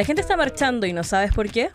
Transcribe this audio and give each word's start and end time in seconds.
¿La 0.00 0.06
gente 0.06 0.22
está 0.22 0.34
marchando 0.34 0.86
y 0.86 0.94
no 0.94 1.04
sabes 1.04 1.30
por 1.30 1.50
qué? 1.50 1.68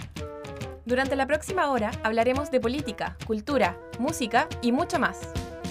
Durante 0.84 1.16
la 1.16 1.28
próxima 1.28 1.70
hora 1.70 1.92
hablaremos 2.02 2.50
de 2.50 2.60
política, 2.60 3.16
cultura, 3.28 3.80
música 4.00 4.50
y 4.64 4.72
mucho 4.72 4.98
más. 4.98 5.20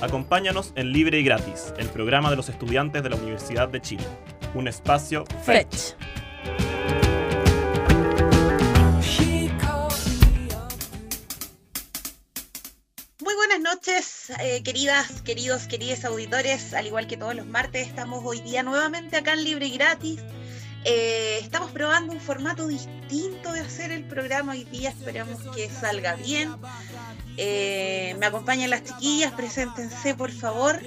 Acompáñanos 0.01 0.73
en 0.77 0.93
Libre 0.93 1.19
y 1.19 1.25
Gratis, 1.25 1.75
el 1.79 1.89
programa 1.89 2.31
de 2.31 2.37
los 2.37 2.49
estudiantes 2.49 3.03
de 3.03 3.11
la 3.11 3.17
Universidad 3.17 3.69
de 3.71 3.81
Chile. 3.81 4.05
Un 4.55 4.69
espacio 4.69 5.25
Fetch. 5.43 5.95
Muy 13.19 13.35
buenas 13.35 13.59
noches, 13.59 14.31
eh, 14.39 14.63
queridas, 14.63 15.23
queridos, 15.23 15.67
queridos 15.67 16.05
auditores. 16.05 16.73
Al 16.73 16.87
igual 16.87 17.09
que 17.09 17.17
todos 17.17 17.35
los 17.35 17.47
martes, 17.47 17.89
estamos 17.89 18.23
hoy 18.25 18.41
día 18.43 18.63
nuevamente 18.63 19.17
acá 19.17 19.33
en 19.33 19.43
Libre 19.43 19.67
y 19.67 19.77
Gratis. 19.77 20.23
Eh, 20.85 21.39
estamos 21.41 21.71
probando 21.71 22.13
un 22.13 22.21
formato 22.21 22.67
distinto 22.69 23.53
de 23.53 23.61
hacer 23.61 23.91
el 23.91 24.05
programa 24.05 24.53
hoy 24.53 24.65
día. 24.65 24.91
Esperamos 24.91 25.41
que 25.55 25.71
salga 25.71 26.15
bien. 26.17 26.51
Eh, 27.39 28.15
me 28.19 28.27
acompañan 28.27 28.69
las 28.69 28.85
chiquillas, 28.85 29.33
preséntense 29.33 30.15
por 30.15 30.31
favor. 30.31 30.81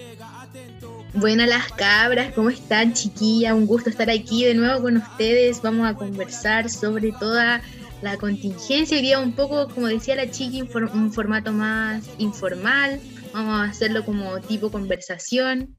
Buenas 1.14 1.50
las 1.50 1.72
cabras, 1.74 2.32
¿cómo 2.34 2.50
están 2.50 2.94
chiquillas? 2.94 3.54
Un 3.54 3.66
gusto 3.66 3.90
estar 3.90 4.10
aquí 4.10 4.46
de 4.46 4.54
nuevo 4.54 4.84
con 4.84 4.98
ustedes. 4.98 5.64
Vamos 5.64 5.88
a 5.88 5.96
conversar 5.96 6.70
sobre 6.70 7.12
toda 7.14 7.62
la 8.04 8.18
contingencia. 8.18 8.98
Hoy 8.98 9.16
un 9.16 9.34
poco, 9.34 9.68
como 9.68 9.88
decía 9.88 10.16
la 10.16 10.30
chiqui, 10.30 10.62
un 10.62 11.12
formato 11.12 11.52
más 11.54 12.04
informal. 12.20 13.02
Vamos 13.34 13.62
a 13.62 13.64
hacerlo 13.72 14.06
como 14.06 14.40
tipo 14.42 14.72
conversación. 14.72 15.76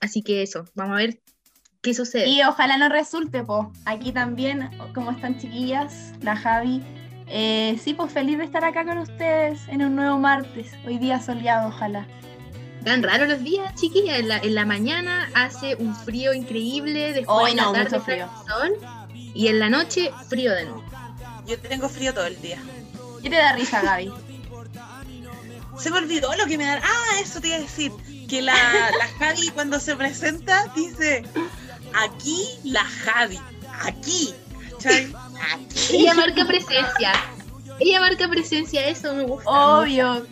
Así 0.00 0.22
que 0.22 0.42
eso, 0.42 0.64
vamos 0.74 0.94
a 0.94 0.98
ver 0.98 1.20
qué 1.82 1.94
sucede. 1.94 2.28
Y 2.28 2.42
ojalá 2.42 2.76
no 2.76 2.88
resulte, 2.88 3.42
pues. 3.42 3.66
Aquí 3.84 4.12
también, 4.12 4.70
como 4.94 5.10
están 5.10 5.38
chiquillas, 5.38 6.12
la 6.20 6.36
Javi. 6.36 6.82
Eh, 7.26 7.78
sí, 7.82 7.94
pues 7.94 8.12
feliz 8.12 8.38
de 8.38 8.44
estar 8.44 8.64
acá 8.64 8.84
con 8.84 8.98
ustedes 8.98 9.60
en 9.68 9.82
un 9.82 9.94
nuevo 9.94 10.18
martes. 10.18 10.72
Hoy 10.86 10.98
día 10.98 11.20
soleado, 11.20 11.68
ojalá. 11.68 12.06
Tan 12.84 13.02
raro 13.02 13.26
los 13.26 13.42
días, 13.44 13.74
chiquillas. 13.74 14.18
En 14.18 14.28
la, 14.28 14.38
en 14.38 14.54
la 14.54 14.64
mañana 14.64 15.28
hace 15.34 15.76
un 15.76 15.94
frío 15.94 16.32
increíble, 16.32 17.12
después 17.12 17.28
Hoy 17.28 17.50
en 17.52 17.56
la 17.58 17.62
no, 17.64 17.72
tarde 17.72 17.90
mucho 17.90 18.00
frío. 18.04 18.28
sol 18.48 18.72
y 19.34 19.48
en 19.48 19.58
la 19.60 19.68
noche 19.70 20.10
frío 20.28 20.52
de 20.52 20.64
nuevo. 20.64 20.84
Yo 21.46 21.58
tengo 21.60 21.88
frío 21.88 22.12
todo 22.14 22.26
el 22.26 22.40
día. 22.40 22.58
¿Qué 23.22 23.30
te 23.30 23.36
da 23.36 23.52
risa, 23.52 23.82
Gaby? 23.82 24.10
Se 25.78 25.90
me 25.90 25.98
olvidó 25.98 26.34
lo 26.36 26.46
que 26.46 26.58
me 26.58 26.64
da. 26.64 26.80
Ah, 26.82 27.20
eso 27.22 27.40
te 27.40 27.48
iba 27.48 27.56
a 27.56 27.60
decir. 27.60 27.92
Que 28.28 28.42
la, 28.42 28.54
la 28.54 29.08
Javi 29.18 29.48
cuando 29.50 29.78
se 29.78 29.94
presenta 29.96 30.66
dice, 30.74 31.24
aquí 31.94 32.46
la 32.64 32.84
Javi, 32.84 33.38
aquí. 33.82 34.34
¿cachai? 34.72 35.12
Aquí. 35.52 35.96
Ella 35.96 36.14
marca 36.14 36.46
presencia. 36.46 37.12
Ella 37.78 38.00
marca 38.00 38.28
presencia, 38.28 38.86
eso 38.86 39.14
me 39.14 39.24
gusta. 39.24 39.50
Obvio. 39.50 40.26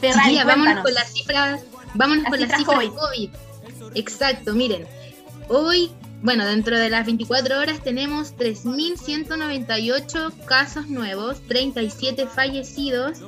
Ferrari, 0.00 0.22
Chiquilla, 0.22 0.44
vámonos 0.44 0.84
con 0.84 0.94
las 0.94 1.12
cifras, 1.12 1.60
vámonos 1.94 2.24
Las 2.24 2.30
con 2.30 2.40
las 2.40 2.58
cifras 2.58 2.80
cifras 2.80 3.00
COVID. 3.00 3.30
Exacto, 3.94 4.54
miren. 4.54 4.86
Hoy, 5.48 5.92
bueno, 6.22 6.44
dentro 6.44 6.78
de 6.78 6.90
las 6.90 7.06
24 7.06 7.58
horas 7.58 7.82
tenemos 7.82 8.36
3.198 8.36 10.44
casos 10.44 10.88
nuevos, 10.88 11.40
37 11.46 12.26
fallecidos, 12.26 13.20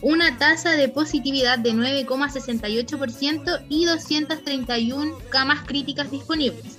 una 0.00 0.38
tasa 0.38 0.70
de 0.72 0.88
positividad 0.88 1.58
de 1.58 1.72
9,68% 1.72 3.66
y 3.68 3.84
231 3.86 5.18
camas 5.30 5.64
críticas 5.66 6.10
disponibles. 6.10 6.73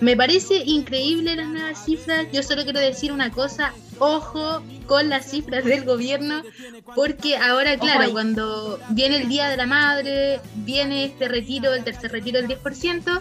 Me 0.00 0.16
parece 0.16 0.62
increíble 0.64 1.36
las 1.36 1.48
nuevas 1.48 1.84
cifras. 1.84 2.26
Yo 2.32 2.42
solo 2.42 2.64
quiero 2.64 2.80
decir 2.80 3.12
una 3.12 3.30
cosa, 3.30 3.74
ojo 3.98 4.62
con 4.86 5.10
las 5.10 5.30
cifras 5.30 5.64
del 5.64 5.84
gobierno, 5.84 6.42
porque 6.94 7.36
ahora, 7.36 7.78
claro, 7.78 8.10
cuando 8.12 8.80
viene 8.90 9.18
el 9.18 9.28
Día 9.28 9.48
de 9.48 9.56
la 9.56 9.66
Madre, 9.66 10.40
viene 10.54 11.04
este 11.04 11.28
retiro, 11.28 11.74
el 11.74 11.84
tercer 11.84 12.10
retiro 12.12 12.40
del 12.40 12.48
10%, 12.48 13.20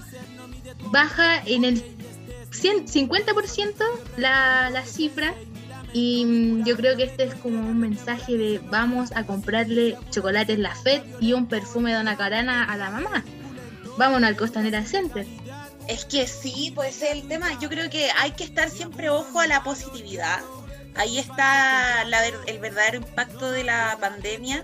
baja 0.92 1.44
en 1.46 1.66
el 1.66 1.84
100 2.52 2.88
50% 2.88 3.74
la, 4.18 4.70
la 4.70 4.86
cifra. 4.86 5.34
Y 5.92 6.24
mm, 6.26 6.66
yo 6.66 6.76
creo 6.78 6.96
que 6.96 7.04
este 7.04 7.24
es 7.24 7.36
como 7.36 7.60
un 7.60 7.80
mensaje 7.80 8.38
de 8.38 8.62
vamos 8.70 9.12
a 9.16 9.26
comprarle 9.26 9.98
chocolates 10.12 10.60
La 10.60 10.76
Fed 10.76 11.02
y 11.20 11.34
un 11.34 11.48
perfume 11.48 11.92
de 11.92 11.98
Dona 11.98 12.16
Carana 12.16 12.64
a 12.64 12.78
la 12.78 12.90
mamá. 12.90 13.24
Vámonos 13.98 14.30
al 14.30 14.38
Costanera 14.38 14.86
Center. 14.86 15.26
Es 15.90 16.06
que 16.06 16.28
sí, 16.28 16.72
puede 16.76 16.94
ser 16.94 17.18
el 17.18 17.28
tema. 17.28 17.60
Yo 17.60 17.68
creo 17.68 17.90
que 17.90 18.12
hay 18.16 18.34
que 18.34 18.44
estar 18.44 18.70
siempre 18.70 19.10
ojo 19.10 19.40
a 19.40 19.48
la 19.48 19.64
positividad. 19.64 20.40
Ahí 20.94 21.18
está 21.18 22.06
la 22.06 22.28
el 22.28 22.60
verdadero 22.60 22.98
impacto 22.98 23.50
de 23.50 23.64
la 23.64 23.98
pandemia, 24.00 24.64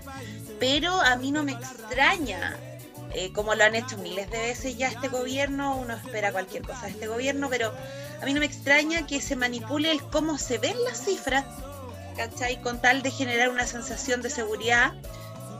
pero 0.60 1.00
a 1.00 1.16
mí 1.16 1.32
no 1.32 1.42
me 1.42 1.50
extraña, 1.50 2.56
eh, 3.12 3.32
como 3.32 3.56
lo 3.56 3.64
han 3.64 3.74
hecho 3.74 3.98
miles 3.98 4.30
de 4.30 4.38
veces 4.38 4.78
ya 4.78 4.86
este 4.86 5.08
gobierno, 5.08 5.74
uno 5.74 5.94
espera 5.94 6.30
cualquier 6.30 6.62
cosa 6.62 6.82
de 6.82 6.92
este 6.92 7.08
gobierno, 7.08 7.48
pero 7.50 7.72
a 8.22 8.24
mí 8.24 8.32
no 8.32 8.38
me 8.38 8.46
extraña 8.46 9.04
que 9.04 9.20
se 9.20 9.34
manipule 9.34 9.90
el 9.90 10.02
cómo 10.04 10.38
se 10.38 10.58
ven 10.58 10.76
las 10.84 11.04
cifras, 11.04 11.44
¿cachai? 12.16 12.62
Con 12.62 12.80
tal 12.80 13.02
de 13.02 13.10
generar 13.10 13.48
una 13.48 13.66
sensación 13.66 14.22
de 14.22 14.30
seguridad. 14.30 14.92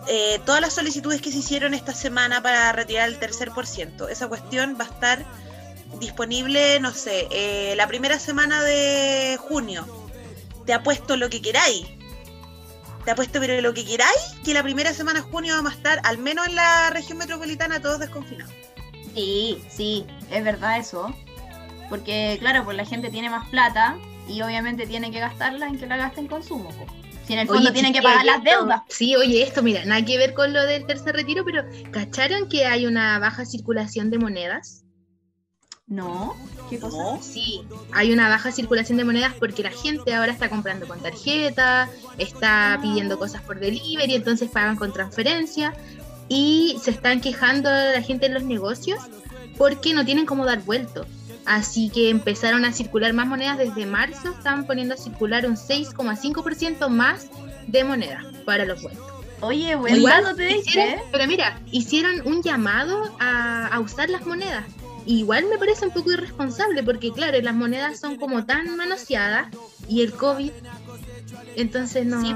Eh, 0.06 0.40
todas 0.46 0.60
las 0.60 0.74
solicitudes 0.74 1.20
que 1.20 1.32
se 1.32 1.38
hicieron 1.38 1.74
esta 1.74 1.92
semana 1.92 2.40
para 2.40 2.70
retirar 2.70 3.08
el 3.08 3.18
tercer 3.18 3.50
por 3.50 3.66
ciento, 3.66 4.08
esa 4.08 4.28
cuestión 4.28 4.76
va 4.78 4.84
a 4.84 4.88
estar 4.88 5.26
disponible, 5.98 6.80
no 6.80 6.92
sé, 6.92 7.28
eh, 7.30 7.74
la 7.76 7.86
primera 7.86 8.18
semana 8.18 8.62
de 8.62 9.38
junio. 9.40 9.86
Te 10.64 10.72
apuesto 10.72 11.16
lo 11.16 11.30
que 11.30 11.40
queráis. 11.40 11.86
Te 13.04 13.12
apuesto 13.12 13.38
pero 13.38 13.60
lo 13.60 13.72
que 13.72 13.84
queráis, 13.84 14.34
que 14.44 14.52
la 14.52 14.64
primera 14.64 14.92
semana 14.92 15.20
de 15.20 15.30
junio 15.30 15.54
vamos 15.54 15.72
a 15.72 15.76
estar, 15.76 16.00
al 16.02 16.18
menos 16.18 16.48
en 16.48 16.56
la 16.56 16.90
región 16.90 17.18
metropolitana, 17.18 17.80
todos 17.80 18.00
desconfinados. 18.00 18.52
Sí, 19.14 19.62
sí, 19.68 20.06
es 20.30 20.42
verdad 20.42 20.78
eso. 20.78 21.14
Porque, 21.88 22.36
claro, 22.40 22.64
pues 22.64 22.76
la 22.76 22.84
gente 22.84 23.10
tiene 23.10 23.30
más 23.30 23.48
plata 23.48 23.96
y 24.28 24.42
obviamente 24.42 24.86
tiene 24.86 25.12
que 25.12 25.20
gastarla 25.20 25.68
en 25.68 25.78
que 25.78 25.86
la 25.86 25.96
gaste 25.96 26.20
en 26.20 26.26
consumo. 26.26 26.70
Si 27.26 27.32
en 27.32 27.40
el 27.40 27.46
fondo 27.46 27.62
Oye, 27.62 27.72
tienen 27.72 27.92
que 27.92 28.02
pagar 28.02 28.24
las 28.24 28.42
deudas. 28.42 28.82
Sí, 28.88 29.16
oye, 29.16 29.42
esto, 29.42 29.62
mira, 29.62 29.84
nada 29.84 30.04
que 30.04 30.16
ver 30.18 30.34
con 30.34 30.52
lo 30.52 30.64
del 30.64 30.86
tercer 30.86 31.14
retiro, 31.14 31.44
pero 31.44 31.64
¿cacharon 31.90 32.48
que 32.48 32.66
hay 32.66 32.86
una 32.86 33.18
baja 33.18 33.44
circulación 33.44 34.10
de 34.10 34.18
monedas? 34.18 34.85
No, 35.88 36.34
¿qué 36.68 36.80
cosa? 36.80 36.96
¿No? 36.96 37.22
Sí, 37.22 37.62
hay 37.92 38.12
una 38.12 38.28
baja 38.28 38.50
circulación 38.50 38.98
de 38.98 39.04
monedas 39.04 39.32
porque 39.38 39.62
la 39.62 39.70
gente 39.70 40.14
ahora 40.14 40.32
está 40.32 40.48
comprando 40.48 40.88
con 40.88 41.00
tarjeta, 41.00 41.88
está 42.18 42.78
pidiendo 42.82 43.18
cosas 43.18 43.42
por 43.42 43.60
delivery, 43.60 44.14
entonces 44.16 44.50
pagan 44.50 44.74
con 44.76 44.92
transferencia 44.92 45.72
y 46.28 46.76
se 46.82 46.90
están 46.90 47.20
quejando 47.20 47.70
la 47.70 48.02
gente 48.02 48.26
en 48.26 48.34
los 48.34 48.42
negocios 48.42 48.98
porque 49.56 49.94
no 49.94 50.04
tienen 50.04 50.26
cómo 50.26 50.44
dar 50.44 50.62
vuelto. 50.64 51.06
Así 51.44 51.90
que 51.90 52.10
empezaron 52.10 52.64
a 52.64 52.72
circular 52.72 53.12
más 53.12 53.28
monedas 53.28 53.56
desde 53.56 53.86
marzo, 53.86 54.30
están 54.30 54.66
poniendo 54.66 54.94
a 54.94 54.96
circular 54.96 55.46
un 55.46 55.54
6,5% 55.56 56.88
más 56.88 57.28
de 57.68 57.84
monedas 57.84 58.24
para 58.44 58.64
los 58.64 58.82
vueltos. 58.82 59.06
Oye, 59.40 59.76
buen 59.76 59.94
Igual 59.94 60.34
te 60.34 60.56
hicieron- 60.58 60.94
diste. 60.96 61.02
Pero 61.12 61.26
mira, 61.28 61.60
hicieron 61.70 62.26
un 62.26 62.42
llamado 62.42 63.14
a, 63.20 63.68
a 63.68 63.78
usar 63.78 64.10
las 64.10 64.26
monedas. 64.26 64.64
Igual 65.06 65.46
me 65.46 65.56
parece 65.58 65.86
un 65.86 65.92
poco 65.92 66.10
irresponsable 66.12 66.82
porque, 66.82 67.12
claro, 67.12 67.40
las 67.40 67.54
monedas 67.54 68.00
son 68.00 68.16
como 68.16 68.44
tan 68.44 68.76
manoseadas 68.76 69.48
y 69.88 70.02
el 70.02 70.12
COVID. 70.12 70.50
Entonces 71.54 72.04
no. 72.04 72.20
Sí. 72.20 72.34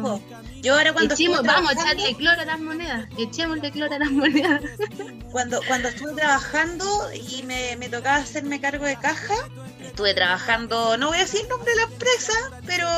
Yo 0.62 0.74
ahora 0.74 0.92
cuando 0.92 1.14
Echemos- 1.14 1.44
vamos 1.44 1.70
a 1.70 1.72
echarle 1.72 2.14
cloro 2.16 2.40
a 2.40 2.44
las 2.44 2.60
monedas. 2.60 3.08
Echémosle 3.18 3.70
cloro 3.70 3.94
a 3.94 3.98
las 3.98 4.10
monedas. 4.10 4.62
cuando, 5.32 5.60
cuando 5.66 5.88
estuve 5.88 6.12
trabajando 6.12 6.84
y 7.12 7.42
me, 7.42 7.76
me 7.76 7.88
tocaba 7.88 8.16
hacerme 8.16 8.60
cargo 8.60 8.84
de 8.84 8.96
caja, 8.96 9.34
estuve 9.82 10.14
trabajando, 10.14 10.96
no 10.96 11.08
voy 11.08 11.18
a 11.18 11.20
decir 11.22 11.40
el 11.42 11.48
nombre 11.48 11.70
de 11.72 11.76
la 11.76 11.82
empresa, 11.84 12.32
pero 12.66 12.88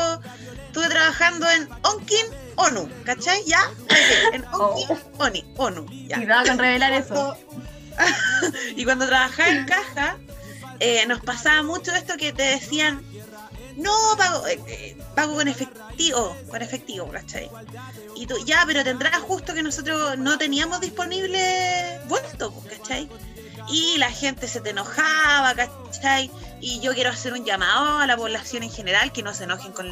estuve 0.67 0.88
trabajando 0.88 1.49
en 1.50 1.69
Onkin 1.82 2.26
ONU, 2.56 2.88
¿cachai? 3.05 3.43
Ya, 3.46 3.61
en 4.32 4.44
Onkin 4.52 4.99
Oni, 5.19 5.44
ONU, 5.56 5.87
ya. 6.08 6.44
Con 6.46 6.58
revelar 6.58 6.93
eso. 6.93 7.37
Y 8.77 8.85
cuando 8.85 9.06
trabajaba 9.06 9.49
en 9.50 9.67
caja, 9.67 10.19
eh, 10.81 11.05
nos 11.06 11.21
pasaba 11.21 11.62
mucho 11.62 11.93
esto 11.94 12.17
que 12.17 12.33
te 12.33 12.43
decían, 12.43 13.03
no, 13.77 13.93
pago, 14.19 14.47
eh, 14.47 14.61
eh, 14.67 14.97
pago 15.15 15.35
con 15.35 15.49
efectivo, 15.49 16.37
con 16.49 16.62
efectivo, 16.62 17.09
¿cachai? 17.11 17.50
Y 18.17 18.27
tú, 18.27 18.35
ya, 18.44 18.65
pero 18.67 18.83
tendrás 18.85 19.17
justo 19.21 19.55
que 19.55 19.62
nosotros 19.62 20.19
no 20.19 20.39
teníamos 20.39 20.81
disponible 20.81 22.00
vuelto, 22.09 22.53
pues, 22.53 22.79
¿cachai? 22.79 23.09
Y 23.69 23.97
la 23.99 24.11
gente 24.11 24.49
se 24.49 24.61
te 24.61 24.71
enojaba, 24.71 25.55
¿cachai? 25.55 26.31
Y 26.61 26.81
yo 26.81 26.93
quiero 26.94 27.11
hacer 27.11 27.33
un 27.33 27.44
llamado 27.44 27.99
a 27.99 28.06
la 28.06 28.17
población 28.17 28.62
en 28.62 28.71
general 28.71 29.12
que 29.12 29.23
no 29.23 29.33
se 29.35 29.44
enojen 29.44 29.73
con, 29.73 29.87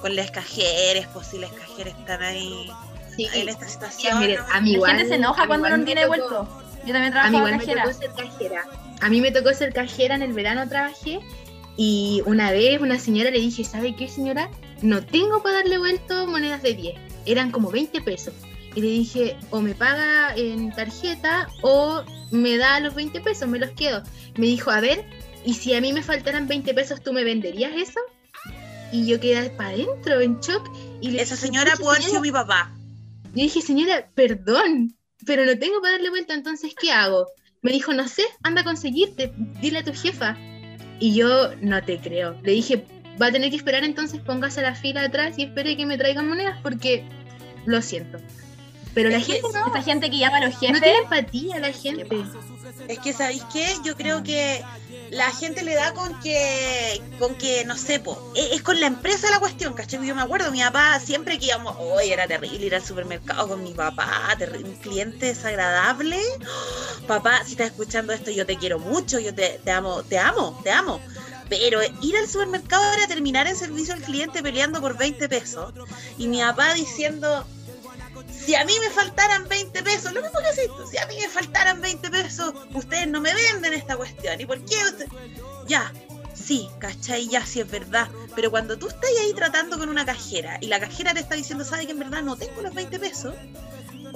con 0.00 0.14
las 0.14 0.30
cajeras, 0.30 1.08
pues 1.12 1.26
si 1.28 1.38
las 1.38 1.52
cajeras 1.52 1.94
están 1.98 2.22
ahí 2.22 2.70
Sí, 3.16 3.28
en 3.32 3.48
esta 3.48 3.64
sí, 3.66 3.72
situación. 3.72 4.16
a 4.52 4.60
mí 4.60 4.70
La 4.72 4.76
igual. 4.76 4.90
gente 4.92 5.08
se 5.08 5.14
enoja 5.14 5.46
cuando 5.46 5.70
no 5.70 5.82
tiene 5.84 6.06
vuelto. 6.06 6.46
Yo 6.86 6.92
también 6.92 7.14
A 7.16 7.30
mí 7.30 7.36
igual 7.36 7.52
me 7.52 7.58
cajera. 7.58 7.82
tocó 7.84 7.98
ser 7.98 8.10
cajera. 8.14 8.64
A 9.00 9.08
mí 9.10 9.20
me 9.20 9.30
tocó 9.32 9.52
ser 9.52 9.72
cajera, 9.72 10.14
en 10.14 10.22
el 10.22 10.32
verano 10.32 10.68
trabajé 10.68 11.20
Y 11.76 12.22
una 12.24 12.50
vez 12.52 12.80
una 12.80 12.98
señora 12.98 13.30
le 13.30 13.38
dije, 13.40 13.62
¿sabe 13.64 13.94
qué 13.94 14.08
señora? 14.08 14.48
No 14.80 15.04
tengo 15.04 15.42
para 15.42 15.56
darle 15.56 15.76
vuelto 15.78 16.26
monedas 16.26 16.62
de 16.62 16.72
10. 16.74 16.94
Eran 17.26 17.50
como 17.50 17.70
20 17.70 18.00
pesos. 18.00 18.32
Y 18.74 18.80
le 18.80 18.88
dije, 18.88 19.36
o 19.50 19.60
me 19.60 19.74
paga 19.74 20.34
en 20.36 20.70
tarjeta 20.72 21.48
o 21.62 22.02
me 22.30 22.56
da 22.56 22.80
los 22.80 22.94
20 22.94 23.20
pesos, 23.20 23.48
me 23.48 23.58
los 23.58 23.70
quedo. 23.72 24.02
Me 24.36 24.46
dijo, 24.46 24.70
a 24.70 24.80
ver, 24.80 25.04
¿y 25.44 25.54
si 25.54 25.74
a 25.74 25.80
mí 25.82 25.92
me 25.92 26.02
faltaran 26.02 26.46
20 26.48 26.72
pesos, 26.74 27.02
tú 27.02 27.12
me 27.12 27.24
venderías 27.24 27.72
eso? 27.76 28.00
Y 28.92 29.06
yo 29.06 29.20
quedé 29.20 29.50
para 29.50 29.70
adentro, 29.70 30.20
en 30.20 30.40
shock. 30.40 30.70
Y 31.02 31.10
le 31.10 31.20
Esa 31.22 31.34
dije, 31.34 31.46
señora 31.48 31.72
"Pucha, 31.72 31.76
pudo 31.82 31.90
haber 31.90 32.02
sido 32.02 32.22
señora". 32.22 32.22
mi 32.22 32.32
papá. 32.32 32.72
Yo 33.34 33.42
dije, 33.42 33.60
señora, 33.60 34.08
perdón, 34.14 34.95
pero 35.26 35.44
no 35.44 35.58
tengo 35.58 35.80
para 35.80 35.94
darle 35.94 36.10
vuelta, 36.10 36.34
entonces, 36.34 36.74
¿qué 36.80 36.92
hago? 36.92 37.26
Me 37.60 37.72
dijo, 37.72 37.92
no 37.92 38.08
sé, 38.08 38.22
anda 38.42 38.60
a 38.62 38.64
conseguirte, 38.64 39.32
dile 39.60 39.80
a 39.80 39.84
tu 39.84 39.92
jefa. 39.92 40.36
Y 40.98 41.14
yo 41.14 41.54
no 41.60 41.82
te 41.82 41.98
creo. 41.98 42.40
Le 42.42 42.52
dije, 42.52 42.86
va 43.20 43.26
a 43.26 43.32
tener 43.32 43.50
que 43.50 43.56
esperar 43.56 43.84
entonces, 43.84 44.20
póngase 44.20 44.62
la 44.62 44.74
fila 44.74 45.02
atrás 45.02 45.38
y 45.38 45.44
espere 45.44 45.76
que 45.76 45.84
me 45.84 45.98
traigan 45.98 46.28
monedas 46.28 46.58
porque 46.62 47.04
lo 47.66 47.82
siento. 47.82 48.18
Pero 48.96 49.10
la 49.10 49.20
gente 49.20 49.42
no, 49.52 49.66
Esa 49.66 49.82
gente 49.82 50.10
que 50.10 50.16
llama 50.16 50.38
a 50.38 50.46
los 50.46 50.54
no 50.54 50.58
jefes. 50.58 50.80
tiene 50.80 50.98
empatía 51.00 51.58
la 51.58 51.70
gente. 51.70 52.24
Es 52.88 52.98
que, 52.98 53.12
¿sabéis 53.12 53.42
qué? 53.52 53.66
Yo 53.84 53.94
creo 53.94 54.22
que 54.22 54.64
la 55.10 55.30
gente 55.32 55.62
le 55.62 55.74
da 55.74 55.92
con 55.92 56.18
que, 56.20 57.02
con 57.18 57.34
que 57.34 57.66
no 57.66 57.76
sé, 57.76 58.00
po, 58.00 58.32
es, 58.34 58.52
es 58.52 58.62
con 58.62 58.80
la 58.80 58.86
empresa 58.86 59.30
la 59.30 59.38
cuestión, 59.38 59.74
¿cachai? 59.74 60.04
Yo 60.06 60.14
me 60.14 60.22
acuerdo, 60.22 60.50
mi 60.50 60.60
papá 60.60 60.98
siempre 60.98 61.38
que 61.38 61.44
íbamos, 61.44 61.76
hoy 61.78 62.10
era 62.10 62.26
terrible 62.26 62.64
ir 62.64 62.74
al 62.74 62.82
supermercado 62.82 63.48
con 63.48 63.62
mi 63.62 63.74
papá, 63.74 64.34
un 64.64 64.76
cliente 64.76 65.26
desagradable. 65.26 66.18
Papá, 67.06 67.42
si 67.44 67.52
estás 67.52 67.66
escuchando 67.66 68.14
esto, 68.14 68.30
yo 68.30 68.46
te 68.46 68.56
quiero 68.56 68.78
mucho, 68.78 69.18
yo 69.18 69.34
te, 69.34 69.60
te 69.62 69.70
amo, 69.72 70.04
te 70.04 70.18
amo, 70.18 70.58
te 70.64 70.70
amo. 70.70 71.02
Pero 71.50 71.80
ir 72.00 72.16
al 72.16 72.26
supermercado 72.26 72.94
era 72.94 73.06
terminar 73.06 73.46
en 73.46 73.56
servicio 73.56 73.92
al 73.92 74.00
cliente 74.00 74.42
peleando 74.42 74.80
por 74.80 74.96
20 74.96 75.28
pesos. 75.28 75.74
Y 76.16 76.28
mi 76.28 76.40
papá 76.40 76.72
diciendo, 76.72 77.46
si 78.44 78.54
a 78.54 78.64
mí 78.64 78.72
me 78.80 78.90
faltaran 78.90 79.48
20 79.48 79.82
pesos, 79.82 80.12
lo 80.12 80.22
mismo 80.22 80.38
que 80.38 80.66
tú, 80.68 80.86
si 80.90 80.98
a 80.98 81.06
mí 81.06 81.16
me 81.20 81.28
faltaran 81.28 81.80
20 81.80 82.10
pesos, 82.10 82.54
ustedes 82.74 83.08
no 83.08 83.20
me 83.20 83.34
venden 83.34 83.72
esta 83.74 83.96
cuestión. 83.96 84.40
¿Y 84.40 84.46
por 84.46 84.58
qué? 84.64 84.76
usted- 84.84 85.06
Ya, 85.66 85.92
sí, 86.34 86.68
¿cachai? 86.78 87.28
Ya 87.28 87.44
sí 87.44 87.60
es 87.60 87.70
verdad. 87.70 88.08
Pero 88.34 88.50
cuando 88.50 88.78
tú 88.78 88.88
estás 88.88 89.10
ahí 89.22 89.32
tratando 89.34 89.78
con 89.78 89.88
una 89.88 90.04
cajera 90.04 90.58
y 90.60 90.66
la 90.66 90.78
cajera 90.80 91.14
te 91.14 91.20
está 91.20 91.34
diciendo, 91.34 91.64
¿sabe 91.64 91.86
que 91.86 91.92
en 91.92 91.98
verdad 91.98 92.22
no 92.22 92.36
tengo 92.36 92.60
los 92.62 92.74
20 92.74 92.98
pesos? 92.98 93.34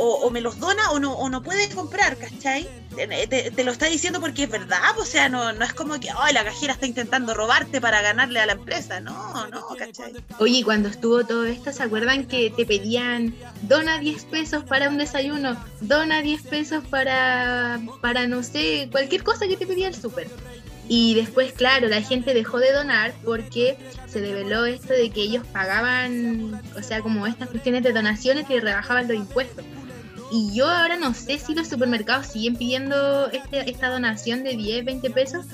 O, 0.02 0.30
me 0.30 0.40
los 0.40 0.58
dona 0.58 0.90
o 0.92 0.98
no, 0.98 1.12
o 1.12 1.28
no 1.28 1.42
puede 1.42 1.68
comprar, 1.68 2.16
¿cachai? 2.16 2.66
Te, 2.96 3.64
lo 3.64 3.70
está 3.70 3.86
diciendo 3.86 4.18
porque 4.18 4.44
es 4.44 4.50
verdad, 4.50 4.98
o 4.98 5.04
sea, 5.04 5.28
no, 5.28 5.52
no 5.52 5.62
es 5.62 5.74
como 5.74 6.00
que, 6.00 6.08
ay, 6.16 6.32
la 6.32 6.42
cajera 6.42 6.72
está 6.72 6.86
intentando 6.86 7.34
robarte 7.34 7.82
para 7.82 8.00
ganarle 8.00 8.40
a 8.40 8.46
la 8.46 8.52
empresa. 8.52 9.00
No, 9.00 9.46
no, 9.48 9.66
¿cachai? 9.78 10.14
Oye, 10.38 10.64
cuando 10.64 10.88
estuvo 10.88 11.24
todo 11.24 11.44
esto, 11.44 11.70
¿se 11.70 11.82
acuerdan 11.82 12.26
que 12.26 12.50
te 12.50 12.64
pedían 12.64 13.34
dona 13.62 13.98
10 13.98 14.24
pesos 14.24 14.64
para 14.64 14.88
un 14.88 14.96
desayuno? 14.96 15.62
Dona 15.82 16.22
10 16.22 16.42
pesos 16.44 16.82
para, 16.88 17.78
para 18.00 18.26
no 18.26 18.42
sé, 18.42 18.88
cualquier 18.90 19.22
cosa 19.22 19.46
que 19.46 19.58
te 19.58 19.66
pedía 19.66 19.88
el 19.88 19.94
súper. 19.94 20.28
Y 20.92 21.14
después, 21.14 21.52
claro, 21.52 21.86
la 21.86 22.02
gente 22.02 22.34
dejó 22.34 22.58
de 22.58 22.72
donar 22.72 23.14
porque 23.24 23.78
se 24.08 24.20
develó 24.20 24.66
esto 24.66 24.92
de 24.92 25.10
que 25.10 25.20
ellos 25.20 25.46
pagaban, 25.52 26.60
o 26.76 26.82
sea, 26.82 27.00
como 27.00 27.28
estas 27.28 27.48
cuestiones 27.48 27.84
de 27.84 27.92
donaciones 27.92 28.44
que 28.44 28.60
rebajaban 28.60 29.06
los 29.06 29.16
impuestos. 29.16 29.64
Y 30.30 30.54
yo 30.54 30.68
ahora 30.68 30.96
no 30.96 31.12
sé 31.14 31.38
si 31.38 31.54
los 31.54 31.68
supermercados 31.68 32.26
siguen 32.28 32.56
pidiendo 32.56 33.28
este, 33.30 33.68
esta 33.70 33.88
donación 33.88 34.44
de 34.44 34.56
10, 34.56 34.84
20 34.84 35.10
pesos, 35.10 35.44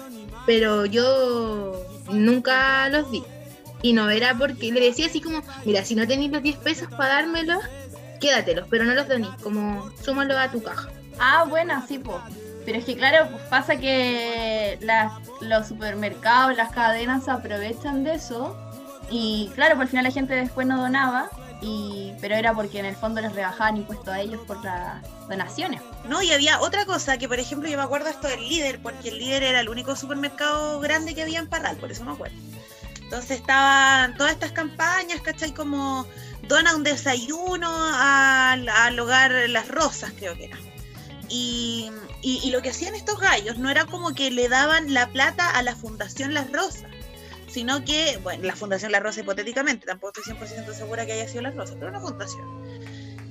pero 0.45 0.85
yo 0.87 1.83
nunca 2.11 2.89
los 2.91 3.11
di. 3.11 3.23
Y 3.83 3.93
no 3.93 4.11
era 4.11 4.35
porque 4.37 4.73
le 4.73 4.81
decía 4.81 5.07
así 5.07 5.21
como, 5.21 5.43
mira, 5.65 5.85
si 5.85 5.95
no 5.95 6.07
tenéis 6.07 6.31
los 6.33 6.43
10 6.43 6.57
pesos 6.59 6.89
para 6.91 7.15
dármelos, 7.15 7.63
quédatelos, 8.21 8.67
pero 8.71 8.85
no 8.85 8.95
los 8.95 9.09
donís, 9.09 9.31
como 9.43 9.91
súmalo 10.03 10.39
a 10.39 10.51
tu 10.51 10.63
caja. 10.63 10.89
Ah, 11.19 11.45
bueno, 11.49 11.83
sí, 11.87 11.99
pues. 11.99 12.19
Pero 12.65 12.79
es 12.79 12.85
que 12.85 12.97
claro, 12.97 13.29
pues 13.31 13.43
pasa 13.45 13.77
que 13.77 14.77
las- 14.81 15.13
los 15.41 15.69
supermercados, 15.69 16.57
las 16.57 16.73
cadenas 16.73 17.29
aprovechan 17.29 18.03
de 18.05 18.15
eso. 18.15 18.57
Y 19.09 19.51
claro, 19.55 19.77
por 19.77 19.83
al 19.83 19.89
final 19.89 20.05
la 20.05 20.11
gente 20.11 20.35
después 20.35 20.67
no 20.67 20.77
donaba. 20.79 21.29
Y, 21.63 22.13
pero 22.21 22.35
era 22.35 22.53
porque 22.55 22.79
en 22.79 22.85
el 22.85 22.95
fondo 22.97 23.21
les 23.21 23.33
rebajaban 23.35 23.79
impuestos 23.79 24.09
a 24.09 24.21
ellos 24.21 24.41
por 24.47 24.63
las 24.63 25.03
donaciones. 25.29 25.81
No, 26.05 26.23
y 26.23 26.31
había 26.33 26.61
otra 26.61 26.85
cosa 26.85 27.17
que, 27.19 27.29
por 27.29 27.41
ejemplo, 27.41 27.69
yo 27.69 27.77
me 27.79 27.83
acuerdo 27.83 28.09
esto 28.11 28.29
del 28.29 28.47
líder, 28.47 28.81
porque 28.81 29.09
el 29.09 29.19
líder 29.19 29.43
era 29.43 29.61
el 29.61 29.69
único 29.69 29.97
supermercado 29.97 30.79
grande 30.81 31.15
que 31.15 31.23
había 31.23 31.39
en 31.39 31.49
Parral, 31.49 31.77
por 31.77 31.91
eso 31.91 32.05
me 32.05 32.13
acuerdo. 32.13 32.37
Entonces 33.03 33.41
estaban 33.41 34.17
todas 34.17 34.33
estas 34.33 34.53
campañas, 34.53 35.21
¿cachai? 35.23 35.53
Como 35.55 36.07
dona 36.49 36.75
un 36.77 36.83
desayuno 36.83 37.69
al, 37.95 38.69
al 38.69 38.99
hogar 39.01 39.33
Las 39.49 39.69
Rosas, 39.69 40.13
creo 40.17 40.35
que 40.37 40.47
era. 40.47 40.59
Y, 41.29 41.91
y- 42.23 42.41
y 42.45 42.51
lo 42.51 42.63
que 42.63 42.71
hacían 42.71 42.95
estos 42.95 43.19
gallos 43.19 43.59
no 43.59 43.71
era 43.71 43.85
como 43.87 44.13
que 44.15 44.31
le 44.31 44.49
daban 44.49 44.93
la 44.95 45.09
plata 45.09 45.51
a 45.51 45.63
la 45.63 45.75
Fundación 45.75 46.35
Las 46.35 46.53
Rosas, 46.53 46.85
sino 47.57 47.87
que, 47.87 48.19
bueno, 48.23 48.45
la 48.45 48.55
Fundación 48.55 48.93
Las 48.93 49.03
Rosas 49.03 49.23
hipotéticamente, 49.23 49.87
tampoco 49.87 50.21
estoy 50.21 50.35
100% 50.35 50.75
segura 50.75 51.07
que 51.07 51.13
haya 51.13 51.27
sido 51.27 51.41
Las 51.41 51.55
Rosas, 51.55 51.77
pero 51.79 51.89
una 51.89 52.03
fundación. 52.03 52.45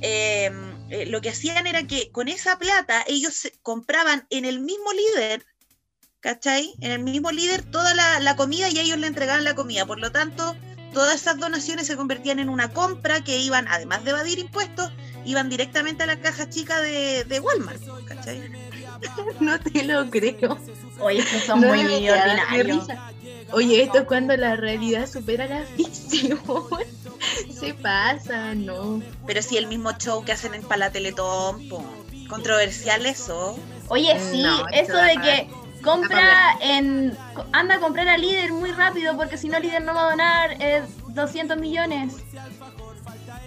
Eh, 0.02 0.52
eh, 0.90 1.06
lo 1.06 1.22
que 1.22 1.30
hacían 1.30 1.68
era 1.68 1.86
que 1.86 2.10
con 2.10 2.28
esa 2.28 2.58
plata 2.58 3.04
ellos 3.08 3.52
compraban 3.62 4.26
en 4.32 4.46
el 4.46 4.62
mismo 4.62 4.92
líder, 4.94 5.46
¿cachai? 6.22 6.74
En 6.82 6.90
el 6.90 7.04
mismo 7.04 7.30
líder 7.30 7.62
toda 7.66 7.94
la, 7.94 8.20
la 8.20 8.36
comida 8.36 8.68
y 8.68 8.80
ellos 8.80 8.98
le 8.98 9.06
entregaban 9.06 9.44
la 9.44 9.54
comida. 9.54 9.86
Por 9.86 10.00
lo 10.00 10.12
tanto, 10.12 10.56
todas 10.92 11.22
esas 11.22 11.38
donaciones 11.38 11.86
se 11.86 11.96
convertían 11.96 12.40
en 12.40 12.50
una 12.50 12.74
compra 12.74 13.24
que 13.24 13.38
iban, 13.38 13.68
además 13.68 14.06
de 14.06 14.10
evadir 14.10 14.40
impuestos, 14.40 14.92
iban 15.24 15.50
directamente 15.50 16.02
a 16.02 16.08
la 16.08 16.20
caja 16.20 16.50
chica 16.50 16.82
de, 16.82 17.26
de 17.26 17.40
Walmart, 17.40 17.80
¿cachai? 18.08 18.42
No 19.40 19.60
te 19.60 19.84
lo 19.84 20.10
creo. 20.10 20.58
Oye, 21.00 21.20
estos 21.20 21.44
son 21.44 21.62
No 21.62 21.68
muy 21.68 21.84
risa. 21.84 23.12
Oye, 23.52 23.84
esto 23.84 24.00
es 24.00 24.06
cuando 24.06 24.36
la 24.36 24.56
realidad 24.56 25.08
supera 25.08 25.48
la 25.48 25.64
ficción. 25.64 26.40
Se 27.60 27.74
pasa, 27.74 28.54
no. 28.56 29.02
Pero 29.26 29.42
si 29.42 29.58
el 29.58 29.68
mismo 29.68 29.92
show 29.94 30.24
que 30.24 30.32
hacen 30.32 30.54
en 30.54 30.64
Pala 30.64 30.92
Teletón, 30.92 31.68
po, 31.70 31.84
controversial 32.30 33.06
eso. 33.06 33.58
Oye, 33.88 34.20
sí, 34.20 34.42
No, 34.42 34.68
eso 34.70 34.98
de 34.98 35.16
que 35.22 35.50
compra 35.84 36.58
en. 36.62 37.18
Anda 37.52 37.76
a 37.76 37.80
comprar 37.80 38.08
a 38.08 38.18
líder 38.18 38.52
muy 38.52 38.72
rápido 38.72 39.16
porque 39.16 39.38
si 39.38 39.48
no, 39.50 39.60
líder 39.60 39.84
no 39.84 39.94
va 39.94 40.08
a 40.08 40.10
donar 40.12 40.58
eh, 40.60 40.84
200 41.10 41.58
millones. 41.58 42.16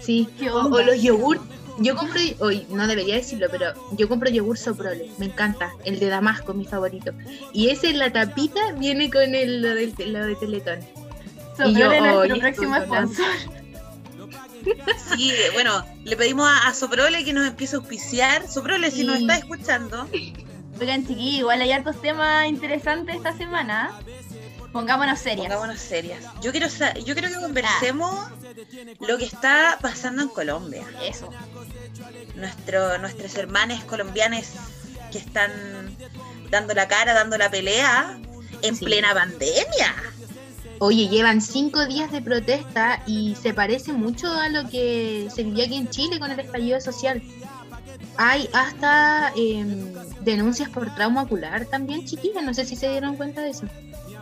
Sí, 0.01 0.29
¿Qué 0.39 0.51
o, 0.51 0.61
onda? 0.61 0.79
o 0.79 0.83
los 0.83 1.03
yogur. 1.03 1.41
Yo 1.79 1.95
compro, 1.97 2.21
hoy 2.41 2.67
no 2.71 2.87
debería 2.87 3.15
decirlo, 3.15 3.47
pero 3.51 3.73
yo 3.93 4.09
compro 4.09 4.29
yogur 4.31 4.59
soprole, 4.59 5.11
me 5.19 5.27
encanta, 5.27 5.71
el 5.85 5.99
de 6.01 6.09
Damasco, 6.09 6.53
mi 6.53 6.65
favorito. 6.65 7.13
Y 7.53 7.71
ese 7.71 7.91
en 7.91 7.99
la 7.99 8.13
tapita 8.13 8.73
viene 8.73 9.11
con 9.11 9.35
el, 9.35 9.63
lo, 9.63 9.75
del, 9.75 9.95
lo 10.13 10.27
de 10.27 10.35
Teletón. 10.37 10.81
Y 10.81 11.75
yo, 11.75 11.85
Soprole, 11.91 12.01
nuestro 12.01 12.19
oye, 12.21 12.41
próximo 12.41 12.77
sponsor. 12.83 13.27
Sí, 15.17 15.33
bueno, 15.55 15.85
le 16.05 16.17
pedimos 16.17 16.47
a, 16.47 16.69
a 16.69 16.75
Soprole 16.75 17.25
que 17.25 17.33
nos 17.33 17.47
empiece 17.47 17.77
a 17.77 17.79
auspiciar. 17.79 18.47
Soprole, 18.49 18.91
si 18.91 19.05
nos 19.05 19.17
Sí. 19.17 19.23
está 19.23 19.37
escuchando, 19.37 20.07
Oigan, 20.81 21.07
chiquillos, 21.07 21.41
igual 21.41 21.61
hay 21.63 21.73
hartos 21.73 22.01
temas 22.03 22.47
interesantes 22.49 23.17
esta 23.17 23.37
semana. 23.37 23.91
Pongámonos 24.73 25.19
serias. 25.19 25.47
pongámonos 25.47 25.79
serias. 25.81 26.23
Yo 26.43 26.51
quiero, 26.53 26.69
sa- 26.69 26.93
yo 26.95 27.15
quiero 27.15 27.29
que 27.29 27.35
conversemos 27.41 28.29
lo 29.01 29.17
que 29.17 29.25
está 29.25 29.79
pasando 29.81 30.23
en 30.23 30.29
Colombia. 30.29 30.85
Eso. 31.03 31.31
Nuestro, 32.37 32.99
nuestros 32.99 33.35
hermanos 33.37 33.83
colombianos 33.85 34.45
que 35.11 35.19
están 35.19 35.51
dando 36.51 36.75
la 36.75 36.89
cara, 36.89 37.15
dando 37.15 37.37
la 37.39 37.51
pelea 37.51 38.19
en 38.63 38.77
Sí. 38.77 38.85
plena 38.85 39.15
pandemia. 39.15 39.95
Oye, 40.81 41.09
llevan 41.09 41.41
cinco 41.41 41.87
días 41.87 42.13
de 42.13 42.23
protesta 42.23 43.03
y 43.07 43.35
se 43.35 43.53
parece 43.53 43.93
mucho 43.93 44.31
a 44.33 44.49
lo 44.49 44.69
que 44.69 45.29
se 45.35 45.43
vivió 45.43 45.65
aquí 45.65 45.77
en 45.77 45.89
Chile 45.89 46.21
con 46.21 46.31
el 46.31 46.39
estallido 46.39 46.81
social. 46.81 47.21
Hay 48.17 48.49
hasta 48.53 49.33
em, 49.37 49.93
denuncias 50.21 50.69
por 50.69 50.95
trauma 50.95 51.23
ocular 51.23 51.67
también, 51.67 52.05
chiquillas. 52.05 52.45
No 52.45 52.55
sé 52.55 52.65
si 52.65 52.77
se 52.77 52.89
dieron 52.91 53.17
cuenta 53.17 53.43
de 53.43 53.51
eso. 53.51 53.67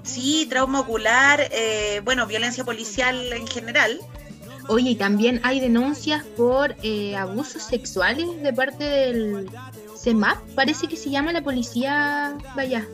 Sí, 0.03 0.47
trauma 0.49 0.81
ocular, 0.81 1.49
eh, 1.51 2.01
bueno, 2.05 2.27
violencia 2.27 2.65
policial 2.65 3.33
en 3.33 3.47
general. 3.47 3.99
Oye, 4.69 4.91
y 4.91 4.97
también 4.97 5.41
hay 5.45 5.61
denuncias 5.61 6.25
por 6.37 6.75
eh, 6.83 7.17
abusos 7.17 7.63
sexuales 7.63 8.43
de 8.43 8.53
parte 8.53 8.83
del 8.83 9.49
CEMAP, 9.97 10.39
parece 10.55 10.89
que 10.89 10.97
se 10.97 11.11
llama 11.11 11.33
la 11.33 11.43
policía, 11.43 12.37
vaya. 12.57 12.85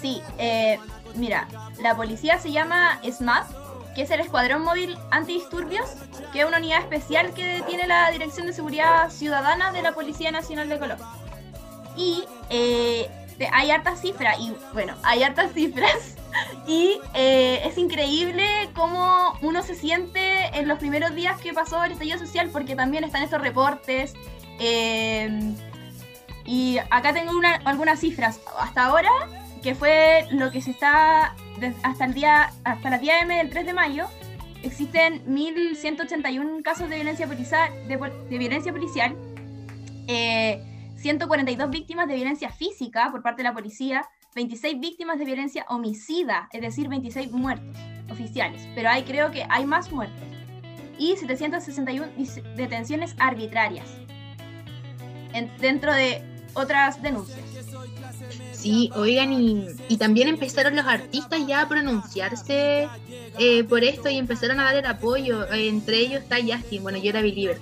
Sí, 0.00 0.20
eh, 0.38 0.78
mira, 1.14 1.46
la 1.80 1.96
policía 1.96 2.38
se 2.40 2.50
llama 2.50 3.00
SMAT, 3.08 3.46
que 3.94 4.02
es 4.02 4.10
el 4.10 4.20
Escuadrón 4.20 4.62
Móvil 4.62 4.96
Antidisturbios, 5.10 5.88
que 6.32 6.40
es 6.40 6.46
una 6.46 6.58
unidad 6.58 6.80
especial 6.80 7.32
que 7.34 7.62
tiene 7.68 7.86
la 7.86 8.10
Dirección 8.10 8.46
de 8.46 8.52
Seguridad 8.52 9.10
Ciudadana 9.10 9.70
de 9.70 9.82
la 9.82 9.92
Policía 9.92 10.32
Nacional 10.32 10.68
de 10.68 10.78
Colombia. 10.78 11.06
Y 11.96 12.24
eh, 12.50 13.08
hay 13.52 13.70
hartas 13.70 14.00
cifras 14.00 14.36
y 14.40 14.52
bueno, 14.72 14.94
hay 15.04 15.22
hartas 15.22 15.52
cifras 15.52 16.16
y 16.66 16.98
eh, 17.14 17.60
es 17.64 17.76
increíble 17.78 18.44
cómo 18.74 19.38
uno 19.42 19.62
se 19.62 19.74
siente 19.74 20.56
en 20.58 20.68
los 20.68 20.78
primeros 20.78 21.14
días 21.14 21.40
que 21.40 21.52
pasó 21.52 21.82
el 21.84 21.92
estallido 21.92 22.18
social 22.18 22.48
porque 22.52 22.74
también 22.76 23.04
están 23.04 23.22
estos 23.22 23.40
reportes 23.40 24.14
eh, 24.58 25.54
y 26.44 26.78
acá 26.90 27.12
tengo 27.12 27.36
una- 27.36 27.60
algunas 27.64 28.00
cifras. 28.00 28.40
Hasta 28.58 28.84
ahora 28.84 29.10
que 29.62 29.74
fue 29.74 30.26
lo 30.32 30.50
que 30.50 30.60
se 30.60 30.72
está 30.72 31.34
hasta 31.82 32.04
el 32.04 32.14
día 32.14 32.52
hasta 32.64 32.90
la 32.90 32.98
día 32.98 33.20
M 33.20 33.36
del 33.36 33.50
3 33.50 33.66
de 33.66 33.72
mayo 33.72 34.06
existen 34.64 35.22
1181 35.26 36.62
casos 36.64 36.88
de 36.88 36.96
violencia 36.96 37.26
policial 37.28 37.70
de, 37.86 38.38
violencia 38.38 38.72
policial 38.72 39.14
eh, 40.08 40.62
142 40.96 41.70
víctimas 41.70 42.08
de 42.08 42.14
violencia 42.14 42.50
física 42.50 43.08
por 43.10 43.22
parte 43.22 43.42
de 43.42 43.48
la 43.48 43.54
policía, 43.54 44.08
26 44.34 44.80
víctimas 44.80 45.18
de 45.18 45.24
violencia 45.24 45.66
homicida, 45.68 46.48
es 46.52 46.62
decir, 46.62 46.88
26 46.88 47.30
muertos 47.32 47.76
oficiales, 48.10 48.66
pero 48.74 48.88
hay 48.88 49.02
creo 49.02 49.30
que 49.30 49.44
hay 49.48 49.64
más 49.66 49.90
muertos, 49.92 50.22
y 50.98 51.16
761 51.16 52.06
dis- 52.18 52.42
detenciones 52.56 53.14
arbitrarias 53.18 53.86
en- 55.32 55.50
dentro 55.58 55.92
de 55.92 56.22
otras 56.54 57.02
denuncias. 57.02 57.38
Sí, 58.52 58.90
oigan, 58.94 59.32
y, 59.32 59.96
también 59.96 60.28
empezaron 60.28 60.76
los 60.76 60.86
artistas 60.86 61.44
ya 61.46 61.62
a 61.62 61.68
pronunciarse 61.68 62.88
eh, 63.38 63.64
por 63.64 63.82
esto 63.82 64.08
y 64.08 64.18
empezaron 64.18 64.60
a 64.60 64.64
dar 64.64 64.76
el 64.76 64.86
apoyo. 64.86 65.50
Entre 65.52 65.98
ellos 65.98 66.22
está 66.22 66.36
Justin, 66.40 66.82
bueno, 66.82 66.98
yo 66.98 67.10
era 67.10 67.22
believer. 67.22 67.58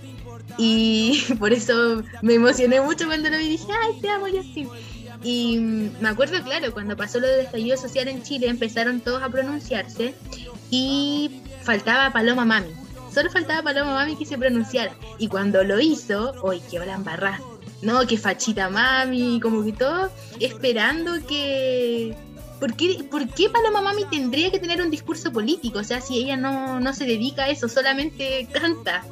Y 0.58 1.22
por 1.38 1.52
eso 1.54 2.02
me 2.22 2.34
emocioné 2.34 2.80
mucho 2.82 3.06
cuando 3.06 3.30
lo 3.30 3.38
vi 3.38 3.44
y 3.44 3.48
dije, 3.50 3.66
ay, 3.82 4.00
te 4.00 4.10
amo, 4.10 4.26
Justin. 4.30 4.68
Y 5.22 5.58
me 5.58 6.08
acuerdo, 6.08 6.42
claro, 6.42 6.72
cuando 6.72 6.96
pasó 6.96 7.20
lo 7.20 7.26
del 7.26 7.40
estallido 7.40 7.76
social 7.76 8.08
en 8.08 8.22
Chile, 8.22 8.48
empezaron 8.48 9.00
todos 9.00 9.22
a 9.22 9.28
pronunciarse 9.28 10.14
y 10.70 11.42
faltaba 11.62 12.12
Paloma 12.12 12.44
Mami. 12.44 12.70
Solo 13.12 13.30
faltaba 13.30 13.62
Paloma 13.62 13.94
Mami 13.94 14.16
que 14.16 14.24
se 14.24 14.38
pronunciara. 14.38 14.94
Y 15.18 15.28
cuando 15.28 15.62
lo 15.64 15.78
hizo, 15.80 16.32
uy, 16.42 16.62
qué 16.70 16.78
la 16.78 16.94
embarrada. 16.94 17.40
No, 17.82 18.06
que 18.06 18.18
fachita 18.18 18.68
mami, 18.68 19.40
como 19.40 19.64
que 19.64 19.72
todo 19.72 20.10
esperando 20.38 21.24
que... 21.26 22.16
¿Por 22.58 22.76
qué, 22.76 23.02
¿Por 23.10 23.26
qué 23.26 23.48
Paloma 23.48 23.80
Mami 23.80 24.04
tendría 24.04 24.50
que 24.50 24.58
tener 24.58 24.82
un 24.82 24.90
discurso 24.90 25.32
político? 25.32 25.78
O 25.78 25.84
sea, 25.84 26.02
si 26.02 26.18
ella 26.18 26.36
no, 26.36 26.78
no 26.78 26.92
se 26.92 27.06
dedica 27.06 27.44
a 27.44 27.48
eso, 27.48 27.70
solamente 27.70 28.46
canta. 28.52 29.02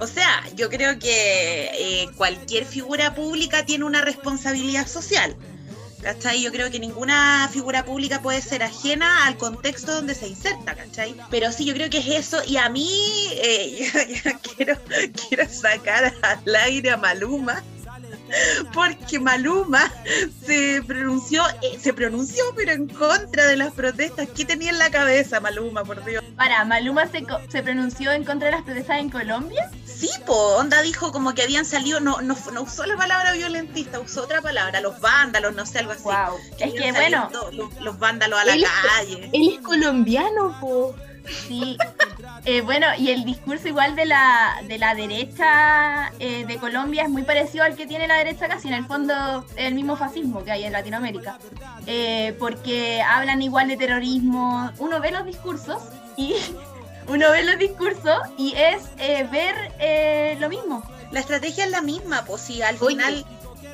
O 0.00 0.06
sea, 0.06 0.42
yo 0.56 0.68
creo 0.70 0.98
que 0.98 1.70
eh, 1.72 2.08
cualquier 2.16 2.64
figura 2.64 3.14
pública 3.14 3.64
tiene 3.64 3.84
una 3.84 4.00
responsabilidad 4.00 4.86
social. 4.86 5.36
¿Cachai? 6.02 6.42
Yo 6.42 6.52
creo 6.52 6.70
que 6.70 6.78
ninguna 6.78 7.48
figura 7.50 7.82
pública 7.86 8.20
puede 8.20 8.42
ser 8.42 8.62
ajena 8.62 9.26
al 9.26 9.38
contexto 9.38 9.94
donde 9.94 10.14
se 10.14 10.28
inserta, 10.28 10.74
¿cachai? 10.74 11.16
Pero 11.30 11.50
sí, 11.50 11.64
yo 11.64 11.72
creo 11.72 11.88
que 11.88 11.96
es 11.96 12.08
eso. 12.08 12.42
Y 12.46 12.58
a 12.58 12.68
mí, 12.68 12.90
eh, 13.36 13.90
yo, 13.94 14.00
yo 14.30 14.38
quiero, 14.40 14.78
quiero 15.28 15.48
sacar 15.48 16.12
al 16.22 16.56
aire 16.56 16.90
a 16.90 16.98
Maluma. 16.98 17.62
Porque 18.72 19.20
Maluma 19.20 19.90
se 20.44 20.82
pronunció, 20.86 21.42
eh, 21.62 21.78
se 21.80 21.92
pronunció, 21.92 22.44
pero 22.56 22.72
en 22.72 22.88
contra 22.88 23.46
de 23.46 23.56
las 23.56 23.72
protestas. 23.72 24.28
¿Qué 24.34 24.44
tenía 24.44 24.70
en 24.70 24.78
la 24.78 24.90
cabeza 24.90 25.40
Maluma, 25.40 25.84
por 25.84 26.04
Dios? 26.04 26.24
Para, 26.36 26.64
Maluma 26.64 27.06
se, 27.06 27.62
pronunció 27.62 28.12
en 28.12 28.24
contra 28.24 28.46
de 28.46 28.52
las 28.56 28.64
protestas 28.64 28.98
en 28.98 29.10
Colombia. 29.10 29.70
Sí, 29.86 30.10
po, 30.26 30.34
Onda 30.56 30.82
dijo 30.82 31.12
como 31.12 31.34
que 31.34 31.42
habían 31.42 31.64
salido, 31.64 32.00
no, 32.00 32.20
no, 32.22 32.36
no 32.52 32.62
usó 32.62 32.84
la 32.86 32.96
palabra 32.96 33.32
violentista, 33.32 34.00
usó 34.00 34.24
otra 34.24 34.42
palabra, 34.42 34.80
los 34.80 35.00
vándalos, 35.00 35.54
no 35.54 35.64
sé, 35.64 35.78
algo 35.78 35.92
así. 35.92 36.02
Wow. 36.02 36.36
Que 36.58 36.64
Es 36.64 36.74
que 36.74 36.92
bueno, 36.92 37.30
los, 37.52 37.74
los 37.80 37.98
vándalos 37.98 38.38
a 38.40 38.44
la 38.44 38.54
Él- 38.54 38.64
calle. 38.96 39.30
Él 39.32 39.54
es 39.54 39.60
colombiano, 39.60 40.58
po. 40.60 40.94
Sí, 41.48 41.78
Eh, 42.46 42.60
bueno, 42.60 42.86
y 42.98 43.10
el 43.10 43.24
discurso 43.24 43.68
igual 43.68 43.96
de 43.96 44.04
la, 44.04 44.60
de 44.68 44.76
la 44.76 44.94
derecha 44.94 46.12
eh, 46.18 46.44
de 46.46 46.56
Colombia 46.58 47.04
es 47.04 47.08
muy 47.08 47.22
parecido 47.22 47.64
al 47.64 47.74
que 47.74 47.86
tiene 47.86 48.06
la 48.06 48.16
derecha 48.16 48.48
casi, 48.48 48.68
en 48.68 48.74
el 48.74 48.84
fondo 48.84 49.46
es 49.56 49.66
el 49.66 49.74
mismo 49.74 49.96
fascismo 49.96 50.44
que 50.44 50.50
hay 50.52 50.64
en 50.64 50.72
Latinoamérica, 50.72 51.38
Eh, 51.86 52.34
porque 52.38 53.00
hablan 53.02 53.40
igual 53.42 53.68
de 53.68 53.76
terrorismo, 53.78 54.70
uno 54.78 55.00
ve 55.00 55.10
los 55.10 55.24
discursos 55.24 55.82
y 56.18 56.34
uno 57.08 57.30
ve 57.30 57.44
los 57.44 57.58
discursos 57.58 58.18
y 58.36 58.54
es 58.56 58.82
eh, 58.98 59.26
ver 59.30 59.54
eh, 59.80 60.36
lo 60.38 60.48
mismo. 60.50 60.82
La 61.12 61.20
estrategia 61.20 61.64
es 61.64 61.70
la 61.70 61.80
misma, 61.80 62.24
pues 62.26 62.42
sí, 62.42 62.60
al 62.60 62.76
Oye, 62.80 62.96
final, 62.96 63.24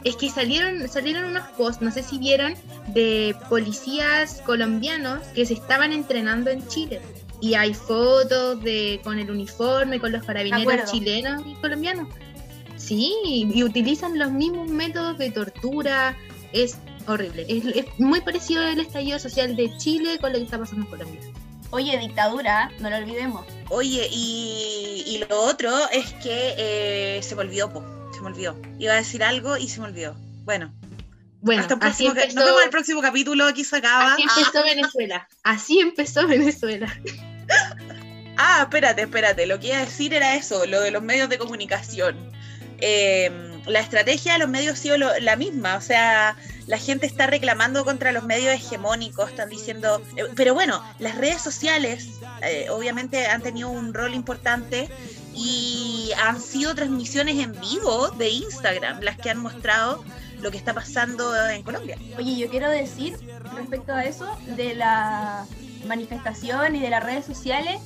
Es 0.04 0.16
que 0.16 0.30
salieron, 0.30 0.88
salieron 0.88 1.24
unos 1.24 1.46
posts, 1.58 1.82
no 1.82 1.90
sé 1.90 2.02
si 2.02 2.18
vieron, 2.18 2.54
de 2.88 3.34
policías 3.48 4.40
colombianos 4.46 5.18
que 5.34 5.44
se 5.44 5.54
estaban 5.54 5.92
entrenando 5.92 6.50
en 6.50 6.66
Chile. 6.68 7.00
Y 7.40 7.54
hay 7.54 7.74
fotos 7.74 8.62
de 8.62 9.00
con 9.02 9.18
el 9.18 9.30
uniforme, 9.30 9.98
con 9.98 10.12
los 10.12 10.24
carabineros 10.24 10.90
chilenos 10.90 11.42
y 11.46 11.54
colombianos. 11.54 12.08
Sí, 12.76 13.14
y 13.24 13.62
utilizan 13.62 14.18
los 14.18 14.30
mismos 14.30 14.68
métodos 14.68 15.18
de 15.18 15.30
tortura. 15.30 16.16
Es 16.52 16.76
horrible. 17.06 17.46
Es, 17.48 17.64
es 17.64 17.86
muy 17.98 18.20
parecido 18.20 18.62
al 18.62 18.80
estallido 18.80 19.18
social 19.18 19.56
de 19.56 19.76
Chile 19.78 20.18
con 20.20 20.32
lo 20.32 20.38
que 20.38 20.44
está 20.44 20.58
pasando 20.58 20.84
en 20.84 20.90
Colombia. 20.90 21.20
Oye, 21.70 21.96
dictadura, 21.98 22.70
no 22.80 22.90
lo 22.90 22.96
olvidemos. 22.96 23.46
oye, 23.68 24.08
y, 24.10 25.04
y 25.06 25.24
lo 25.28 25.40
otro 25.44 25.70
es 25.92 26.12
que 26.14 26.54
eh, 26.58 27.22
se 27.22 27.36
me 27.36 27.42
olvidó, 27.42 27.72
po, 27.72 27.84
se 28.12 28.20
me 28.22 28.26
olvidó. 28.26 28.56
Iba 28.78 28.94
a 28.94 28.96
decir 28.96 29.22
algo 29.22 29.56
y 29.56 29.68
se 29.68 29.80
me 29.80 29.86
olvidó. 29.86 30.16
Bueno, 30.44 30.72
Bueno, 31.42 31.62
hasta 31.62 31.74
el 31.74 31.82
así 31.82 32.06
empezó, 32.06 32.34
nos 32.36 32.44
vemos 32.44 32.60
en 32.60 32.64
el 32.66 32.70
próximo 32.70 33.00
capítulo, 33.02 33.46
aquí 33.46 33.64
se 33.64 33.76
acaba. 33.76 34.14
así 34.14 34.22
empezó 34.22 34.62
Venezuela. 34.62 35.28
Así 35.42 35.80
empezó 35.80 36.26
Venezuela. 36.26 36.94
Ah, 38.42 38.60
espérate, 38.62 39.02
espérate. 39.02 39.46
Lo 39.46 39.60
que 39.60 39.66
iba 39.68 39.76
a 39.76 39.84
decir 39.84 40.14
era 40.14 40.34
eso, 40.34 40.64
lo 40.64 40.80
de 40.80 40.90
los 40.90 41.02
medios 41.02 41.28
de 41.28 41.36
comunicación. 41.36 42.16
Eh, 42.78 43.30
la 43.66 43.80
estrategia 43.80 44.32
de 44.34 44.38
los 44.38 44.48
medios 44.48 44.72
ha 44.74 44.76
sido 44.82 44.96
lo- 44.96 45.18
la 45.20 45.36
misma. 45.36 45.76
O 45.76 45.82
sea, 45.82 46.36
la 46.66 46.78
gente 46.78 47.04
está 47.04 47.26
reclamando 47.26 47.84
contra 47.84 48.12
los 48.12 48.24
medios 48.24 48.54
hegemónicos, 48.54 49.28
están 49.28 49.50
diciendo. 49.50 50.00
eh, 50.16 50.22
pero 50.36 50.54
bueno, 50.54 50.82
las 50.98 51.16
redes 51.18 51.42
sociales 51.42 52.08
eh, 52.42 52.68
obviamente 52.70 53.26
han 53.26 53.42
tenido 53.42 53.68
un 53.68 53.92
rol 53.92 54.14
importante 54.14 54.88
y 55.34 56.10
han 56.24 56.40
sido 56.40 56.74
transmisiones 56.74 57.36
en 57.44 57.52
vivo 57.60 58.08
de 58.12 58.30
Instagram 58.30 59.00
las 59.02 59.18
que 59.18 59.28
han 59.28 59.38
mostrado 59.38 60.02
lo 60.42 60.50
que 60.50 60.56
está 60.58 60.74
pasando 60.74 61.34
en 61.48 61.62
Colombia. 61.62 61.96
Oye, 62.18 62.36
yo 62.36 62.48
quiero 62.48 62.68
decir 62.70 63.16
respecto 63.54 63.92
a 63.92 64.04
eso 64.04 64.26
de 64.56 64.74
la 64.74 65.46
manifestación 65.86 66.76
y 66.76 66.80
de 66.80 66.90
las 66.90 67.02
redes 67.02 67.24
sociales, 67.24 67.80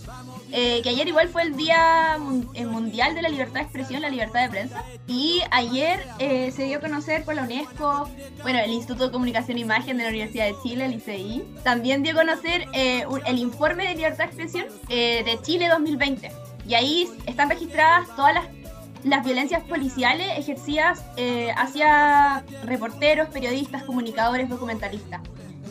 eh, 0.53 0.81
que 0.83 0.89
ayer 0.91 1.07
igual 1.09 1.29
fue 1.29 1.43
el 1.43 1.57
Día 1.57 2.17
eh, 2.55 2.67
Mundial 2.67 3.15
de 3.15 3.23
la 3.23 3.29
Libertad 3.29 3.55
de 3.55 3.61
Expresión, 3.63 4.03
la 4.03 4.09
libertad 4.11 4.43
de 4.43 4.49
prensa, 4.51 4.85
y 5.07 5.41
ayer 5.51 6.05
eh, 6.19 6.51
se 6.55 6.65
dio 6.65 6.79
a 6.79 6.81
conocer 6.81 7.25
por 7.25 7.35
la 7.35 7.43
UNESCO, 7.43 8.09
bueno, 8.43 8.59
el 8.59 8.73
Instituto 8.73 9.07
de 9.07 9.11
Comunicación 9.13 9.59
e 9.59 9.61
Imagen 9.61 9.97
de 9.97 10.05
la 10.05 10.09
Universidad 10.11 10.47
de 10.47 10.55
Chile, 10.63 10.87
el 10.87 10.95
ICI, 10.95 11.45
también 11.63 12.03
dio 12.03 12.13
a 12.15 12.17
conocer 12.17 12.67
eh, 12.73 13.07
un- 13.07 13.25
el 13.27 13.39
informe 13.39 13.87
de 13.89 13.95
libertad 13.95 14.25
de 14.25 14.25
expresión 14.25 14.67
eh, 14.89 15.23
de 15.25 15.41
Chile 15.43 15.69
2020, 15.69 16.31
y 16.69 16.75
ahí 16.75 17.09
están 17.27 17.49
registradas 17.49 18.09
todas 18.17 18.35
las 18.35 18.45
las 19.05 19.25
violencias 19.25 19.63
policiales 19.65 20.27
ejercidas 20.37 21.05
eh, 21.17 21.53
hacia 21.57 22.45
reporteros, 22.65 23.29
periodistas, 23.29 23.83
comunicadores, 23.85 24.49
documentalistas. 24.49 25.21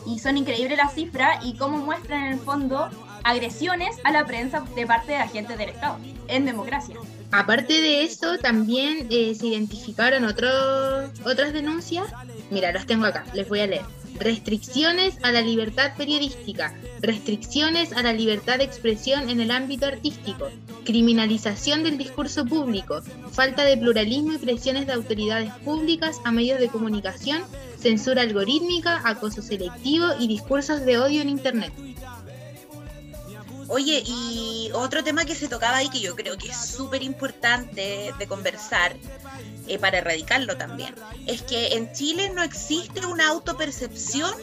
Y 0.06 0.18
son 0.18 0.36
increíbles 0.36 0.78
las 0.78 0.94
cifras 0.94 1.44
y 1.44 1.56
cómo 1.56 1.78
muestran 1.78 2.24
en 2.26 2.32
el 2.34 2.38
fondo 2.38 2.88
agresiones 3.24 3.96
a 4.04 4.12
la 4.12 4.24
prensa 4.24 4.62
de 4.76 4.86
parte 4.86 5.12
de 5.12 5.18
agentes 5.18 5.58
del 5.58 5.70
Estado 5.70 5.98
en 6.28 6.44
democracia. 6.44 6.96
Aparte 7.32 7.72
de 7.72 8.04
eso, 8.04 8.38
también 8.38 9.08
eh, 9.10 9.34
se 9.34 9.48
identificaron 9.48 10.24
otros 10.24 11.10
otras 11.24 11.52
denuncias. 11.52 12.06
Mira, 12.50 12.70
los 12.70 12.86
tengo 12.86 13.06
acá, 13.06 13.24
les 13.34 13.48
voy 13.48 13.60
a 13.60 13.66
leer. 13.66 14.03
Restricciones 14.18 15.16
a 15.22 15.32
la 15.32 15.40
libertad 15.40 15.96
periodística, 15.96 16.72
restricciones 17.00 17.92
a 17.92 18.02
la 18.02 18.12
libertad 18.12 18.58
de 18.58 18.64
expresión 18.64 19.28
en 19.28 19.40
el 19.40 19.50
ámbito 19.50 19.86
artístico, 19.86 20.48
criminalización 20.84 21.82
del 21.82 21.98
discurso 21.98 22.44
público, 22.44 23.02
falta 23.32 23.64
de 23.64 23.76
pluralismo 23.76 24.34
y 24.34 24.38
presiones 24.38 24.86
de 24.86 24.92
autoridades 24.92 25.52
públicas 25.64 26.20
a 26.24 26.30
medios 26.30 26.60
de 26.60 26.68
comunicación, 26.68 27.42
censura 27.76 28.22
algorítmica, 28.22 29.00
acoso 29.04 29.42
selectivo 29.42 30.06
y 30.18 30.28
discursos 30.28 30.84
de 30.84 30.98
odio 30.98 31.20
en 31.20 31.28
Internet. 31.28 31.72
Oye, 33.68 34.02
y 34.06 34.70
otro 34.72 35.02
tema 35.02 35.24
que 35.24 35.34
se 35.34 35.48
tocaba 35.48 35.78
ahí 35.78 35.88
que 35.88 36.00
yo 36.00 36.14
creo 36.14 36.36
que 36.36 36.48
es 36.48 36.56
súper 36.56 37.02
importante 37.02 38.12
de 38.18 38.26
conversar 38.26 38.96
eh, 39.66 39.78
para 39.78 39.98
erradicarlo 39.98 40.56
también, 40.56 40.94
es 41.26 41.42
que 41.42 41.74
en 41.74 41.92
Chile 41.92 42.30
no 42.34 42.42
existe 42.42 43.04
una 43.06 43.28
autopercepción 43.28 44.34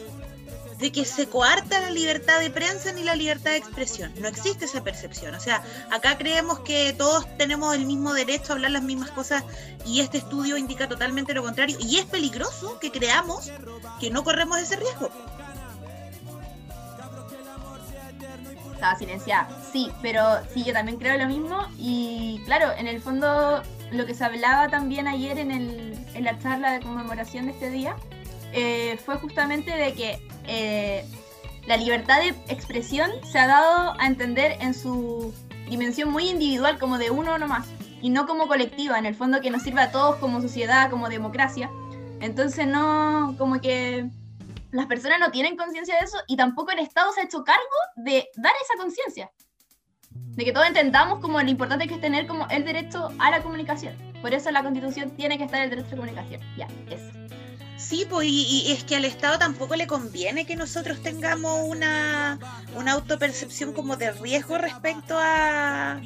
de 0.82 0.90
que 0.90 1.04
se 1.04 1.28
coarta 1.28 1.80
la 1.80 1.90
libertad 1.90 2.40
de 2.40 2.50
prensa 2.50 2.92
ni 2.92 3.04
la 3.04 3.14
libertad 3.14 3.52
de 3.52 3.58
expresión. 3.58 4.12
No 4.18 4.26
existe 4.26 4.64
esa 4.64 4.82
percepción. 4.82 5.32
O 5.32 5.40
sea, 5.40 5.62
acá 5.92 6.18
creemos 6.18 6.58
que 6.60 6.92
todos 6.92 7.24
tenemos 7.38 7.76
el 7.76 7.86
mismo 7.86 8.12
derecho 8.12 8.52
a 8.52 8.56
hablar 8.56 8.72
las 8.72 8.82
mismas 8.82 9.12
cosas 9.12 9.44
y 9.86 10.00
este 10.00 10.18
estudio 10.18 10.56
indica 10.56 10.88
totalmente 10.88 11.34
lo 11.34 11.44
contrario. 11.44 11.78
Y 11.80 11.98
es 11.98 12.06
peligroso 12.06 12.80
que 12.80 12.90
creamos 12.90 13.52
que 14.00 14.10
no 14.10 14.24
corremos 14.24 14.58
ese 14.58 14.74
riesgo. 14.74 15.08
Estaba 18.82 18.98
silenciada. 18.98 19.48
Sí, 19.72 19.92
pero 20.02 20.24
sí, 20.52 20.64
yo 20.64 20.72
también 20.72 20.98
creo 20.98 21.16
lo 21.16 21.28
mismo. 21.28 21.68
Y 21.78 22.42
claro, 22.46 22.72
en 22.76 22.88
el 22.88 23.00
fondo, 23.00 23.62
lo 23.92 24.06
que 24.06 24.12
se 24.12 24.24
hablaba 24.24 24.66
también 24.70 25.06
ayer 25.06 25.38
en, 25.38 25.52
el, 25.52 25.96
en 26.14 26.24
la 26.24 26.36
charla 26.40 26.72
de 26.72 26.80
conmemoración 26.80 27.46
de 27.46 27.52
este 27.52 27.70
día 27.70 27.94
eh, 28.52 28.98
fue 29.04 29.18
justamente 29.18 29.70
de 29.70 29.92
que 29.92 30.18
eh, 30.48 31.04
la 31.64 31.76
libertad 31.76 32.22
de 32.22 32.30
expresión 32.52 33.08
se 33.22 33.38
ha 33.38 33.46
dado 33.46 33.94
a 34.00 34.04
entender 34.04 34.56
en 34.58 34.74
su 34.74 35.32
dimensión 35.70 36.10
muy 36.10 36.28
individual, 36.28 36.80
como 36.80 36.98
de 36.98 37.12
uno 37.12 37.38
nomás, 37.38 37.68
y 38.00 38.10
no 38.10 38.26
como 38.26 38.48
colectiva, 38.48 38.98
en 38.98 39.06
el 39.06 39.14
fondo 39.14 39.40
que 39.40 39.52
nos 39.52 39.62
sirve 39.62 39.82
a 39.82 39.92
todos 39.92 40.16
como 40.16 40.40
sociedad, 40.40 40.90
como 40.90 41.08
democracia. 41.08 41.70
Entonces 42.20 42.66
no, 42.66 43.36
como 43.38 43.60
que 43.60 44.10
las 44.72 44.86
personas 44.86 45.20
no 45.20 45.30
tienen 45.30 45.56
conciencia 45.56 45.94
de 45.96 46.04
eso 46.04 46.18
y 46.26 46.36
tampoco 46.36 46.72
el 46.72 46.80
Estado 46.80 47.12
se 47.12 47.20
ha 47.20 47.24
hecho 47.24 47.44
cargo 47.44 47.62
de 47.96 48.28
dar 48.36 48.52
esa 48.64 48.82
conciencia. 48.82 49.30
De 50.10 50.44
que 50.44 50.52
todos 50.52 50.66
entendamos 50.66 51.20
como 51.20 51.40
lo 51.40 51.48
importante 51.48 51.86
que 51.86 51.94
es 51.94 52.00
tener 52.00 52.26
como 52.26 52.48
el 52.48 52.64
derecho 52.64 53.10
a 53.18 53.30
la 53.30 53.42
comunicación. 53.42 53.96
Por 54.22 54.32
eso 54.32 54.48
en 54.48 54.54
la 54.54 54.62
Constitución 54.62 55.10
tiene 55.10 55.36
que 55.36 55.44
estar 55.44 55.60
el 55.62 55.70
derecho 55.70 55.88
a 55.88 55.90
la 55.90 55.96
comunicación. 55.96 56.40
Ya, 56.56 56.68
eso. 56.90 57.10
Sí, 57.76 58.06
pues, 58.08 58.28
y, 58.28 58.62
y 58.66 58.72
es 58.72 58.84
que 58.84 58.96
al 58.96 59.04
Estado 59.04 59.38
tampoco 59.38 59.74
le 59.74 59.86
conviene 59.86 60.46
que 60.46 60.56
nosotros 60.56 61.02
tengamos 61.02 61.60
una, 61.66 62.38
una 62.74 62.92
autopercepción 62.92 63.72
como 63.72 63.96
de 63.96 64.12
riesgo 64.12 64.56
respecto 64.56 65.18
a, 65.18 66.00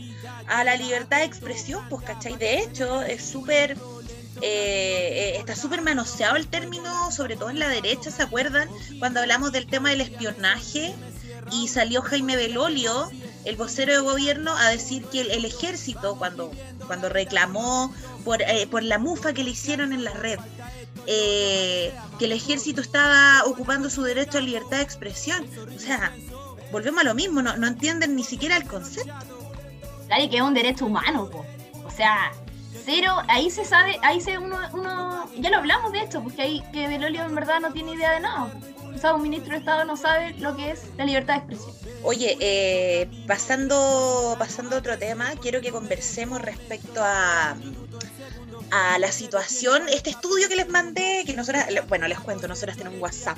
a 0.48 0.64
la 0.64 0.76
libertad 0.76 1.18
de 1.18 1.24
expresión, 1.24 1.84
pues, 1.88 2.04
¿cachai? 2.04 2.36
De 2.36 2.60
hecho, 2.60 3.02
es 3.02 3.24
súper... 3.24 3.76
eh, 4.42 5.32
eh, 5.32 5.36
está 5.38 5.56
súper 5.56 5.82
manoseado 5.82 6.36
el 6.36 6.46
término, 6.46 7.10
sobre 7.10 7.36
todo 7.36 7.50
en 7.50 7.58
la 7.58 7.68
derecha, 7.68 8.10
¿se 8.10 8.22
acuerdan? 8.22 8.68
Cuando 8.98 9.20
hablamos 9.20 9.52
del 9.52 9.66
tema 9.66 9.90
del 9.90 10.00
espionaje 10.00 10.94
y 11.52 11.68
salió 11.68 12.02
Jaime 12.02 12.36
Belolio, 12.36 13.10
el 13.44 13.56
vocero 13.56 13.92
de 13.92 14.00
gobierno, 14.00 14.54
a 14.56 14.68
decir 14.68 15.04
que 15.06 15.20
el, 15.20 15.44
ejército, 15.44 16.16
cuando, 16.16 16.50
cuando 16.86 17.08
reclamó 17.08 17.94
por, 18.24 18.42
eh, 18.42 18.66
por 18.70 18.82
la 18.82 18.98
mufa 18.98 19.32
que 19.32 19.44
le 19.44 19.50
hicieron 19.50 19.92
en 19.92 20.04
la 20.04 20.12
red, 20.12 20.38
eh, 21.06 21.94
que 22.18 22.24
el 22.24 22.32
ejército 22.32 22.80
estaba 22.80 23.44
ocupando 23.44 23.88
su 23.88 24.02
derecho 24.02 24.38
a 24.38 24.40
libertad 24.40 24.78
de 24.78 24.82
expresión. 24.82 25.46
O 25.74 25.78
sea, 25.78 26.12
volvemos 26.72 27.02
a 27.02 27.04
lo 27.04 27.14
mismo, 27.14 27.42
no, 27.42 27.56
no 27.56 27.66
entienden 27.66 28.16
ni 28.16 28.24
siquiera 28.24 28.56
el 28.56 28.66
concepto. 28.66 29.14
Claro, 30.06 30.22
y 30.22 30.28
que 30.28 30.36
es 30.36 30.42
un 30.42 30.54
derecho 30.54 30.86
humano, 30.86 31.30
po. 31.30 31.44
O 31.84 31.90
sea, 31.90 32.32
cero, 32.84 33.22
ahí 33.28 33.50
se 33.50 33.64
sabe, 33.64 33.98
ahí 34.02 34.20
se 34.20 34.38
uno, 34.38 34.58
uno, 34.72 35.30
ya 35.38 35.50
lo 35.50 35.58
hablamos 35.58 35.92
de 35.92 36.00
esto, 36.00 36.22
porque 36.22 36.42
ahí 36.42 36.62
que 36.72 36.88
Belolio 36.88 37.24
en 37.24 37.34
verdad 37.34 37.60
no 37.60 37.72
tiene 37.72 37.94
idea 37.94 38.12
de 38.12 38.20
nada. 38.20 38.52
O 38.94 38.98
sea, 38.98 39.14
un 39.14 39.22
ministro 39.22 39.52
de 39.52 39.58
Estado 39.58 39.84
no 39.84 39.96
sabe 39.96 40.32
lo 40.38 40.56
que 40.56 40.70
es 40.70 40.84
la 40.96 41.04
libertad 41.04 41.34
de 41.34 41.38
expresión. 41.40 41.76
Oye, 42.02 42.36
eh, 42.40 43.10
pasando, 43.26 44.36
pasando 44.38 44.76
a 44.76 44.78
otro 44.78 44.98
tema, 44.98 45.32
quiero 45.42 45.60
que 45.60 45.70
conversemos 45.70 46.40
respecto 46.40 47.02
a, 47.02 47.56
a 48.70 48.98
la 48.98 49.12
situación, 49.12 49.82
este 49.90 50.10
estudio 50.10 50.48
que 50.48 50.56
les 50.56 50.68
mandé, 50.68 51.24
que 51.26 51.34
nosotros, 51.34 51.64
bueno, 51.88 52.08
les 52.08 52.18
cuento, 52.20 52.48
nosotros 52.48 52.76
tenemos 52.76 53.00
WhatsApp, 53.00 53.36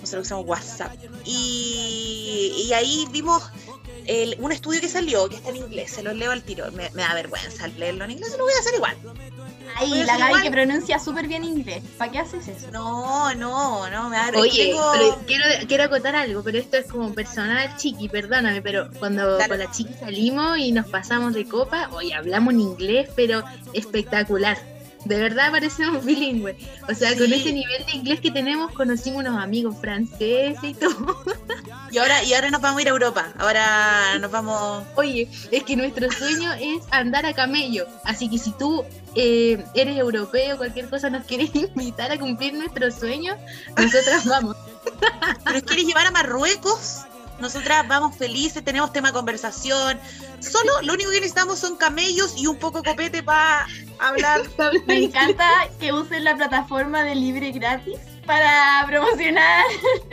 nosotros 0.00 0.26
usamos 0.26 0.46
WhatsApp, 0.46 0.92
y, 1.24 2.64
y 2.66 2.72
ahí 2.72 3.06
vimos 3.10 3.42
el- 4.06 4.36
un 4.38 4.52
estudio 4.52 4.80
que 4.80 4.88
salió, 4.88 5.28
que 5.28 5.36
está 5.36 5.50
en 5.50 5.56
inglés, 5.56 5.90
se 5.92 6.02
lo 6.02 6.12
leo 6.12 6.30
al 6.32 6.42
tiro, 6.42 6.70
me, 6.72 6.90
me 6.90 7.02
da 7.02 7.14
vergüenza 7.14 7.66
leerlo 7.68 8.04
en 8.04 8.12
inglés, 8.12 8.34
lo 8.38 8.44
voy 8.44 8.52
a 8.54 8.60
hacer 8.60 8.74
igual. 8.74 8.96
Ahí, 9.78 9.90
Voy 9.90 10.00
a 10.00 10.06
la 10.06 10.12
Gaby 10.16 10.24
igual. 10.28 10.42
que 10.42 10.50
pronuncia 10.50 10.98
súper 10.98 11.26
bien 11.28 11.44
inglés. 11.44 11.82
¿Para 11.98 12.10
qué 12.10 12.18
haces 12.20 12.48
eso? 12.48 12.70
No, 12.70 13.34
no, 13.34 13.90
no, 13.90 14.08
me 14.08 14.16
da 14.16 14.26
vergüenza. 14.30 14.38
Oye, 14.54 14.66
Tengo- 14.68 14.92
pero 14.92 15.18
quiero, 15.26 15.44
quiero 15.68 15.84
acotar 15.84 16.14
algo, 16.16 16.42
pero 16.42 16.58
esto 16.58 16.76
es 16.78 16.86
como 16.86 17.12
personal, 17.12 17.76
Chiqui, 17.76 18.08
perdóname, 18.08 18.62
pero 18.62 18.88
cuando 18.98 19.36
Dale. 19.36 19.48
con 19.48 19.58
la 19.58 19.70
Chiqui 19.70 19.92
salimos 19.94 20.56
y 20.58 20.72
nos 20.72 20.86
pasamos 20.86 21.34
de 21.34 21.46
copa, 21.46 21.90
oye, 21.92 22.14
hablamos 22.14 22.54
en 22.54 22.60
inglés, 22.60 23.10
pero 23.16 23.42
espectacular. 23.74 24.56
De 25.06 25.16
verdad 25.20 25.52
parecemos 25.52 26.04
bilingües. 26.04 26.56
O 26.88 26.94
sea, 26.94 27.16
con 27.16 27.32
ese 27.32 27.52
nivel 27.52 27.86
de 27.86 27.92
inglés 27.92 28.20
que 28.20 28.32
tenemos, 28.32 28.72
conocimos 28.72 29.20
unos 29.20 29.40
amigos 29.40 29.76
franceses 29.80 30.58
y 30.62 30.74
todo. 30.74 31.24
Y 31.88 31.98
ahora, 31.98 32.24
y 32.24 32.34
ahora 32.34 32.50
nos 32.50 32.60
vamos 32.60 32.80
a 32.80 32.82
ir 32.82 32.88
a 32.88 32.90
Europa, 32.90 33.32
ahora 33.38 34.18
nos 34.18 34.30
vamos... 34.30 34.84
Oye, 34.96 35.28
es 35.52 35.62
que 35.62 35.76
nuestro 35.76 36.10
sueño 36.10 36.52
es 36.54 36.82
andar 36.90 37.24
a 37.24 37.32
camello. 37.32 37.86
Así 38.04 38.28
que 38.28 38.38
si 38.38 38.50
tú 38.52 38.84
eh, 39.14 39.64
eres 39.72 39.96
europeo, 39.96 40.56
cualquier 40.56 40.90
cosa 40.90 41.10
nos 41.10 41.24
quieres 41.24 41.54
invitar 41.54 42.10
a 42.10 42.18
cumplir 42.18 42.54
nuestro 42.54 42.90
sueño, 42.90 43.36
nosotras 43.76 44.26
vamos. 44.26 44.56
¿Nos 45.52 45.62
quieres 45.62 45.86
llevar 45.86 46.08
a 46.08 46.10
Marruecos? 46.10 47.04
Nosotras 47.40 47.86
vamos 47.86 48.16
felices, 48.16 48.64
tenemos 48.64 48.92
tema 48.92 49.08
de 49.08 49.14
conversación. 49.14 49.98
Solo 50.40 50.82
lo 50.82 50.94
único 50.94 51.10
que 51.10 51.16
necesitamos 51.16 51.58
son 51.58 51.76
camellos 51.76 52.34
y 52.36 52.46
un 52.46 52.56
poco 52.56 52.80
de 52.80 52.90
copete 52.90 53.22
para 53.22 53.66
hablar. 53.98 54.42
Me 54.86 55.04
encanta 55.04 55.68
que 55.78 55.92
usen 55.92 56.24
la 56.24 56.36
plataforma 56.36 57.02
de 57.02 57.14
libre 57.14 57.52
gratis 57.52 57.98
para 58.26 58.84
promocionar, 58.86 59.64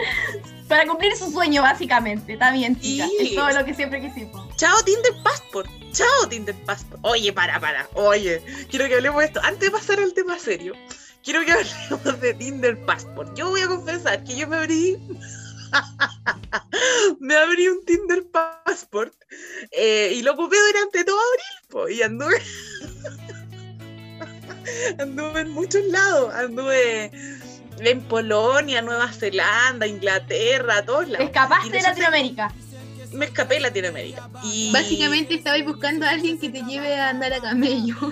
para 0.67 0.86
cumplir 0.86 1.15
su 1.15 1.31
sueño, 1.31 1.62
básicamente. 1.62 2.33
Está 2.33 2.51
bien, 2.51 2.79
chicas. 2.79 3.09
Sí. 3.17 3.27
Es 3.29 3.36
todo 3.36 3.49
lo 3.51 3.65
que 3.65 3.73
siempre 3.73 4.01
quisimos. 4.01 4.55
Chao 4.57 4.83
Tinder 4.83 5.13
Passport. 5.23 5.69
Chao 5.91 6.29
Tinder 6.29 6.55
Passport. 6.65 6.99
Oye, 7.03 7.33
para, 7.33 7.59
para. 7.59 7.88
Oye, 7.95 8.41
quiero 8.69 8.88
que 8.88 8.95
hablemos 8.95 9.19
de 9.19 9.25
esto. 9.27 9.41
Antes 9.43 9.59
de 9.62 9.71
pasar 9.71 9.99
al 9.99 10.13
tema 10.13 10.38
serio, 10.38 10.73
quiero 11.23 11.43
que 11.45 11.53
hablemos 11.53 12.21
de 12.21 12.33
Tinder 12.33 12.86
Passport. 12.86 13.36
Yo 13.36 13.49
voy 13.49 13.62
a 13.62 13.67
confesar 13.67 14.23
que 14.23 14.36
yo 14.36 14.47
me 14.47 14.57
abrí. 14.57 14.97
Me 17.23 17.38
abrí 17.38 17.69
un 17.69 17.86
Tinder 17.86 18.25
Passport 18.25 19.13
eh, 19.71 20.12
y 20.13 20.21
lo 20.23 20.33
ocupé 20.33 20.57
durante 20.73 21.05
todo 21.05 21.17
abril 21.17 21.69
po, 21.69 21.88
y 21.88 22.01
anduve 22.01 22.36
anduve 24.99 25.39
en 25.39 25.51
muchos 25.51 25.86
lados 25.86 26.33
anduve 26.33 27.12
en 27.79 28.01
Polonia, 28.01 28.81
Nueva 28.81 29.12
Zelanda, 29.12 29.88
Inglaterra, 29.88 30.86
todos 30.86 31.09
lados. 31.09 31.25
Escapaste 31.25 31.71
de 31.71 31.81
Latinoamérica. 31.81 32.53
Me 33.12 33.25
escapé 33.25 33.55
de 33.55 33.62
Latinoamérica. 33.62 34.29
Y... 34.43 34.71
Básicamente 34.71 35.36
estabais 35.36 35.65
buscando 35.65 36.05
a 36.05 36.12
alguien 36.12 36.39
que 36.39 36.49
te 36.49 36.62
lleve 36.63 36.95
a 36.95 37.09
andar 37.09 37.33
a 37.33 37.39
camello. 37.39 37.95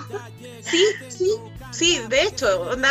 Sí, 0.62 0.86
sí, 1.10 1.32
sí, 1.72 2.00
de 2.08 2.22
hecho, 2.22 2.70
onda, 2.70 2.88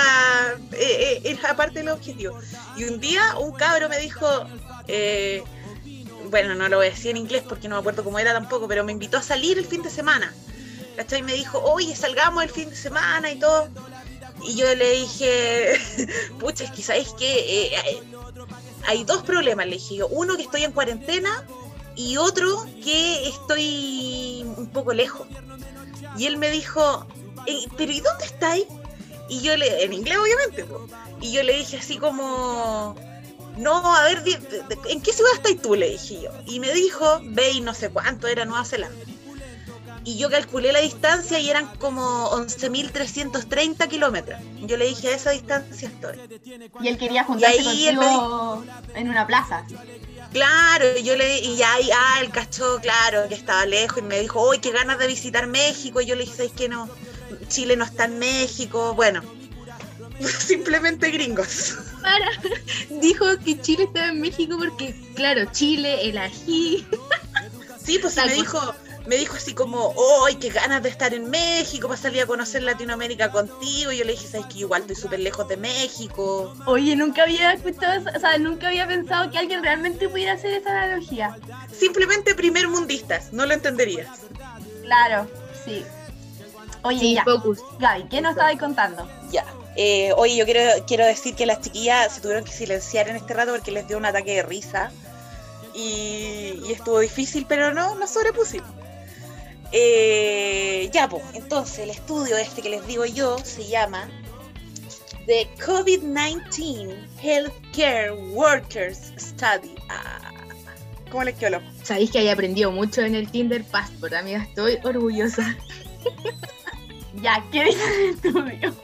eh, 0.73 1.21
eh, 1.23 1.25
era 1.25 1.55
parte 1.55 1.79
del 1.79 1.91
objetivo. 1.91 2.37
Y 2.77 2.83
un 2.83 2.99
día 2.99 3.23
un 3.39 3.53
cabro 3.53 3.89
me 3.89 4.01
dijo, 4.01 4.27
eh, 4.89 5.45
bueno, 6.31 6.55
no 6.55 6.69
lo 6.69 6.79
voy 6.79 6.87
a 6.87 6.91
decir 6.91 7.11
en 7.11 7.17
inglés 7.19 7.43
porque 7.49 7.69
no 7.69 7.77
me 7.77 7.81
acuerdo 7.81 8.05
cómo 8.05 8.19
era 8.19 8.33
tampoco, 8.33 8.69
pero 8.69 8.85
me 8.85 8.93
invitó 8.93 9.19
a 9.19 9.23
salir 9.23 9.59
el 9.59 9.67
fin 9.67 9.83
de 9.83 9.91
semana. 9.91 10.33
¿Cachai? 10.97 11.23
Me 11.23 11.35
dijo, 11.35 11.59
oye, 11.59 11.95
salgamos 11.97 12.43
el 12.43 12.51
fin 12.51 12.71
de 12.71 12.77
semana 12.77 13.31
y 13.31 13.39
todo. 13.39 13.69
Y 14.47 14.57
yo 14.57 14.75
le 14.75 14.93
dije, 14.93 15.79
pucha, 16.39 16.65
es 16.65 16.71
que 16.71 16.83
sabes 16.83 17.09
que 17.19 17.77
hay 18.87 19.05
dos 19.05 19.23
problemas, 19.23 19.67
le 19.67 19.77
dije 19.77 19.97
yo. 19.97 20.09
Uno 20.09 20.37
que 20.37 20.43
estoy 20.43 20.65
en 20.65 20.73
cuarentena 20.73 21.45
y 21.97 22.17
otro 22.17 22.65
que 22.83 23.29
estoy 23.29 24.45
un 24.57 24.69
poco 24.69 24.93
lejos. 24.95 25.27
Y 26.17 26.27
él 26.27 26.39
me 26.39 26.51
dijo, 26.51 27.07
"Eh, 27.47 27.67
pero 27.77 27.93
¿y 27.93 28.01
dónde 28.01 28.25
estáis? 28.25 28.65
Y 29.29 29.41
yo 29.43 29.57
le, 29.57 29.85
en 29.85 29.93
inglés 29.93 30.19
obviamente, 30.19 30.65
y 31.21 31.33
yo 31.33 31.43
le 31.43 31.57
dije 31.57 31.77
así 31.77 31.99
como, 31.99 32.97
no, 33.61 33.95
a 33.95 34.05
ver, 34.05 34.23
¿en 34.89 35.01
qué 35.01 35.13
ciudad 35.13 35.33
estáis 35.35 35.61
tú? 35.61 35.75
Le 35.75 35.91
dije 35.91 36.23
yo. 36.23 36.31
Y 36.47 36.61
me 36.61 36.73
dijo, 36.73 37.21
ve 37.23 37.51
y 37.53 37.61
no 37.61 37.75
sé 37.75 37.91
cuánto 37.91 38.27
era 38.27 38.45
Nueva 38.45 38.65
Zelanda. 38.65 38.97
Y 40.03 40.17
yo 40.17 40.31
calculé 40.31 40.73
la 40.73 40.81
distancia 40.81 41.39
y 41.39 41.51
eran 41.51 41.67
como 41.77 42.31
11.330 42.31 43.87
kilómetros. 43.89 44.41
Yo 44.63 44.79
le 44.79 44.87
dije, 44.87 45.09
a 45.09 45.15
esa 45.15 45.31
distancia 45.31 45.89
estoy. 45.89 46.17
Y 46.81 46.89
él 46.89 46.97
quería 46.97 47.25
juntarse 47.25 47.61
ahí 47.61 47.95
contigo 47.95 48.65
en 48.95 49.11
una 49.11 49.27
plaza. 49.27 49.67
Claro, 50.33 50.87
y 50.97 51.03
yo 51.03 51.17
le 51.17 51.41
y 51.41 51.53
y, 51.53 51.63
ah, 51.63 52.21
él 52.23 52.31
cachó, 52.31 52.81
claro, 52.81 53.29
que 53.29 53.35
estaba 53.35 53.67
lejos 53.67 53.99
y 53.99 54.03
me 54.03 54.21
dijo, 54.21 54.49
uy, 54.49 54.59
qué 54.59 54.71
ganas 54.71 54.99
de 54.99 55.07
visitar 55.07 55.47
México. 55.47 56.01
Y 56.01 56.07
yo 56.07 56.15
le 56.15 56.23
dije, 56.23 56.37
¿sabes 56.37 56.53
qué 56.57 56.69
no? 56.69 56.89
Chile 57.49 57.77
no 57.77 57.85
está 57.85 58.07
en 58.07 58.19
México. 58.19 58.95
Bueno, 58.95 59.23
simplemente 60.39 61.11
gringos. 61.11 61.77
Para. 62.03 62.31
Dijo 63.01 63.27
que 63.45 63.61
Chile 63.61 63.85
estaba 63.85 64.09
en 64.09 64.21
México 64.21 64.57
porque, 64.59 64.95
claro, 65.15 65.45
Chile, 65.53 66.09
el 66.09 66.19
ají. 66.19 66.87
Sí, 67.83 67.99
pues 67.99 68.17
me 68.17 68.33
dijo, 68.35 68.75
me 69.07 69.17
dijo 69.17 69.37
así 69.37 69.55
como, 69.55 69.95
¡ay, 70.27 70.37
qué 70.37 70.51
ganas 70.51 70.83
de 70.83 70.91
estar 70.91 71.13
en 71.15 71.31
México 71.31 71.89
para 71.89 72.01
salir 72.01 72.23
a 72.23 72.27
conocer 72.27 72.63
Latinoamérica 72.63 73.33
contigo! 73.33 73.91
Y 73.91 73.99
yo 73.99 74.05
le 74.05 74.13
dije, 74.13 74.29
¿sabes 74.29 74.47
que 74.47 74.61
igual 74.61 74.83
estoy 74.83 74.97
súper 74.97 75.21
lejos 75.21 75.49
de 75.49 75.57
México? 75.57 76.55
Oye, 76.67 76.95
nunca 76.95 77.23
había 77.23 77.53
escuchado, 77.53 77.95
eso, 77.95 78.11
o 78.15 78.21
sea, 78.21 78.39
nunca 78.39 78.69
había 78.69 78.87
pensado 78.87 79.31
que 79.31 79.39
alguien 79.39 79.63
realmente 79.63 80.09
pudiera 80.09 80.35
hacer 80.35 80.53
esa 80.53 80.71
analogía. 80.71 81.37
Simplemente 81.77 82.35
primer 82.35 82.69
mundistas, 82.69 83.33
no 83.33 83.47
lo 83.47 83.55
entenderías. 83.55 84.07
Claro, 84.83 85.29
sí. 85.65 85.83
Oye, 86.83 86.99
Sí, 86.99 87.15
ya. 87.15 87.25
focus. 87.25 87.59
Gaby, 87.79 88.05
¿qué 88.09 88.21
nos 88.21 88.33
estabas 88.33 88.59
contando? 88.59 89.09
Ya. 89.33 89.45
Eh, 89.77 90.13
oye, 90.17 90.37
yo 90.37 90.45
quiero, 90.45 90.85
quiero 90.87 91.07
decir 91.07 91.35
que 91.35 91.47
las 91.47 91.61
chiquillas 91.61 92.15
se 92.15 92.21
tuvieron 92.21 92.45
que 92.45 92.53
silenciar 92.53 93.09
en 93.09 93.17
este 93.17 93.35
rato 93.35 93.53
porque 93.53 93.71
les 93.71 93.87
dio 93.87 93.97
un 93.97 94.05
ataque 94.05 94.37
de 94.37 94.43
risa. 94.43 94.93
Y, 95.75 96.61
y 96.65 96.73
estuvo 96.73 96.99
difícil, 96.99 97.47
pero 97.49 97.73
no, 97.73 97.95
no 97.95 98.07
sobrepusimos. 98.07 98.81
Eh, 99.73 100.91
ya, 100.93 101.09
pues, 101.09 101.23
entonces 101.35 101.79
el 101.81 101.91
estudio 101.91 102.37
este 102.37 102.61
que 102.61 102.71
les 102.71 102.85
digo 102.89 103.05
yo 103.05 103.39
se 103.39 103.67
llama 103.69 104.09
The 105.27 105.49
COVID-19 105.65 106.97
Healthcare 107.23 108.13
Workers 108.33 109.13
Study. 109.17 109.75
Ah, 109.89 110.33
¿Cómo 111.11 111.25
les 111.25 111.37
quedó? 111.37 111.61
Sabéis 111.85 112.11
que 112.11 112.19
haya 112.19 112.33
aprendido 112.33 112.73
mucho 112.73 113.03
en 113.03 113.15
el 113.15 113.31
Tinder 113.31 113.65
Passport, 113.65 114.13
amiga. 114.13 114.43
Estoy 114.43 114.79
orgullosa. 114.83 115.57
Ya, 117.23 117.45
¿qué 117.51 117.65
dice 117.65 117.83
el 117.97 118.11
estudio? 118.11 118.75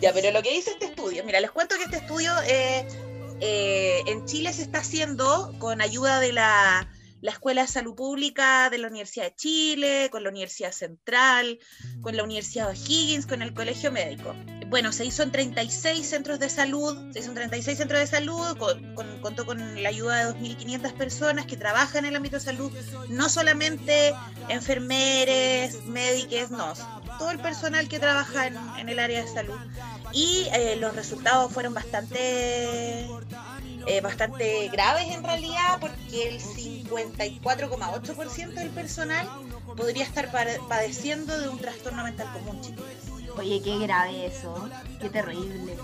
Ya, 0.00 0.12
pero 0.12 0.30
lo 0.30 0.42
que 0.42 0.52
dice 0.52 0.70
este 0.70 0.86
estudio, 0.86 1.24
mira, 1.24 1.40
les 1.40 1.50
cuento 1.50 1.76
que 1.76 1.84
este 1.84 1.98
estudio 1.98 2.32
eh, 2.46 2.86
eh, 3.40 4.00
en 4.06 4.24
Chile 4.24 4.52
se 4.52 4.62
está 4.62 4.78
haciendo 4.78 5.54
con 5.58 5.80
ayuda 5.80 6.20
de 6.20 6.32
la, 6.32 6.88
la 7.20 7.32
Escuela 7.32 7.62
de 7.62 7.68
Salud 7.68 7.94
Pública 7.94 8.70
de 8.70 8.78
la 8.78 8.88
Universidad 8.88 9.26
de 9.26 9.34
Chile, 9.34 10.08
con 10.10 10.22
la 10.22 10.30
Universidad 10.30 10.72
Central, 10.72 11.58
con 12.00 12.16
la 12.16 12.24
Universidad 12.24 12.66
de 12.66 12.72
O'Higgins, 12.78 13.26
con 13.26 13.42
el 13.42 13.52
Colegio 13.54 13.92
Médico. 13.92 14.34
Bueno, 14.68 14.92
se 14.92 15.04
hizo 15.04 15.24
en 15.24 15.32
36 15.32 16.06
centros 16.08 16.38
de 16.38 16.48
salud, 16.48 17.12
se 17.12 17.18
hizo 17.18 17.28
en 17.30 17.34
36 17.34 17.76
centros 17.76 17.98
de 18.00 18.06
salud, 18.06 18.56
con- 18.56 18.94
con- 18.94 19.20
contó 19.20 19.44
con 19.44 19.82
la 19.82 19.88
ayuda 19.88 20.18
de 20.18 20.24
2.500 20.32 20.92
personas 20.92 21.46
que 21.46 21.56
trabajan 21.56 22.04
en 22.04 22.10
el 22.10 22.16
ámbito 22.16 22.36
de 22.36 22.42
salud, 22.44 22.70
no 23.08 23.28
solamente 23.28 24.14
enfermeres, 24.48 25.84
médicos, 25.86 26.50
no, 26.50 26.72
todo 27.18 27.30
el 27.32 27.40
personal 27.40 27.88
que 27.88 27.98
trabaja 27.98 28.46
en, 28.46 28.56
en 28.78 28.88
el 28.88 28.98
área 28.98 29.22
de 29.22 29.28
salud. 29.28 29.56
Y 30.12 30.46
eh, 30.54 30.76
los 30.76 30.94
resultados 30.94 31.52
fueron 31.52 31.74
bastante, 31.74 33.08
eh, 33.86 34.00
bastante 34.00 34.68
graves 34.68 35.08
en 35.08 35.22
realidad, 35.24 35.78
porque 35.80 36.28
el 36.28 36.40
54,8% 36.40 38.54
del 38.54 38.70
personal 38.70 39.28
podría 39.76 40.04
estar 40.04 40.30
padeciendo 40.68 41.36
de 41.38 41.48
un 41.48 41.58
trastorno 41.58 42.04
mental 42.04 42.32
común, 42.32 42.60
chicos. 42.60 42.84
Oye, 43.38 43.60
qué 43.62 43.78
grave 43.78 44.26
eso, 44.26 44.68
qué 45.00 45.08
terrible. 45.08 45.76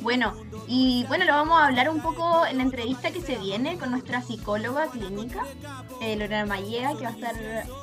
Bueno, 0.00 0.34
y 0.66 1.04
bueno, 1.08 1.24
lo 1.24 1.32
vamos 1.32 1.60
a 1.60 1.66
hablar 1.66 1.88
un 1.88 2.00
poco 2.00 2.46
en 2.46 2.58
la 2.58 2.64
entrevista 2.64 3.12
que 3.12 3.20
se 3.20 3.36
viene 3.36 3.78
con 3.78 3.92
nuestra 3.92 4.20
psicóloga 4.20 4.88
clínica, 4.88 5.44
eh, 6.00 6.16
Lorena 6.16 6.44
Mayea, 6.44 6.94
que 6.94 7.04
va 7.04 7.10
a 7.10 7.12
estar 7.12 7.34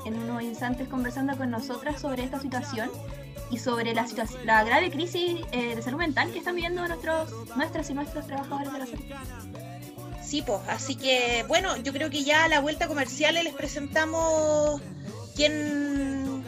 en 0.06 0.20
unos 0.20 0.44
instantes 0.44 0.90
conversando 0.90 1.38
con 1.38 1.50
nosotras 1.50 2.02
sobre 2.02 2.24
esta 2.24 2.40
situación 2.40 2.90
y 3.52 3.58
sobre 3.58 3.94
la, 3.94 4.06
la 4.44 4.64
grave 4.64 4.92
crisis 4.92 5.42
eh, 5.52 5.76
de 5.76 5.82
salud 5.82 5.98
mental 5.98 6.32
que 6.32 6.40
están 6.40 6.56
viviendo 6.56 6.88
nuestros, 6.88 7.34
nuestras 7.56 7.90
y 7.90 7.94
nuestros 7.94 8.28
trabajadores 8.28 8.74
de 8.74 8.80
la 8.80 8.86
salud. 8.86 9.04
Sí, 10.30 10.44
así 10.68 10.96
que 10.96 11.44
bueno, 11.48 11.76
yo 11.78 11.92
creo 11.92 12.12
que 12.12 12.24
ya 12.24 12.44
a 12.44 12.48
la 12.48 12.60
vuelta 12.60 12.88
comercial 12.88 13.34
les 13.34 13.52
presentamos 13.52 14.80
quién, 15.36 16.44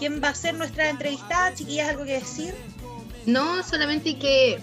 quién 0.00 0.20
va 0.20 0.30
a 0.30 0.34
ser 0.34 0.56
nuestra 0.56 0.90
entrevistada. 0.90 1.54
Chiquillas, 1.54 1.90
¿algo 1.90 2.04
que 2.04 2.14
decir? 2.14 2.52
No, 3.26 3.62
solamente 3.62 4.18
que 4.18 4.58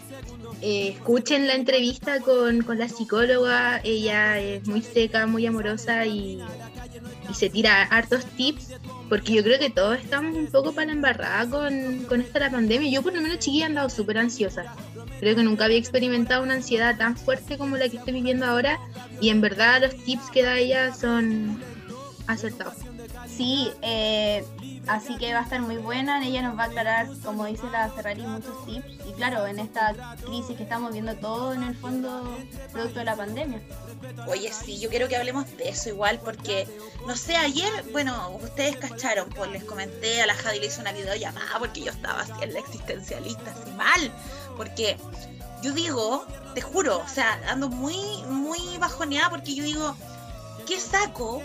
eh, 0.62 0.90
escuchen 0.90 1.48
la 1.48 1.54
entrevista 1.54 2.20
con, 2.20 2.62
con 2.64 2.78
la 2.78 2.90
psicóloga. 2.90 3.80
Ella 3.86 4.38
es 4.38 4.68
muy 4.68 4.82
seca, 4.82 5.28
muy 5.28 5.46
amorosa 5.46 6.06
y, 6.06 6.44
y 7.30 7.34
se 7.34 7.50
tira 7.50 7.84
hartos 7.84 8.26
tips. 8.26 8.74
Porque 9.08 9.32
yo 9.32 9.44
creo 9.44 9.60
que 9.60 9.70
todos 9.70 9.98
estamos 9.98 10.36
un 10.36 10.48
poco 10.48 10.74
para 10.74 10.88
la 10.88 10.92
embarrada 10.92 11.50
con, 11.50 12.04
con 12.10 12.20
esta 12.20 12.40
la 12.40 12.52
pandemia. 12.52 12.92
Yo 12.92 13.02
por 13.02 13.14
lo 13.14 13.22
menos 13.22 13.40
chiquilla 13.40 13.64
he 13.64 13.68
andado 13.68 13.90
súper 13.90 14.18
ansiosa. 14.18 14.76
Creo 15.20 15.36
que 15.36 15.44
nunca 15.44 15.66
había 15.66 15.78
experimentado 15.78 16.44
una 16.44 16.56
ansiedad 16.56 16.98
tan 16.98 17.18
fuerte 17.18 17.58
como 17.58 17.78
la 17.78 17.90
que 17.90 17.98
estoy 17.98 18.14
viviendo 18.14 18.46
ahora. 18.46 18.80
Y 19.20 19.30
en 19.30 19.42
verdad 19.42 19.82
los 19.82 19.96
tips 20.04 20.30
que 20.32 20.44
da 20.44 20.58
ella 20.58 20.94
son 20.94 21.60
acertados. 22.28 22.76
Sí, 23.28 23.70
eh, 23.82 24.44
así 24.88 25.18
que 25.18 25.34
va 25.34 25.40
a 25.40 25.44
estar 25.44 25.62
muy 25.62 25.78
buena. 25.78 26.26
Ella 26.26 26.42
nos 26.42 26.58
va 26.58 26.64
a 26.64 26.68
aclarar, 26.68 27.08
como 27.24 27.46
dice 27.46 27.64
la 27.72 27.90
Ferrari, 27.90 28.22
muchos 28.22 28.66
tips. 28.66 28.88
Y 29.08 29.14
claro, 29.14 29.48
en 29.48 29.60
esta 29.60 29.94
crisis 30.26 30.56
que 30.56 30.64
estamos 30.64 30.94
viendo 30.94 31.16
todo, 31.16 31.54
en 31.54 31.64
el 31.64 31.76
fondo, 31.76 32.38
producto 32.72 33.00
de 33.00 33.06
la 33.06 33.16
pandemia. 33.16 33.62
Oye, 34.28 34.52
sí, 34.52 34.80
yo 34.80 34.90
quiero 34.90 35.08
que 35.08 35.16
hablemos 35.16 35.46
de 35.58 35.70
eso 35.70 35.90
igual, 35.90 36.20
porque, 36.24 36.68
no 37.08 37.16
sé, 37.16 37.36
ayer, 37.36 37.72
bueno, 37.92 38.38
ustedes 38.42 38.78
cacharon, 38.78 39.30
pues 39.30 39.52
les 39.52 39.64
comenté, 39.64 40.22
a 40.22 40.28
la 40.28 40.36
Javi 40.36 40.60
le 40.60 40.68
hice 40.68 40.82
una 40.82 40.94
videollamada 40.94 41.60
porque 41.60 41.82
yo 41.82 41.92
estaba 41.92 42.22
así 42.22 42.32
en 42.42 42.54
la 42.54 42.60
existencialista, 42.60 43.52
así 43.52 43.72
mal, 43.72 44.12
porque 44.58 44.98
yo 45.62 45.72
digo, 45.72 46.26
te 46.54 46.62
juro, 46.62 47.00
o 47.00 47.08
sea, 47.08 47.40
ando 47.48 47.70
muy, 47.70 47.98
muy 48.30 48.60
bajoneada 48.80 49.30
porque 49.30 49.56
yo 49.56 49.64
digo, 49.64 49.96
¿qué 50.66 50.80
saco 50.80 51.42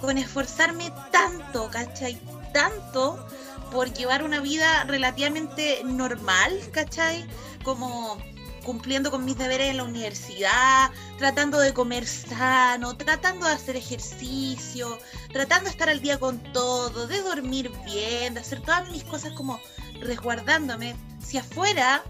con 0.00 0.18
esforzarme 0.18 0.92
tanto, 1.10 1.70
cachai? 1.70 2.20
Tanto 2.52 3.26
por 3.70 3.92
llevar 3.92 4.22
una 4.22 4.40
vida 4.40 4.84
relativamente 4.84 5.82
normal, 5.84 6.60
cachai? 6.72 7.26
Como 7.64 8.18
cumpliendo 8.66 9.12
con 9.12 9.24
mis 9.24 9.38
deberes 9.38 9.70
en 9.70 9.76
la 9.76 9.84
universidad, 9.84 10.90
tratando 11.18 11.60
de 11.60 11.72
comer 11.72 12.04
sano, 12.04 12.96
tratando 12.96 13.46
de 13.46 13.52
hacer 13.52 13.76
ejercicio, 13.76 14.98
tratando 15.32 15.66
de 15.66 15.70
estar 15.70 15.88
al 15.88 16.00
día 16.00 16.18
con 16.18 16.40
todo, 16.52 17.06
de 17.06 17.22
dormir 17.22 17.70
bien, 17.84 18.34
de 18.34 18.40
hacer 18.40 18.60
todas 18.62 18.90
mis 18.90 19.04
cosas 19.04 19.32
como 19.34 19.60
resguardándome. 20.00 20.96
Si 21.24 21.38
afuera 21.38 22.02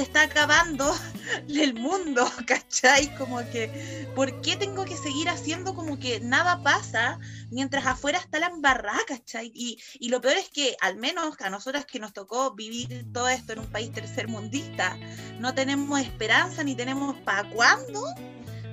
se 0.00 0.04
está 0.04 0.22
acabando 0.22 0.96
el 1.48 1.74
mundo, 1.74 2.24
¿cachai? 2.46 3.14
Como 3.16 3.38
que, 3.50 4.08
¿por 4.14 4.40
qué 4.40 4.56
tengo 4.56 4.86
que 4.86 4.96
seguir 4.96 5.28
haciendo 5.28 5.74
como 5.74 5.98
que 5.98 6.20
nada 6.20 6.62
pasa 6.62 7.18
mientras 7.50 7.84
afuera 7.84 8.18
está 8.18 8.38
la 8.38 8.46
embarrada, 8.46 8.98
¿cachai? 9.06 9.52
Y, 9.54 9.78
y 9.98 10.08
lo 10.08 10.22
peor 10.22 10.38
es 10.38 10.48
que, 10.48 10.74
al 10.80 10.96
menos 10.96 11.38
a 11.42 11.50
nosotras 11.50 11.84
que 11.84 11.98
nos 11.98 12.14
tocó 12.14 12.54
vivir 12.54 13.04
todo 13.12 13.28
esto 13.28 13.52
en 13.52 13.58
un 13.58 13.66
país 13.66 13.92
tercermundista, 13.92 14.96
no 15.38 15.52
tenemos 15.52 16.00
esperanza 16.00 16.64
ni 16.64 16.74
tenemos 16.74 17.14
para 17.18 17.50
cuándo 17.50 18.02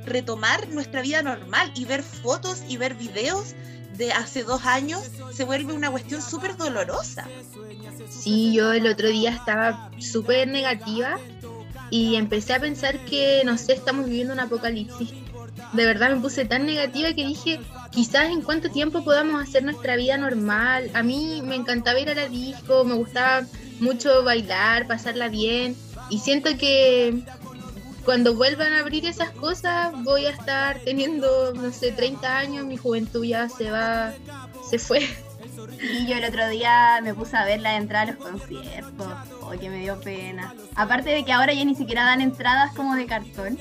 retomar 0.06 0.70
nuestra 0.70 1.02
vida 1.02 1.22
normal 1.24 1.74
y 1.76 1.84
ver 1.84 2.04
fotos 2.04 2.64
y 2.70 2.78
ver 2.78 2.96
videos 2.96 3.54
de 3.98 4.12
hace 4.12 4.44
dos 4.44 4.66
años 4.66 5.02
se 5.34 5.44
vuelve 5.44 5.74
una 5.74 5.92
cuestión 5.92 6.22
súper 6.22 6.58
dolorosa. 6.58 7.28
Sí, 8.10 8.54
yo 8.54 8.72
el 8.74 8.88
otro 8.88 9.10
día 9.10 9.32
estaba 9.32 9.92
súper 10.00 10.48
negativa 10.48 11.18
y 11.90 12.16
empecé 12.16 12.54
a 12.54 12.60
pensar 12.60 13.00
que, 13.06 13.42
no 13.46 13.58
sé, 13.58 13.74
estamos 13.74 14.06
viviendo 14.06 14.34
un 14.34 14.40
apocalipsis. 14.40 15.14
De 15.74 15.86
verdad 15.86 16.12
me 16.12 16.22
puse 16.22 16.46
tan 16.46 16.66
negativa 16.66 17.14
que 17.14 17.26
dije, 17.26 17.60
quizás 17.92 18.30
en 18.30 18.42
cuánto 18.42 18.70
tiempo 18.70 19.04
podamos 19.04 19.42
hacer 19.42 19.64
nuestra 19.64 19.96
vida 19.96 20.18
normal. 20.18 20.90
A 20.94 21.04
mí 21.04 21.42
me 21.44 21.56
encantaba 21.56 22.00
ir 22.00 22.10
a 22.10 22.16
la 22.16 22.28
disco, 22.28 22.84
me 22.86 22.96
gustaba 22.96 23.46
mucho 23.80 24.24
bailar, 24.24 24.88
pasarla 24.88 25.28
bien 25.28 25.76
y 26.10 26.20
siento 26.20 26.58
que 26.58 27.24
cuando 28.08 28.34
vuelvan 28.36 28.72
a 28.72 28.80
abrir 28.80 29.06
esas 29.06 29.32
cosas 29.32 29.92
voy 30.06 30.28
a 30.28 30.30
estar 30.30 30.80
teniendo, 30.80 31.54
no 31.54 31.74
sé, 31.74 31.92
30 31.92 32.38
años, 32.38 32.66
mi 32.66 32.78
juventud 32.78 33.26
ya 33.26 33.50
se 33.50 33.70
va, 33.70 34.14
se 34.70 34.80
fue. 34.80 35.02
Y 35.82 36.08
yo 36.08 36.16
el 36.16 36.24
otro 36.24 36.48
día 36.48 37.02
me 37.04 37.14
puse 37.14 37.36
a 37.36 37.44
ver 37.44 37.60
la 37.60 37.76
entrada 37.76 38.04
a 38.04 38.14
los 38.14 38.24
conciertos. 38.24 39.08
Oh, 39.42 39.50
que 39.60 39.70
me 39.70 39.80
dio 39.80 40.00
pena. 40.00 40.54
Aparte 40.76 41.10
de 41.10 41.26
que 41.26 41.34
ahora 41.34 41.52
ya 41.52 41.66
ni 41.66 41.76
siquiera 41.76 42.06
dan 42.06 42.22
entradas 42.22 42.74
como 42.74 42.96
de 42.96 43.08
cartón. 43.08 43.60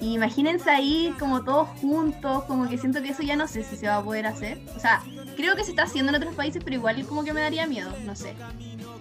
Imagínense 0.00 0.68
ahí 0.68 1.14
como 1.20 1.44
todos 1.44 1.68
juntos, 1.80 2.42
como 2.44 2.68
que 2.68 2.76
siento 2.76 3.02
que 3.02 3.10
eso 3.10 3.22
ya 3.22 3.36
no 3.36 3.46
sé 3.46 3.62
si 3.62 3.76
se 3.76 3.86
va 3.86 3.98
a 3.98 4.02
poder 4.02 4.26
hacer. 4.26 4.60
O 4.76 4.80
sea, 4.80 5.00
creo 5.36 5.54
que 5.54 5.62
se 5.62 5.70
está 5.70 5.84
haciendo 5.84 6.10
en 6.10 6.16
otros 6.16 6.34
países, 6.34 6.60
pero 6.64 6.74
igual 6.74 7.06
como 7.06 7.22
que 7.22 7.32
me 7.32 7.40
daría 7.40 7.68
miedo, 7.68 7.90
no 8.04 8.16
sé. 8.16 8.34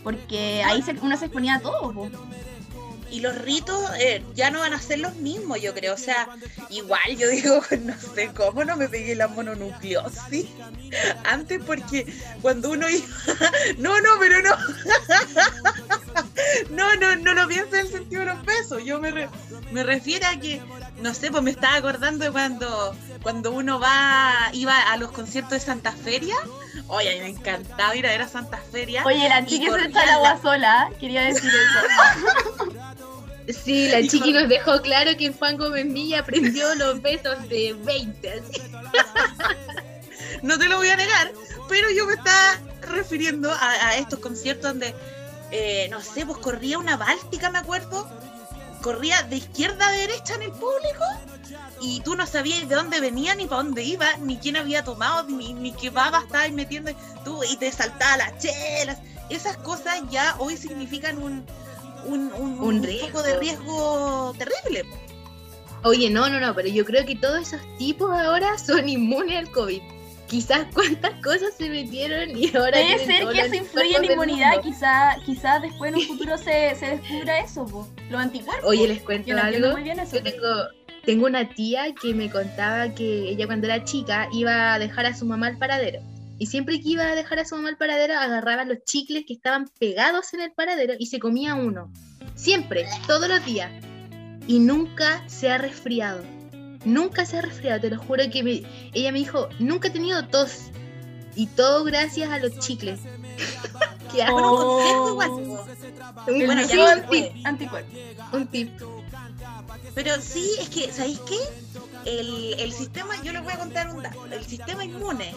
Porque 0.04 0.62
ahí 0.64 0.84
se- 0.84 0.96
uno 1.02 1.18
se 1.18 1.26
exponía 1.26 1.56
a 1.56 1.60
todo. 1.60 2.08
Y 3.14 3.20
los 3.20 3.36
ritos 3.36 3.80
eh, 4.00 4.24
ya 4.34 4.50
no 4.50 4.60
van 4.62 4.74
a 4.74 4.82
ser 4.82 4.98
los 5.00 5.14
mismos, 5.18 5.62
yo 5.62 5.74
creo. 5.76 5.94
O 5.94 5.98
sea, 5.98 6.28
igual 6.72 7.16
yo 7.16 7.30
digo, 7.30 7.62
no 7.82 7.94
sé 8.16 8.32
cómo 8.36 8.64
no 8.66 8.76
me 8.76 8.90
pegué 8.90 9.14
la 9.16 9.28
mononucleosis 9.28 10.48
antes, 11.24 11.62
porque 11.64 12.12
cuando 12.42 12.72
uno 12.72 12.90
iba. 12.90 13.06
No, 13.78 14.00
no, 14.02 14.10
pero 14.20 14.42
no. 14.42 14.56
No, 16.70 16.94
no, 16.96 17.16
no 17.16 17.34
lo 17.34 17.48
pienso 17.48 17.76
en 17.76 17.86
el 17.86 17.92
sentido 17.92 18.22
de 18.22 18.28
los 18.28 18.46
besos. 18.46 18.84
Yo 18.84 19.00
me, 19.00 19.10
re- 19.12 19.30
me 19.72 19.84
refiero 19.84 20.28
a 20.28 20.40
que, 20.40 20.62
no 21.02 21.14
sé, 21.14 21.32
pues 21.32 21.42
me 21.44 21.52
estaba 21.52 21.76
acordando 21.76 22.26
de 22.26 22.32
cuando 22.32 22.96
cuando 23.24 23.52
uno 23.52 23.80
va, 23.80 24.50
iba 24.52 24.78
a 24.92 24.98
los 24.98 25.12
conciertos 25.12 25.52
de 25.54 25.60
Santa 25.62 25.92
Feria, 25.94 26.36
oye, 26.88 27.10
a 27.10 27.14
mí 27.14 27.20
me 27.22 27.30
encantaba 27.40 27.96
ir 27.96 28.06
a 28.06 28.10
ver 28.10 28.22
a 28.24 28.28
Santa 28.28 28.58
Feria. 28.72 29.02
Oye, 29.06 29.28
la 29.30 29.46
chica 29.46 29.72
se 29.80 29.86
echa 29.88 30.04
el 30.04 30.10
agua 30.10 30.40
sola, 30.42 30.90
quería 31.00 31.22
decir 31.24 31.50
eso. 31.50 32.74
Sí, 33.48 33.90
la 33.90 34.02
chiqui 34.08 34.32
nos 34.32 34.48
dejó 34.48 34.82
claro 34.82 35.12
que 35.18 35.32
Juan 35.34 35.58
Gómez 35.58 35.86
Milla 35.86 36.20
aprendió 36.20 36.74
los 36.76 37.02
besos 37.02 37.50
de 37.50 37.76
20. 37.84 38.30
así. 38.30 38.62
no 40.42 40.58
te 40.58 40.68
lo 40.68 40.78
voy 40.78 40.90
a 40.90 40.96
negar, 40.96 41.32
pero 41.68 41.90
yo 41.92 42.06
me 42.06 42.14
estaba 42.14 42.60
refiriendo 42.82 43.52
a, 43.52 43.72
a 43.88 43.98
estos 43.98 44.20
conciertos 44.20 44.72
donde, 44.72 44.94
eh, 45.52 45.88
no 45.90 46.02
sé, 46.02 46.26
pues 46.26 46.38
corría 46.38 46.78
una 46.78 46.96
báltica, 46.96 47.50
me 47.50 47.60
acuerdo, 47.60 48.08
corría 48.82 49.24
de 49.24 49.38
izquierda 49.38 49.88
a 49.88 49.92
derecha 49.92 50.36
en 50.36 50.44
el 50.44 50.52
público 50.52 51.04
y 51.82 52.02
tú 52.02 52.16
no 52.16 52.26
sabías 52.26 52.68
de 52.70 52.76
dónde 52.76 53.00
venía, 53.00 53.36
ni 53.36 53.46
para 53.46 53.64
dónde 53.64 53.84
iba, 53.84 54.08
ni 54.18 54.38
quién 54.38 54.56
había 54.56 54.84
tomado, 54.84 55.24
ni, 55.24 55.54
ni 55.54 55.74
qué 55.74 55.90
baba 55.90 56.20
estabas 56.20 56.52
metiendo 56.52 56.92
tú 57.26 57.44
y 57.44 57.58
te 57.58 57.72
saltaba 57.72 58.18
las 58.18 58.38
chelas. 58.38 59.00
Esas 59.30 59.58
cosas 59.58 60.02
ya 60.10 60.36
hoy 60.40 60.58
significan 60.58 61.18
un, 61.18 61.46
un, 62.06 62.32
un, 62.34 62.52
Un 62.60 62.64
un 62.78 62.84
riesgo. 62.84 63.08
poco 63.08 63.24
de 63.24 63.40
riesgo 63.40 64.34
terrible. 64.38 64.84
Oye, 65.84 66.10
no, 66.10 66.30
no, 66.30 66.40
no, 66.40 66.56
pero 66.56 66.70
yo 66.70 66.86
creo 66.86 67.06
que 67.06 67.16
todos 67.16 67.42
esos 67.54 67.62
tipos 67.78 68.10
ahora 68.12 68.58
son 68.66 68.88
inmunes 68.88 69.38
al 69.38 69.52
COVID. 69.52 69.82
Quizás 70.28 70.66
cuántas 70.74 71.14
cosas 71.22 71.54
se 71.58 71.70
metieron 71.70 72.36
y 72.36 72.48
ahora. 72.56 72.78
Debe 72.80 72.96
tienen 72.96 73.06
ser 73.06 73.28
que 73.28 73.40
eso 73.42 73.56
influye 73.56 73.98
en 73.98 74.06
inmunidad, 74.06 74.54
mundo. 74.56 74.62
quizá, 74.64 75.16
quizá 75.26 75.60
después 75.60 75.92
en 75.92 76.00
un 76.00 76.08
futuro 76.08 76.38
se, 76.38 76.74
se 76.76 76.86
descubra 76.98 77.40
eso, 77.40 77.66
po, 77.66 77.88
los 78.10 78.20
anticuerpos. 78.20 78.68
Oye, 78.68 78.88
les 78.88 79.02
cuento 79.04 79.28
Yo 79.28 79.36
no 79.36 79.42
entiendo 79.44 79.68
algo. 79.68 79.78
muy 79.78 79.84
bien 79.84 80.00
eso. 80.00 80.16
Yo 80.16 80.24
tengo, 80.24 80.48
tengo 81.06 81.26
una 81.28 81.50
tía 81.54 81.94
que 82.02 82.14
me 82.16 82.32
contaba 82.32 82.90
que 82.96 83.30
ella 83.30 83.46
cuando 83.46 83.68
era 83.68 83.84
chica 83.84 84.28
iba 84.32 84.74
a 84.74 84.80
dejar 84.80 85.06
a 85.06 85.14
su 85.14 85.26
mamá 85.26 85.48
al 85.48 85.58
paradero. 85.60 86.00
Y 86.40 86.48
siempre 86.48 86.82
que 86.82 86.90
iba 86.90 87.04
a 87.04 87.16
dejar 87.16 87.40
a 87.40 87.46
su 87.46 87.56
mamá 87.56 87.70
al 87.70 87.78
paradero, 87.78 88.16
agarraba 88.18 88.66
los 88.66 88.84
chicles 88.84 89.24
que 89.28 89.34
estaban 89.34 89.68
pegados 89.80 90.34
en 90.34 90.42
el 90.42 90.52
paradero 90.52 90.94
y 90.98 91.06
se 91.06 91.20
comía 91.20 91.56
uno. 91.56 91.92
Siempre, 92.36 92.86
todos 93.08 93.28
los 93.30 93.46
días. 93.46 93.72
Y 94.48 94.60
nunca 94.60 95.24
se 95.28 95.50
ha 95.52 95.58
resfriado. 95.58 96.24
Nunca 96.86 97.26
se 97.26 97.38
ha 97.38 97.42
resfriado, 97.42 97.80
te 97.80 97.90
lo 97.92 97.98
juro 97.98 98.24
que 98.32 98.44
me- 98.44 98.64
ella 98.94 99.12
me 99.14 99.20
dijo, 99.20 99.48
nunca 99.60 99.88
he 99.88 99.92
tenido 99.92 100.28
tos. 100.28 100.64
Y 101.36 101.48
todo 101.48 101.84
gracias 101.84 102.30
a 102.30 102.40
los 102.40 102.60
chicles. 102.60 103.00
Consejo 104.12 104.36
Oh. 104.36 105.08
Un- 106.28 106.46
bueno, 106.46 106.68
sí, 106.68 106.78
un 106.78 107.10
tip. 107.10 107.46
Anticuerpos. 107.46 107.94
un 108.34 108.48
tip. 108.48 108.70
Pero 109.96 110.20
sí, 110.22 110.48
es 110.60 110.70
que, 110.70 110.92
¿sabéis 110.92 111.20
qué? 111.22 111.38
El, 112.06 112.56
el 112.60 112.74
sistema, 112.74 113.16
yo 113.24 113.32
les 113.32 113.44
voy 113.44 113.54
a 113.54 113.58
contar 113.60 113.90
un 113.96 114.04
dato. 114.04 114.26
El 114.32 114.44
sistema 114.46 114.84
inmune, 114.86 115.34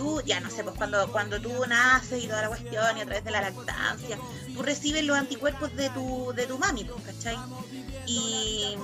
tú, 0.00 0.20
ya 0.24 0.40
no 0.40 0.48
sé, 0.50 0.64
pues 0.64 0.74
cuando, 0.76 1.10
cuando 1.12 1.38
tú 1.40 1.52
naces 1.68 2.24
y 2.24 2.26
toda 2.26 2.42
la 2.42 2.48
cuestión 2.48 2.96
y 2.96 3.00
a 3.02 3.04
través 3.04 3.22
de 3.24 3.30
la 3.30 3.42
lactancia, 3.42 4.18
tú 4.54 4.62
recibes 4.62 5.04
los 5.04 5.16
anticuerpos 5.18 5.74
de 5.76 5.90
tu, 5.90 6.32
de 6.34 6.46
tu 6.46 6.56
mami, 6.58 6.84
pues, 6.84 7.04
¿cachai? 7.04 7.36
Y, 8.06 8.76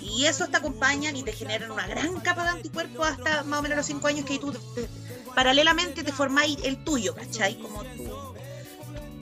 y 0.00 0.26
eso 0.26 0.48
te 0.48 0.56
acompañan 0.56 1.16
y 1.16 1.22
te 1.22 1.32
generan 1.32 1.70
una 1.70 1.86
gran 1.86 2.18
capa 2.20 2.42
de 2.44 2.50
anticuerpos 2.50 3.06
hasta 3.06 3.44
más 3.44 3.60
o 3.60 3.62
menos 3.62 3.76
los 3.76 3.86
5 3.86 4.06
años 4.08 4.24
que 4.26 4.38
tú 4.38 4.52
te- 4.52 4.88
paralelamente 5.34 6.02
te 6.02 6.12
formáis 6.12 6.58
el 6.64 6.82
tuyo, 6.84 7.14
¿cachai? 7.14 7.58
Como 7.58 7.82
tu, 7.84 8.04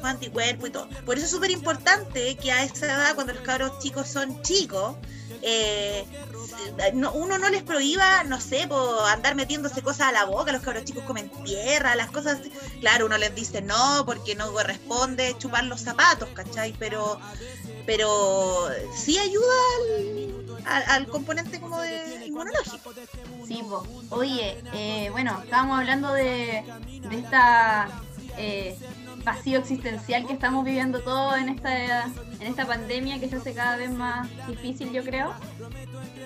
tu 0.00 0.06
anticuerpo 0.06 0.66
y 0.66 0.70
todo. 0.70 0.88
Por 1.04 1.16
eso 1.16 1.26
es 1.26 1.30
súper 1.30 1.50
importante 1.50 2.36
que 2.36 2.50
a 2.52 2.64
esa 2.64 2.86
edad, 2.86 3.14
cuando 3.14 3.32
los 3.34 3.42
cabros 3.42 3.78
chicos 3.78 4.08
son 4.08 4.40
chicos, 4.42 4.96
eh, 5.42 6.04
no- 6.94 7.12
uno 7.12 7.38
no 7.38 7.48
les 7.48 7.62
prohíba, 7.62 8.24
no 8.24 8.40
sé, 8.40 8.68
andar 9.08 9.34
metiéndose 9.34 9.80
cosas 9.82 10.08
a 10.08 10.12
la 10.12 10.24
boca, 10.24 10.52
los 10.52 10.62
cabros 10.62 10.84
chicos 10.84 11.04
comen 11.04 11.30
tierra, 11.44 11.94
las 11.94 12.10
cosas. 12.10 12.38
Claro, 12.80 13.06
uno 13.06 13.16
les 13.18 13.34
dice 13.34 13.62
no, 13.62 14.02
porque 14.06 14.34
no 14.34 14.52
corresponde 14.52 15.36
chupar 15.38 15.64
los 15.64 15.80
zapatos, 15.80 16.28
¿cachai? 16.34 16.74
Pero, 16.78 17.18
pero 17.86 18.68
sí 18.94 19.18
ayuda 19.18 19.46
al, 20.66 20.82
al- 20.88 21.06
componente 21.08 21.60
como 21.60 21.80
de 21.80 22.26
inmunológico. 22.26 22.92
Sí. 23.46 23.62
Oye, 24.10 24.62
eh, 24.74 25.08
bueno, 25.10 25.40
estábamos 25.42 25.78
hablando 25.78 26.12
de, 26.12 26.62
de 27.08 27.16
esta 27.18 27.88
eh, 28.36 28.76
vacío 29.24 29.58
existencial 29.58 30.26
que 30.26 30.32
estamos 30.32 30.64
viviendo 30.64 31.00
todos 31.00 31.36
en 31.36 31.48
esta, 31.48 32.04
en 32.04 32.46
esta 32.46 32.66
pandemia 32.66 33.18
que 33.20 33.28
se 33.28 33.36
hace 33.36 33.54
cada 33.54 33.76
vez 33.76 33.90
más 33.90 34.28
difícil, 34.46 34.92
yo 34.92 35.02
creo. 35.04 35.32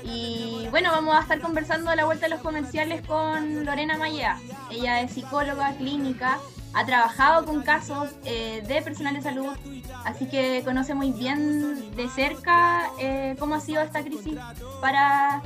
Y 0.04 0.66
bueno, 0.70 0.90
vamos 0.90 1.14
a 1.16 1.20
estar 1.20 1.40
conversando 1.40 1.90
a 1.90 1.96
la 1.96 2.04
vuelta 2.04 2.26
de 2.26 2.30
los 2.30 2.40
comerciales 2.40 3.06
con 3.06 3.64
Lorena 3.64 3.96
Maya. 3.96 4.38
Ella 4.70 5.00
es 5.00 5.12
psicóloga 5.12 5.74
clínica, 5.76 6.38
ha 6.74 6.84
trabajado 6.84 7.46
con 7.46 7.62
casos 7.62 8.10
eh, 8.24 8.62
de 8.66 8.82
personal 8.82 9.14
de 9.14 9.22
salud, 9.22 9.56
así 10.04 10.26
que 10.26 10.62
conoce 10.64 10.94
muy 10.94 11.12
bien 11.12 11.94
de 11.96 12.08
cerca 12.08 12.90
eh, 12.98 13.36
cómo 13.38 13.54
ha 13.54 13.60
sido 13.60 13.80
esta 13.80 14.02
crisis 14.02 14.38
para 14.80 15.42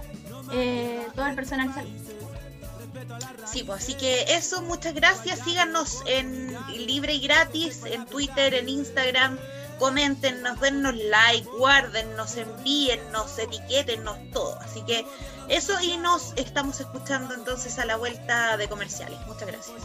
eh, 0.52 1.06
todo 1.14 1.26
el 1.26 1.34
personal 1.34 1.68
de 1.68 1.74
salud. 1.74 2.08
Sí, 3.46 3.64
pues 3.64 3.82
así 3.82 3.94
que 3.94 4.22
eso, 4.34 4.62
muchas 4.62 4.94
gracias. 4.94 5.40
Síganos 5.40 6.02
en 6.06 6.56
libre 6.76 7.14
y 7.14 7.20
gratis, 7.20 7.82
en 7.84 8.04
Twitter, 8.06 8.54
en 8.54 8.68
Instagram. 8.68 9.38
Coméntenos, 9.78 10.60
dennos 10.60 10.94
like, 10.96 11.48
guárdennos, 11.56 12.36
envíennos, 12.36 13.38
etiquétennos 13.38 14.18
todo. 14.32 14.58
Así 14.60 14.82
que 14.82 15.06
eso 15.48 15.80
y 15.80 15.96
nos 15.98 16.32
estamos 16.36 16.80
escuchando 16.80 17.34
entonces 17.34 17.78
a 17.78 17.84
la 17.84 17.96
vuelta 17.96 18.56
de 18.56 18.68
comerciales. 18.68 19.18
Muchas 19.26 19.46
gracias. 19.46 19.76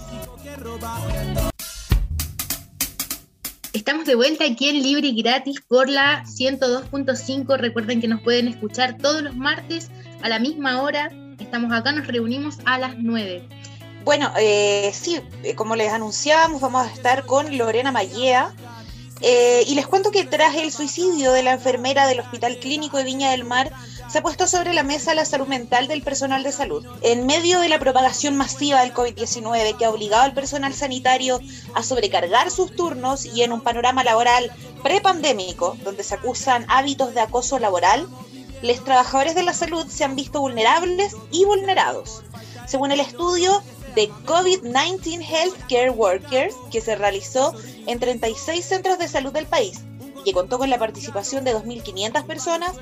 Estamos 3.74 4.06
de 4.06 4.16
vuelta 4.16 4.46
aquí 4.46 4.70
en 4.70 4.82
Libre 4.82 5.08
y 5.08 5.22
Gratis 5.22 5.62
por 5.62 5.90
la 5.90 6.24
102.5. 6.26 7.58
Recuerden 7.58 8.02
que 8.02 8.08
nos 8.08 8.22
pueden 8.22 8.48
escuchar 8.48 8.98
todos 8.98 9.22
los 9.22 9.36
martes 9.36 9.90
a 10.22 10.30
la 10.30 10.40
misma 10.40 10.82
hora. 10.82 11.12
Estamos 11.40 11.72
acá, 11.72 11.92
nos 11.92 12.08
reunimos 12.08 12.58
a 12.66 12.78
las 12.78 12.98
9. 12.98 13.48
Bueno, 14.04 14.32
eh, 14.38 14.92
sí, 14.94 15.20
eh, 15.44 15.56
como 15.56 15.76
les 15.76 15.92
anunciábamos, 15.92 16.62
vamos 16.62 16.86
a 16.86 16.92
estar 16.92 17.26
con 17.26 17.58
Lorena 17.58 17.92
Mallea. 17.92 18.54
Eh, 19.22 19.64
y 19.68 19.76
les 19.76 19.88
cuento 19.88 20.12
que 20.12 20.26
tras 20.26 20.56
el 20.56 20.72
suicidio 20.74 21.32
de 21.32 21.44
la 21.44 21.54
enfermera 21.54 22.08
del 22.08 22.20
Hospital 22.20 22.58
Clínico 22.58 22.98
de 22.98 23.06
Viña 23.06 23.32
del 23.32 23.46
Mar, 23.46 23.72
se 24.10 24.18
ha 24.18 24.22
puesto 24.22 24.48
sobre 24.48 24.74
la 24.74 24.84
mesa 24.84 25.16
la 25.16 25.24
salud 25.24 25.48
mental 25.48 25.88
del 25.88 26.02
personal 26.02 26.44
de 26.44 26.52
salud. 26.52 26.86
En 27.02 27.26
medio 27.26 27.62
de 27.62 27.70
la 27.70 27.80
propagación 27.80 28.36
masiva 28.36 28.82
del 28.82 28.94
COVID-19 28.94 29.78
que 29.78 29.86
ha 29.86 29.90
obligado 29.90 30.24
al 30.24 30.34
personal 30.34 30.74
sanitario 30.74 31.40
a 31.74 31.84
sobrecargar 31.84 32.52
sus 32.52 32.76
turnos 32.76 33.26
y 33.26 33.44
en 33.44 33.54
un 33.54 33.62
panorama 33.62 34.04
laboral 34.04 34.52
prepandémico, 34.84 35.78
donde 35.86 36.04
se 36.04 36.16
acusan 36.16 36.66
hábitos 36.68 37.14
de 37.14 37.22
acoso 37.22 37.60
laboral, 37.60 38.10
los 38.64 38.84
trabajadores 38.84 39.36
de 39.36 39.44
la 39.44 39.54
salud 39.54 39.86
se 39.88 40.04
han 40.04 40.16
visto 40.16 40.40
vulnerables 40.40 41.16
y 41.32 41.46
vulnerados. 41.46 42.24
Según 42.66 42.92
el 42.92 43.02
estudio 43.02 43.62
de 43.94 44.10
COVID-19 44.26 45.22
Healthcare 45.22 45.92
Workers 45.92 46.56
que 46.72 46.82
se 46.82 46.96
realizó 46.96 47.54
en 47.86 48.00
36 48.00 48.66
centros 48.66 48.98
de 48.98 49.08
salud 49.08 49.34
del 49.34 49.46
país 49.46 49.84
que 50.24 50.34
contó 50.34 50.58
con 50.58 50.70
la 50.70 50.80
participación 50.80 51.44
de 51.44 51.56
2.500 51.56 52.26
personas, 52.26 52.74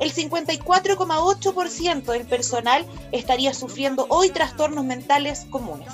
el 0.00 0.12
54,8% 0.12 2.04
del 2.04 2.26
personal 2.26 2.86
estaría 3.12 3.54
sufriendo 3.54 4.06
hoy 4.08 4.30
trastornos 4.30 4.84
mentales 4.84 5.46
comunes. 5.50 5.88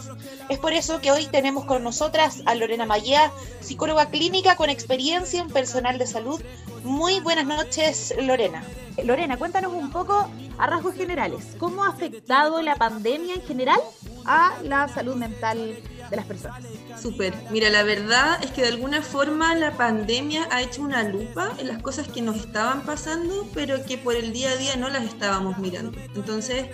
Es 0.49 0.59
por 0.59 0.73
eso 0.73 1.01
que 1.01 1.13
hoy 1.13 1.27
tenemos 1.27 1.65
con 1.65 1.83
nosotras 1.83 2.43
a 2.47 2.55
Lorena 2.55 2.87
Mayea, 2.87 3.33
psicóloga 3.61 4.11
clínica 4.11 4.57
con 4.57 4.69
experiencia 4.71 5.41
en 5.41 5.49
personal 5.49 5.99
de 5.99 6.07
salud. 6.07 6.41
Muy 6.83 7.21
buenas 7.21 7.47
noches, 7.47 8.15
Lorena. 8.21 8.63
Lorena, 9.03 9.37
cuéntanos 9.37 9.73
un 9.73 9.91
poco 9.91 10.29
a 10.59 10.67
rasgos 10.67 10.95
generales, 10.95 11.57
¿cómo 11.59 11.85
ha 11.85 11.89
afectado 11.89 12.63
la 12.63 12.77
pandemia 12.77 13.35
en 13.35 13.43
general 13.43 13.81
a 14.25 14.57
la 14.63 14.87
salud 14.89 15.17
mental 15.17 15.77
de 16.11 16.17
las 16.17 16.27
personas? 16.27 16.63
Súper. 17.01 17.35
Mira, 17.51 17.71
la 17.71 17.83
verdad 17.83 18.43
es 18.43 18.51
que 18.51 18.63
de 18.63 18.69
alguna 18.69 19.03
forma 19.03 19.55
la 19.55 19.73
pandemia 19.77 20.49
ha 20.51 20.63
hecho 20.63 20.83
una 20.83 21.03
lupa 21.03 21.53
en 21.59 21.69
las 21.69 21.83
cosas 21.83 22.09
que 22.09 22.23
nos 22.23 22.37
estaban 22.37 22.83
pasando, 22.83 23.47
pero 23.55 23.85
que 23.85 23.99
por 23.99 24.15
el 24.15 24.33
día 24.33 24.51
a 24.51 24.57
día 24.57 24.77
no 24.77 24.89
las 24.89 25.05
estábamos 25.05 25.59
mirando. 25.59 25.99
Entonces, 26.15 26.67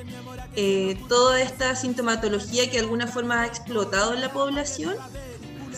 eh, 0.56 0.98
toda 1.08 1.40
esta 1.40 1.76
sintomatología 1.76 2.66
que 2.66 2.72
de 2.72 2.80
alguna 2.80 3.06
forma 3.06 3.42
ha 3.42 3.46
explotado 3.46 4.14
en 4.14 4.20
la 4.20 4.32
población 4.32 4.94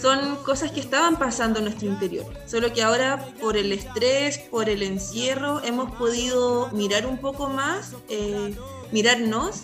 son 0.01 0.37
cosas 0.37 0.73
que 0.73 0.81
estaban 0.81 1.17
pasando 1.17 1.59
en 1.59 1.67
nuestro 1.67 1.89
interior. 1.89 2.27
Solo 2.47 2.73
que 2.73 2.83
ahora 2.83 3.25
por 3.41 3.57
el 3.57 3.71
estrés, 3.73 4.39
por 4.39 4.69
el 4.69 4.83
encierro, 4.83 5.63
hemos 5.63 5.95
podido 5.95 6.71
mirar 6.73 7.07
un 7.07 7.19
poco 7.19 7.49
más, 7.49 7.95
eh, 8.09 8.57
mirarnos 8.91 9.63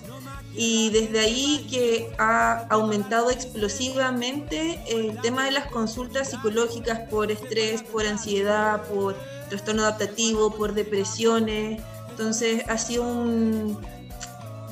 y 0.60 0.90
desde 0.90 1.20
ahí 1.20 1.68
que 1.70 2.10
ha 2.18 2.66
aumentado 2.68 3.30
explosivamente 3.30 4.82
el 4.88 5.16
tema 5.20 5.44
de 5.44 5.52
las 5.52 5.66
consultas 5.66 6.30
psicológicas 6.30 7.08
por 7.08 7.30
estrés, 7.30 7.84
por 7.84 8.04
ansiedad, 8.04 8.82
por 8.88 9.14
trastorno 9.48 9.82
adaptativo, 9.82 10.50
por 10.50 10.74
depresiones. 10.74 11.80
Entonces 12.10 12.64
ha 12.66 12.76
sido 12.76 13.04
un, 13.04 13.78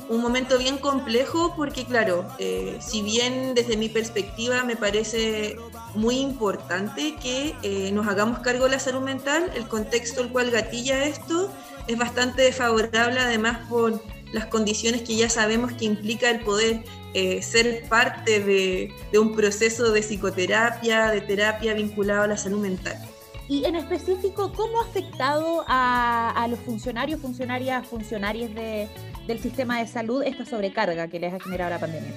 un 0.09 0.21
momento 0.21 0.57
bien 0.57 0.77
complejo 0.77 1.53
porque, 1.55 1.85
claro, 1.85 2.25
eh, 2.37 2.79
si 2.81 3.01
bien 3.01 3.55
desde 3.55 3.77
mi 3.77 3.87
perspectiva 3.87 4.65
me 4.65 4.75
parece 4.75 5.55
muy 5.95 6.17
importante 6.19 7.15
que 7.15 7.55
eh, 7.63 7.93
nos 7.93 8.07
hagamos 8.07 8.39
cargo 8.39 8.65
de 8.65 8.71
la 8.71 8.79
salud 8.79 9.03
mental, 9.03 9.49
el 9.55 9.65
contexto 9.69 10.19
el 10.19 10.33
cual 10.33 10.51
gatilla 10.51 11.05
esto 11.05 11.49
es 11.87 11.97
bastante 11.97 12.41
desfavorable 12.41 13.21
además 13.21 13.59
por 13.69 14.01
las 14.31 14.47
condiciones 14.47 15.01
que 15.01 15.15
ya 15.15 15.29
sabemos 15.29 15.73
que 15.73 15.85
implica 15.85 16.29
el 16.29 16.41
poder 16.41 16.83
eh, 17.13 17.41
ser 17.41 17.87
parte 17.89 18.39
de, 18.41 18.93
de 19.11 19.19
un 19.19 19.35
proceso 19.35 19.91
de 19.91 20.01
psicoterapia, 20.01 21.11
de 21.11 21.21
terapia 21.21 21.73
vinculado 21.73 22.23
a 22.23 22.27
la 22.27 22.37
salud 22.37 22.59
mental. 22.59 22.97
Y 23.49 23.63
en 23.63 23.75
específico, 23.75 24.51
¿cómo 24.53 24.81
ha 24.81 24.85
afectado 24.85 25.63
a, 25.67 26.31
a 26.31 26.47
los 26.49 26.59
funcionarios, 26.59 27.21
funcionarias, 27.21 27.87
funcionarios 27.87 28.53
de, 28.53 28.89
del 29.25 29.39
sistema 29.39 29.79
de 29.79 29.87
salud 29.87 30.21
esta 30.23 30.45
sobrecarga 30.45 31.07
que 31.07 31.19
les 31.19 31.33
ha 31.33 31.39
generado 31.39 31.69
la 31.69 31.79
pandemia? 31.79 32.11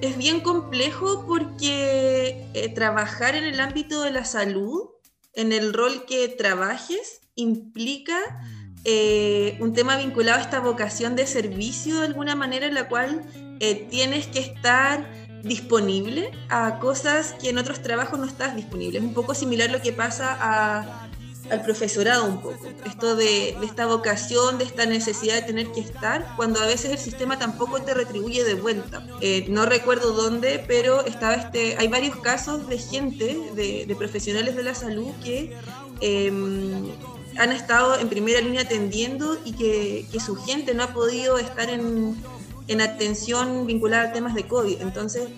Es 0.00 0.16
bien 0.16 0.40
complejo 0.40 1.26
porque 1.26 2.46
eh, 2.54 2.68
trabajar 2.72 3.34
en 3.34 3.44
el 3.44 3.58
ámbito 3.58 4.02
de 4.02 4.12
la 4.12 4.24
salud, 4.24 4.90
en 5.34 5.52
el 5.52 5.74
rol 5.74 6.06
que 6.06 6.28
trabajes, 6.28 7.20
implica 7.34 8.16
eh, 8.84 9.56
un 9.60 9.72
tema 9.72 9.96
vinculado 9.96 10.38
a 10.38 10.42
esta 10.42 10.60
vocación 10.60 11.16
de 11.16 11.26
servicio 11.26 12.00
de 12.00 12.06
alguna 12.06 12.34
manera 12.34 12.66
en 12.66 12.74
la 12.74 12.88
cual 12.88 13.22
eh, 13.60 13.86
tienes 13.90 14.26
que 14.26 14.40
estar 14.40 15.06
disponible 15.42 16.30
a 16.48 16.78
cosas 16.78 17.34
que 17.40 17.50
en 17.50 17.58
otros 17.58 17.82
trabajos 17.82 18.18
no 18.18 18.26
estás 18.26 18.56
disponible. 18.56 18.98
Es 18.98 19.04
un 19.04 19.14
poco 19.14 19.34
similar 19.34 19.70
lo 19.70 19.80
que 19.82 19.92
pasa 19.92 20.36
a, 20.40 21.08
al 21.50 21.62
profesorado 21.62 22.24
un 22.26 22.40
poco. 22.40 22.68
Esto 22.86 23.16
de, 23.16 23.50
esta 23.62 23.86
vocación, 23.86 24.58
de 24.58 24.64
esta 24.64 24.86
necesidad 24.86 25.34
de 25.34 25.42
tener 25.42 25.72
que 25.72 25.80
estar, 25.80 26.34
cuando 26.36 26.60
a 26.60 26.66
veces 26.66 26.90
el 26.90 26.98
sistema 26.98 27.38
tampoco 27.38 27.82
te 27.82 27.94
retribuye 27.94 28.44
de 28.44 28.54
vuelta. 28.54 29.06
Eh, 29.20 29.46
no 29.48 29.66
recuerdo 29.66 30.12
dónde, 30.12 30.64
pero 30.66 31.04
estaba 31.04 31.34
este, 31.34 31.76
hay 31.78 31.88
varios 31.88 32.16
casos 32.16 32.66
de 32.68 32.78
gente, 32.78 33.38
de, 33.54 33.94
profesionales 33.96 34.56
de 34.56 34.62
la 34.62 34.74
salud 34.74 35.10
que 35.22 35.54
eh, 36.00 36.32
han 37.38 37.52
estado 37.52 37.98
en 37.98 38.08
primera 38.08 38.40
línea 38.40 38.62
atendiendo 38.62 39.38
y 39.44 39.52
que, 39.52 40.06
su 40.20 40.36
gente 40.36 40.74
no 40.74 40.84
ha 40.84 40.92
podido 40.92 41.38
estar 41.38 41.70
en 41.70 42.16
en 42.70 42.80
atención 42.80 43.66
vinculada 43.66 44.10
a 44.10 44.12
temas 44.12 44.32
de 44.32 44.46
COVID. 44.46 44.80
Entonces, 44.80 45.28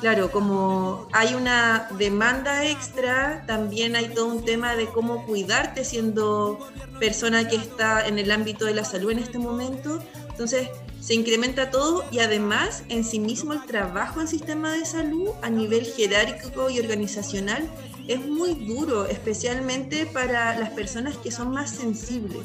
claro, 0.00 0.32
como 0.32 1.06
hay 1.12 1.34
una 1.34 1.88
demanda 1.96 2.66
extra, 2.66 3.44
también 3.46 3.94
hay 3.94 4.08
todo 4.08 4.26
un 4.26 4.44
tema 4.44 4.74
de 4.74 4.86
cómo 4.86 5.24
cuidarte 5.24 5.84
siendo 5.84 6.58
persona 6.98 7.46
que 7.46 7.54
está 7.54 8.04
en 8.08 8.18
el 8.18 8.32
ámbito 8.32 8.64
de 8.64 8.74
la 8.74 8.84
salud 8.84 9.12
en 9.12 9.20
este 9.20 9.38
momento. 9.38 10.02
Entonces, 10.30 10.68
se 11.00 11.14
incrementa 11.14 11.70
todo 11.70 12.04
y 12.10 12.18
además 12.18 12.84
en 12.88 13.04
sí 13.04 13.18
mismo 13.18 13.52
el 13.52 13.64
trabajo 13.64 14.20
en 14.20 14.28
sistema 14.28 14.72
de 14.72 14.84
salud 14.84 15.30
a 15.42 15.50
nivel 15.50 15.86
jerárquico 15.86 16.70
y 16.70 16.78
organizacional 16.78 17.68
es 18.06 18.26
muy 18.26 18.54
duro, 18.54 19.06
especialmente 19.06 20.04
para 20.04 20.58
las 20.58 20.70
personas 20.70 21.16
que 21.16 21.30
son 21.30 21.52
más 21.52 21.70
sensibles. 21.70 22.42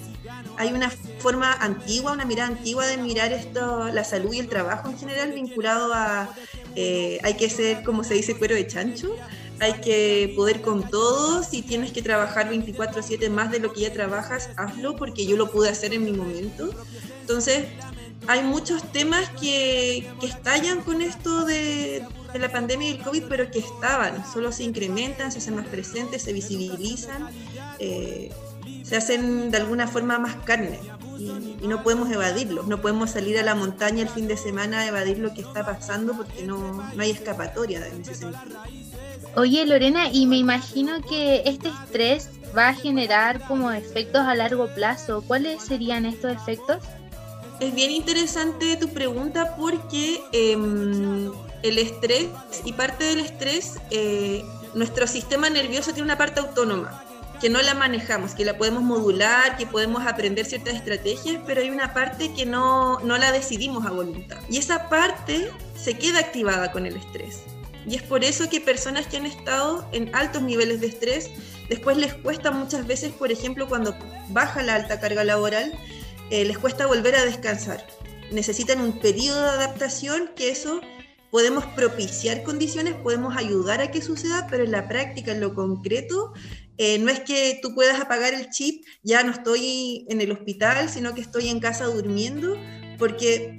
Hay 0.58 0.72
una 0.74 0.92
forma 1.20 1.54
antigua, 1.54 2.12
una 2.12 2.24
mirada 2.24 2.50
antigua 2.50 2.86
de 2.86 2.98
mirar 2.98 3.34
esto, 3.34 3.88
la 3.92 4.04
salud 4.04 4.34
y 4.34 4.40
el 4.40 4.48
trabajo 4.48 4.90
en 4.90 4.98
general 4.98 5.34
vinculado 5.34 5.92
a 5.94 6.30
eh, 6.76 7.20
hay 7.24 7.36
que 7.36 7.50
ser, 7.50 7.84
como 7.84 8.04
se 8.04 8.14
dice, 8.14 8.38
cuero 8.38 8.54
de 8.54 8.68
chancho, 8.68 9.16
hay 9.60 9.74
que 9.82 10.34
poder 10.36 10.62
con 10.62 10.88
todo, 10.90 11.42
si 11.42 11.62
tienes 11.62 11.92
que 11.92 12.02
trabajar 12.02 12.50
24/7 12.50 13.30
más 13.30 13.52
de 13.52 13.60
lo 13.60 13.74
que 13.74 13.82
ya 13.82 13.94
trabajas, 13.94 14.50
hazlo 14.58 14.96
porque 14.96 15.26
yo 15.26 15.38
lo 15.38 15.52
pude 15.52 15.70
hacer 15.70 15.94
en 15.94 16.04
mi 16.04 16.12
momento. 16.12 16.70
Entonces, 17.22 17.66
hay 18.28 18.44
muchos 18.44 18.84
temas 18.92 19.30
que, 19.40 20.10
que 20.20 20.28
estallan 20.28 20.82
con 20.82 21.02
esto 21.02 21.46
de, 21.46 22.04
la 22.34 22.52
pandemia 22.52 22.90
y 22.90 22.92
el 22.94 23.04
COVID, 23.04 23.24
pero 23.30 23.50
que 23.50 23.60
estaban, 23.60 24.26
solo 24.32 24.52
se 24.52 24.64
incrementan, 24.64 25.32
se 25.32 25.38
hacen 25.38 25.56
más 25.56 25.68
presentes, 25.68 26.22
se 26.22 26.34
visibilizan, 26.34 27.30
eh, 27.80 28.30
se 28.84 28.98
hacen 28.98 29.52
de 29.52 29.58
alguna 29.58 29.88
forma 29.88 30.20
más 30.20 30.36
carne 30.44 30.80
y, 31.18 31.56
y, 31.62 31.68
no 31.68 31.82
podemos 31.82 32.12
evadirlos, 32.12 32.68
no 32.68 32.82
podemos 32.82 33.12
salir 33.12 33.40
a 33.40 33.44
la 33.44 33.56
montaña 33.56 34.02
el 34.02 34.10
fin 34.10 34.28
de 34.28 34.36
semana 34.36 34.82
a 34.82 34.88
evadir 34.88 35.20
lo 35.20 35.34
que 35.34 35.42
está 35.42 35.66
pasando 35.66 36.14
porque 36.14 36.44
no, 36.44 36.74
no 36.94 37.02
hay 37.02 37.12
escapatoria 37.12 37.88
en 37.88 38.02
ese 38.02 38.16
sentido. 38.16 38.60
Oye 39.38 39.66
Lorena, 39.66 40.10
y 40.12 40.28
me 40.28 40.38
imagino 40.38 41.02
que 41.02 41.44
este 41.46 41.70
estrés 41.70 42.30
va 42.58 42.70
a 42.70 42.74
generar 42.74 43.46
como 43.48 43.72
efectos 43.72 44.22
a 44.22 44.36
largo 44.36 44.68
plazo. 44.74 45.24
¿Cuáles 45.28 45.62
serían 45.62 46.06
estos 46.06 46.32
efectos? 46.32 46.78
Es 47.60 47.74
bien 47.74 47.92
interesante 47.92 48.76
tu 48.76 48.90
pregunta 48.90 49.56
porque 49.56 50.22
eh, 50.34 50.58
el 51.64 51.78
estrés 51.78 52.28
y 52.66 52.74
parte 52.74 53.06
del 53.06 53.20
estrés, 53.20 53.76
eh, 53.92 54.44
nuestro 54.74 55.08
sistema 55.08 55.50
nervioso 55.50 55.92
tiene 55.94 56.04
una 56.04 56.18
parte 56.18 56.42
autónoma 56.42 57.02
que 57.40 57.50
no 57.50 57.62
la 57.62 57.74
manejamos, 57.74 58.34
que 58.34 58.46
la 58.46 58.58
podemos 58.58 58.84
modular, 58.84 59.58
que 59.58 59.66
podemos 59.66 60.06
aprender 60.06 60.46
ciertas 60.46 60.76
estrategias, 60.76 61.42
pero 61.46 61.62
hay 61.62 61.70
una 61.70 61.94
parte 61.94 62.34
que 62.34 62.46
no, 62.46 63.00
no 63.02 63.18
la 63.18 63.32
decidimos 63.32 63.86
a 63.86 63.92
voluntad. 63.92 64.38
Y 64.50 64.58
esa 64.58 64.90
parte 64.90 65.52
se 65.76 65.98
queda 65.98 66.20
activada 66.20 66.72
con 66.72 66.86
el 66.86 66.96
estrés. 66.96 67.44
Y 67.88 67.96
es 67.96 68.04
por 68.04 68.24
eso 68.24 68.50
que 68.50 68.62
personas 68.62 69.08
que 69.08 69.18
han 69.18 69.26
estado 69.26 69.88
en 69.92 70.14
altos 70.16 70.42
niveles 70.42 70.82
de 70.82 70.88
estrés, 70.88 71.30
después 71.70 71.98
les 71.98 72.14
cuesta 72.14 72.52
muchas 72.52 72.88
veces, 72.88 73.12
por 73.12 73.32
ejemplo, 73.32 73.68
cuando 73.68 73.96
baja 74.30 74.64
la 74.64 74.76
alta 74.76 75.00
carga 75.00 75.24
laboral, 75.24 75.72
eh, 76.30 76.46
les 76.46 76.58
cuesta 76.58 76.88
volver 76.88 77.16
a 77.16 77.26
descansar. 77.26 77.86
Necesitan 78.32 78.82
un 78.82 79.00
periodo 79.00 79.42
de 79.42 79.50
adaptación 79.50 80.32
que 80.36 80.50
eso 80.50 80.82
podemos 81.32 81.66
propiciar 81.66 82.44
condiciones, 82.44 82.96
podemos 82.96 83.36
ayudar 83.36 83.82
a 83.82 83.92
que 83.92 84.02
suceda, 84.02 84.48
pero 84.50 84.64
en 84.64 84.72
la 84.72 84.88
práctica, 84.88 85.32
en 85.32 85.42
lo 85.42 85.54
concreto, 85.54 86.32
eh, 86.78 86.98
no 86.98 87.12
es 87.12 87.20
que 87.20 87.60
tú 87.62 87.76
puedas 87.76 88.00
apagar 88.00 88.34
el 88.34 88.50
chip, 88.50 88.86
ya 89.04 89.24
no 89.24 89.32
estoy 89.32 90.06
en 90.10 90.22
el 90.22 90.32
hospital, 90.32 90.90
sino 90.90 91.14
que 91.14 91.22
estoy 91.22 91.50
en 91.50 91.60
casa 91.60 91.86
durmiendo, 91.86 92.58
porque 92.98 93.58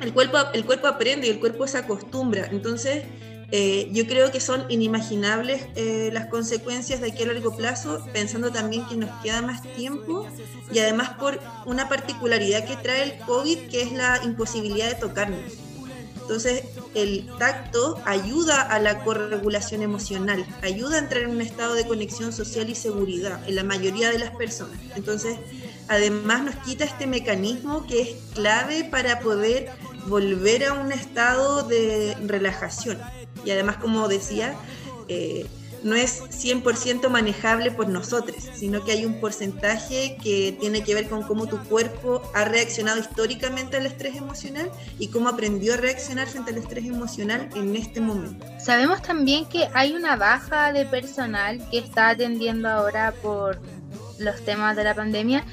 el 0.00 0.12
cuerpo, 0.14 0.38
el 0.54 0.64
cuerpo 0.64 0.86
aprende 0.86 1.26
y 1.26 1.30
el 1.30 1.40
cuerpo 1.40 1.66
se 1.66 1.78
acostumbra. 1.78 2.48
Entonces, 2.50 3.04
eh, 3.52 3.88
yo 3.92 4.06
creo 4.06 4.30
que 4.30 4.40
son 4.40 4.64
inimaginables 4.68 5.66
eh, 5.74 6.10
las 6.12 6.26
consecuencias 6.26 7.00
de 7.00 7.08
aquí 7.08 7.24
a 7.24 7.26
largo 7.26 7.56
plazo, 7.56 8.04
pensando 8.12 8.52
también 8.52 8.86
que 8.86 8.96
nos 8.96 9.10
queda 9.22 9.42
más 9.42 9.62
tiempo 9.74 10.26
y 10.72 10.78
además 10.78 11.10
por 11.18 11.40
una 11.66 11.88
particularidad 11.88 12.64
que 12.64 12.76
trae 12.76 13.02
el 13.02 13.18
COVID, 13.26 13.68
que 13.68 13.82
es 13.82 13.92
la 13.92 14.20
imposibilidad 14.22 14.88
de 14.88 14.94
tocarnos. 14.94 15.40
Entonces, 16.20 16.62
el 16.94 17.28
tacto 17.40 18.00
ayuda 18.04 18.62
a 18.62 18.78
la 18.78 19.02
corregulación 19.02 19.82
emocional, 19.82 20.46
ayuda 20.62 20.94
a 20.94 20.98
entrar 21.00 21.22
en 21.24 21.30
un 21.30 21.40
estado 21.40 21.74
de 21.74 21.84
conexión 21.88 22.32
social 22.32 22.70
y 22.70 22.76
seguridad 22.76 23.42
en 23.48 23.56
la 23.56 23.64
mayoría 23.64 24.12
de 24.12 24.20
las 24.20 24.30
personas. 24.36 24.78
Entonces, 24.94 25.38
además 25.88 26.44
nos 26.44 26.54
quita 26.64 26.84
este 26.84 27.08
mecanismo 27.08 27.84
que 27.84 28.02
es 28.02 28.10
clave 28.32 28.84
para 28.84 29.18
poder 29.18 29.70
volver 30.06 30.66
a 30.66 30.74
un 30.74 30.92
estado 30.92 31.64
de 31.64 32.16
relajación. 32.24 32.98
Y 33.44 33.50
además, 33.50 33.76
como 33.76 34.08
decía, 34.08 34.54
eh, 35.08 35.46
no 35.82 35.94
es 35.94 36.22
100% 36.22 37.08
manejable 37.08 37.70
por 37.70 37.88
nosotros, 37.88 38.36
sino 38.54 38.84
que 38.84 38.92
hay 38.92 39.04
un 39.04 39.20
porcentaje 39.20 40.16
que 40.22 40.56
tiene 40.60 40.84
que 40.84 40.94
ver 40.94 41.08
con 41.08 41.22
cómo 41.22 41.46
tu 41.46 41.58
cuerpo 41.64 42.22
ha 42.34 42.44
reaccionado 42.44 43.00
históricamente 43.00 43.78
al 43.78 43.86
estrés 43.86 44.16
emocional 44.16 44.70
y 44.98 45.08
cómo 45.08 45.28
aprendió 45.28 45.74
a 45.74 45.76
reaccionar 45.78 46.28
frente 46.28 46.50
al 46.50 46.58
estrés 46.58 46.84
emocional 46.84 47.48
en 47.54 47.76
este 47.76 48.00
momento. 48.00 48.46
Sabemos 48.58 49.00
también 49.02 49.46
que 49.46 49.68
hay 49.72 49.94
una 49.94 50.16
baja 50.16 50.72
de 50.72 50.84
personal 50.86 51.66
que 51.70 51.78
está 51.78 52.10
atendiendo 52.10 52.68
ahora 52.68 53.14
por 53.22 53.58
los 54.18 54.40
temas 54.44 54.76
de 54.76 54.84
la 54.84 54.94
pandemia 54.94 55.44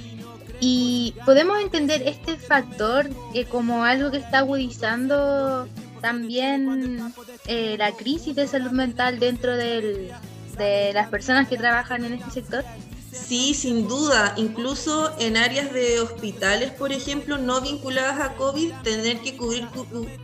y 0.60 1.14
podemos 1.26 1.60
entender 1.62 2.02
este 2.06 2.36
factor 2.36 3.08
como 3.50 3.84
algo 3.84 4.12
que 4.12 4.18
está 4.18 4.40
agudizando 4.40 5.68
también 6.02 7.14
eh, 7.46 7.76
la 7.78 7.92
crisis 7.94 8.36
de 8.36 8.48
salud 8.48 8.72
mental 8.72 9.20
dentro 9.20 9.56
del, 9.56 10.12
de 10.58 10.92
las 10.94 11.10
personas 11.10 11.48
que 11.48 11.58
trabajan 11.58 12.04
en 12.06 12.14
este 12.14 12.32
sector? 12.32 12.64
Sí, 13.12 13.54
sin 13.54 13.88
duda. 13.88 14.34
Incluso 14.38 15.14
en 15.20 15.38
áreas 15.38 15.74
de 15.74 16.00
hospitales, 16.00 16.72
por 16.72 16.92
ejemplo, 16.92 17.38
no 17.38 17.62
vinculadas 17.62 18.20
a 18.22 18.36
COVID, 18.36 18.72
tener 18.84 19.20
que 19.22 19.36
cubrir 19.36 19.68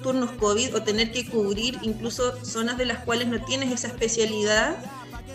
turnos 0.01 0.31
COVID 0.31 0.75
o 0.75 0.83
tener 0.83 1.11
que 1.11 1.25
cubrir 1.25 1.79
incluso 1.81 2.43
zonas 2.45 2.77
de 2.77 2.85
las 2.85 2.99
cuales 2.99 3.27
no 3.27 3.43
tienes 3.43 3.71
esa 3.71 3.87
especialidad, 3.87 4.77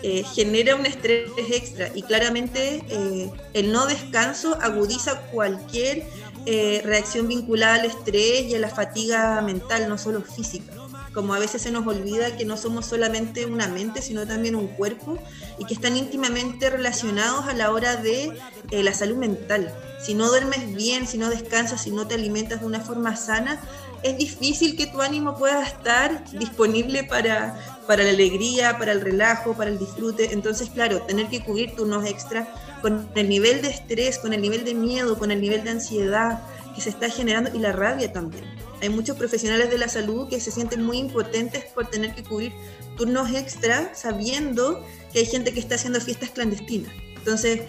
eh, 0.01 0.23
genera 0.33 0.75
un 0.75 0.85
estrés 0.85 1.29
extra. 1.51 1.91
Y 1.93 2.03
claramente 2.03 2.83
eh, 2.87 3.31
el 3.53 3.71
no 3.71 3.85
descanso 3.85 4.57
agudiza 4.61 5.21
cualquier 5.31 6.07
eh, 6.51 6.81
reacción 6.83 7.27
vinculada 7.27 7.75
al 7.75 7.85
estrés 7.85 8.45
y 8.45 8.55
a 8.55 8.59
la 8.59 8.69
fatiga 8.69 9.39
mental, 9.41 9.87
no 9.87 9.99
solo 9.99 10.23
física. 10.23 10.73
como 11.13 11.35
a 11.35 11.39
veces 11.39 11.61
se 11.61 11.69
nos 11.69 11.85
olvida 11.85 12.37
que 12.37 12.43
no 12.43 12.57
somos 12.57 12.87
solamente 12.87 13.45
una 13.45 13.67
mente, 13.67 14.01
sino 14.01 14.25
también 14.25 14.55
un 14.55 14.67
cuerpo, 14.67 15.19
y 15.59 15.65
que 15.65 15.75
están 15.75 15.95
íntimamente 15.95 16.71
relacionados 16.71 17.45
a 17.45 17.53
la 17.53 17.71
hora 17.71 17.97
de 17.97 18.35
eh, 18.71 18.83
la 18.83 18.95
salud 18.95 19.17
mental. 19.17 19.71
Si 20.03 20.15
no 20.15 20.27
duermes 20.27 20.73
bien, 20.73 21.05
si 21.05 21.19
no 21.19 21.29
descansas, 21.29 21.83
si 21.83 21.91
no 21.91 22.07
te 22.07 22.15
alimentas 22.15 22.61
de 22.61 22.65
una 22.65 22.79
forma 22.79 23.15
sana, 23.15 23.61
es 24.01 24.17
difícil 24.17 24.75
que 24.75 24.87
tu 24.87 25.01
ánimo 25.01 25.37
pueda 25.37 25.63
estar 25.63 26.23
disponible 26.31 27.03
para, 27.03 27.59
para 27.85 28.03
la 28.03 28.09
alegría, 28.09 28.79
para 28.79 28.91
el 28.91 29.01
relajo, 29.01 29.53
para 29.53 29.69
el 29.69 29.77
disfrute. 29.77 30.33
Entonces, 30.33 30.71
claro, 30.71 31.03
tener 31.03 31.27
que 31.27 31.43
cubrir 31.43 31.75
turnos 31.75 32.05
extra 32.05 32.47
con 32.81 33.09
el 33.15 33.29
nivel 33.29 33.61
de 33.61 33.69
estrés, 33.69 34.17
con 34.17 34.33
el 34.33 34.41
nivel 34.41 34.63
de 34.63 34.73
miedo, 34.73 35.17
con 35.17 35.31
el 35.31 35.41
nivel 35.41 35.63
de 35.63 35.71
ansiedad 35.71 36.41
que 36.75 36.81
se 36.81 36.89
está 36.89 37.09
generando 37.09 37.51
y 37.53 37.59
la 37.59 37.71
rabia 37.71 38.11
también. 38.11 38.43
Hay 38.81 38.89
muchos 38.89 39.17
profesionales 39.17 39.69
de 39.69 39.77
la 39.77 39.89
salud 39.89 40.29
que 40.29 40.39
se 40.39 40.51
sienten 40.51 40.83
muy 40.83 40.97
impotentes 40.97 41.65
por 41.65 41.89
tener 41.89 42.15
que 42.15 42.23
cubrir 42.23 42.53
turnos 42.97 43.33
extra 43.33 43.93
sabiendo 43.93 44.83
que 45.11 45.19
hay 45.19 45.25
gente 45.25 45.53
que 45.53 45.59
está 45.59 45.75
haciendo 45.75 45.99
fiestas 45.99 46.29
clandestinas. 46.29 46.91
Entonces, 47.17 47.61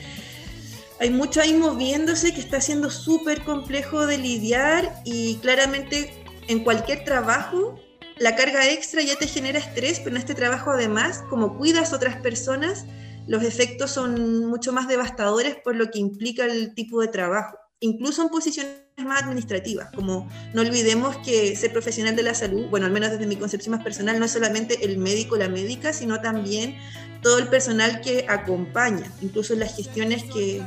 hay 1.01 1.11
mucho 1.11 1.41
ahí 1.41 1.55
moviéndose 1.55 2.33
que 2.33 2.41
está 2.41 2.61
siendo 2.61 2.91
súper 2.91 3.43
complejo 3.43 4.07
de 4.07 4.19
lidiar 4.19 5.03
y 5.05 5.37
claramente 5.37 6.15
en 6.47 6.63
cualquier 6.63 7.05
trabajo 7.05 7.81
la 8.21 8.37
carga 8.37 8.69
extra 8.69 9.03
ya 9.03 9.17
te 9.17 9.27
genera 9.27 9.59
estrés, 9.59 9.99
pero 9.99 10.11
en 10.11 10.19
este 10.19 10.35
trabajo 10.35 10.71
además, 10.71 11.25
como 11.31 11.57
cuidas 11.57 11.95
otras 11.95 12.17
personas, 12.17 12.85
los 13.31 13.45
efectos 13.45 13.93
son 13.93 14.47
mucho 14.47 14.72
más 14.72 14.89
devastadores 14.89 15.55
por 15.62 15.76
lo 15.76 15.89
que 15.93 16.01
implica 16.01 16.47
el 16.47 16.74
tipo 16.74 17.01
de 17.01 17.07
trabajo, 17.07 17.57
incluso 17.78 18.22
en 18.22 18.28
posiciones 18.28 18.74
más 19.05 19.22
administrativas, 19.22 19.89
como 19.95 20.28
no 20.53 20.62
olvidemos 20.62 21.16
que 21.18 21.55
ser 21.55 21.70
profesional 21.70 22.16
de 22.16 22.24
la 22.24 22.35
salud, 22.35 22.66
bueno, 22.70 22.87
al 22.87 22.93
menos 22.93 23.12
desde 23.12 23.28
mi 23.28 23.37
concepción 23.37 23.76
más 23.76 23.85
personal, 23.85 24.18
no 24.18 24.24
es 24.24 24.33
solamente 24.33 24.85
el 24.85 24.99
médico, 24.99 25.37
la 25.37 25.49
médica, 25.49 25.93
sino 25.93 26.20
también 26.20 26.74
todo 27.22 27.39
el 27.39 27.47
personal 27.47 28.01
que 28.01 28.26
acompaña, 28.28 29.09
incluso 29.22 29.55
las 29.55 29.76
gestiones 29.76 30.24
que, 30.24 30.61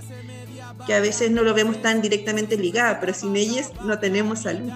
que 0.88 0.93
a 0.93 1.01
veces 1.01 1.32
no 1.32 1.43
lo 1.43 1.53
vemos 1.53 1.82
tan 1.82 2.01
directamente 2.01 2.55
ligada, 2.55 3.01
pero 3.01 3.14
sin 3.14 3.36
ellas 3.36 3.74
no 3.84 3.99
tenemos 3.99 4.43
salud. 4.43 4.72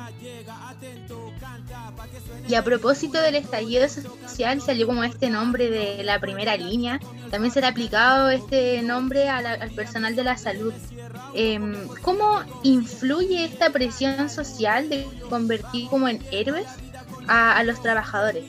Y 2.47 2.55
a 2.55 2.63
propósito 2.63 3.19
del 3.21 3.35
estallido 3.35 3.87
social, 3.89 4.61
salió 4.61 4.87
como 4.87 5.03
este 5.03 5.29
nombre 5.29 5.69
de 5.69 6.03
la 6.03 6.19
primera 6.19 6.55
línea. 6.55 6.99
También 7.29 7.53
se 7.53 7.59
ha 7.59 7.67
aplicado 7.67 8.29
este 8.29 8.81
nombre 8.81 9.27
al 9.27 9.69
personal 9.71 10.15
de 10.15 10.23
la 10.23 10.37
salud. 10.37 10.73
Em, 11.33 11.87
¿Cómo 12.01 12.41
influye 12.63 13.43
esta 13.43 13.69
presión 13.71 14.29
social 14.29 14.89
de 14.89 15.05
convertir 15.29 15.89
como 15.89 16.07
en 16.07 16.23
héroes 16.31 16.67
a, 17.27 17.61
los 17.63 17.81
trabajadores? 17.81 18.45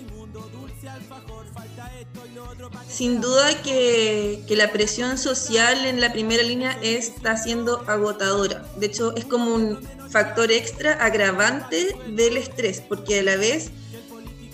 Sin 2.88 3.20
duda 3.20 3.62
que, 3.62 4.42
que, 4.46 4.56
la 4.56 4.70
presión 4.72 5.18
social 5.18 5.84
en 5.84 6.00
la 6.00 6.12
primera 6.12 6.42
línea 6.42 6.78
está 6.82 7.36
siendo 7.36 7.82
agotadora. 7.88 8.64
De 8.76 8.86
hecho, 8.86 9.14
es 9.16 9.24
como 9.24 9.54
un 9.54 9.78
factor 10.08 10.50
extra 10.50 10.92
agravante 10.92 11.96
del 12.08 12.36
estrés, 12.36 12.80
porque 12.80 13.20
a 13.20 13.22
la 13.22 13.36
vez 13.36 13.70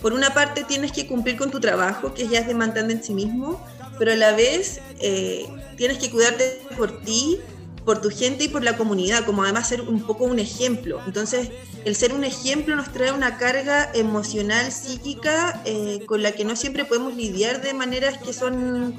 por 0.04 0.12
una 0.12 0.34
parte 0.34 0.64
tienes 0.64 0.92
que 0.92 1.06
cumplir 1.06 1.38
con 1.38 1.50
tu 1.50 1.60
trabajo, 1.60 2.12
que 2.12 2.28
ya 2.28 2.40
es 2.40 2.46
demandante 2.46 2.92
en 2.92 3.02
sí 3.02 3.14
mismo, 3.14 3.58
pero 3.98 4.12
a 4.12 4.16
la 4.16 4.32
vez 4.32 4.82
eh, 5.00 5.46
tienes 5.78 5.96
que 5.96 6.10
cuidarte 6.10 6.60
por 6.76 7.00
ti, 7.00 7.38
por 7.86 8.02
tu 8.02 8.10
gente 8.10 8.44
y 8.44 8.48
por 8.48 8.62
la 8.62 8.76
comunidad, 8.76 9.24
como 9.24 9.44
además 9.44 9.66
ser 9.66 9.80
un 9.80 10.02
poco 10.02 10.24
un 10.24 10.38
ejemplo. 10.38 11.00
Entonces, 11.06 11.48
el 11.86 11.96
ser 11.96 12.12
un 12.12 12.22
ejemplo 12.22 12.76
nos 12.76 12.92
trae 12.92 13.12
una 13.12 13.38
carga 13.38 13.90
emocional, 13.94 14.70
psíquica, 14.72 15.62
eh, 15.64 16.04
con 16.04 16.22
la 16.22 16.32
que 16.32 16.44
no 16.44 16.54
siempre 16.54 16.84
podemos 16.84 17.14
lidiar 17.14 17.62
de 17.62 17.72
maneras 17.72 18.18
que 18.18 18.34
son 18.34 18.94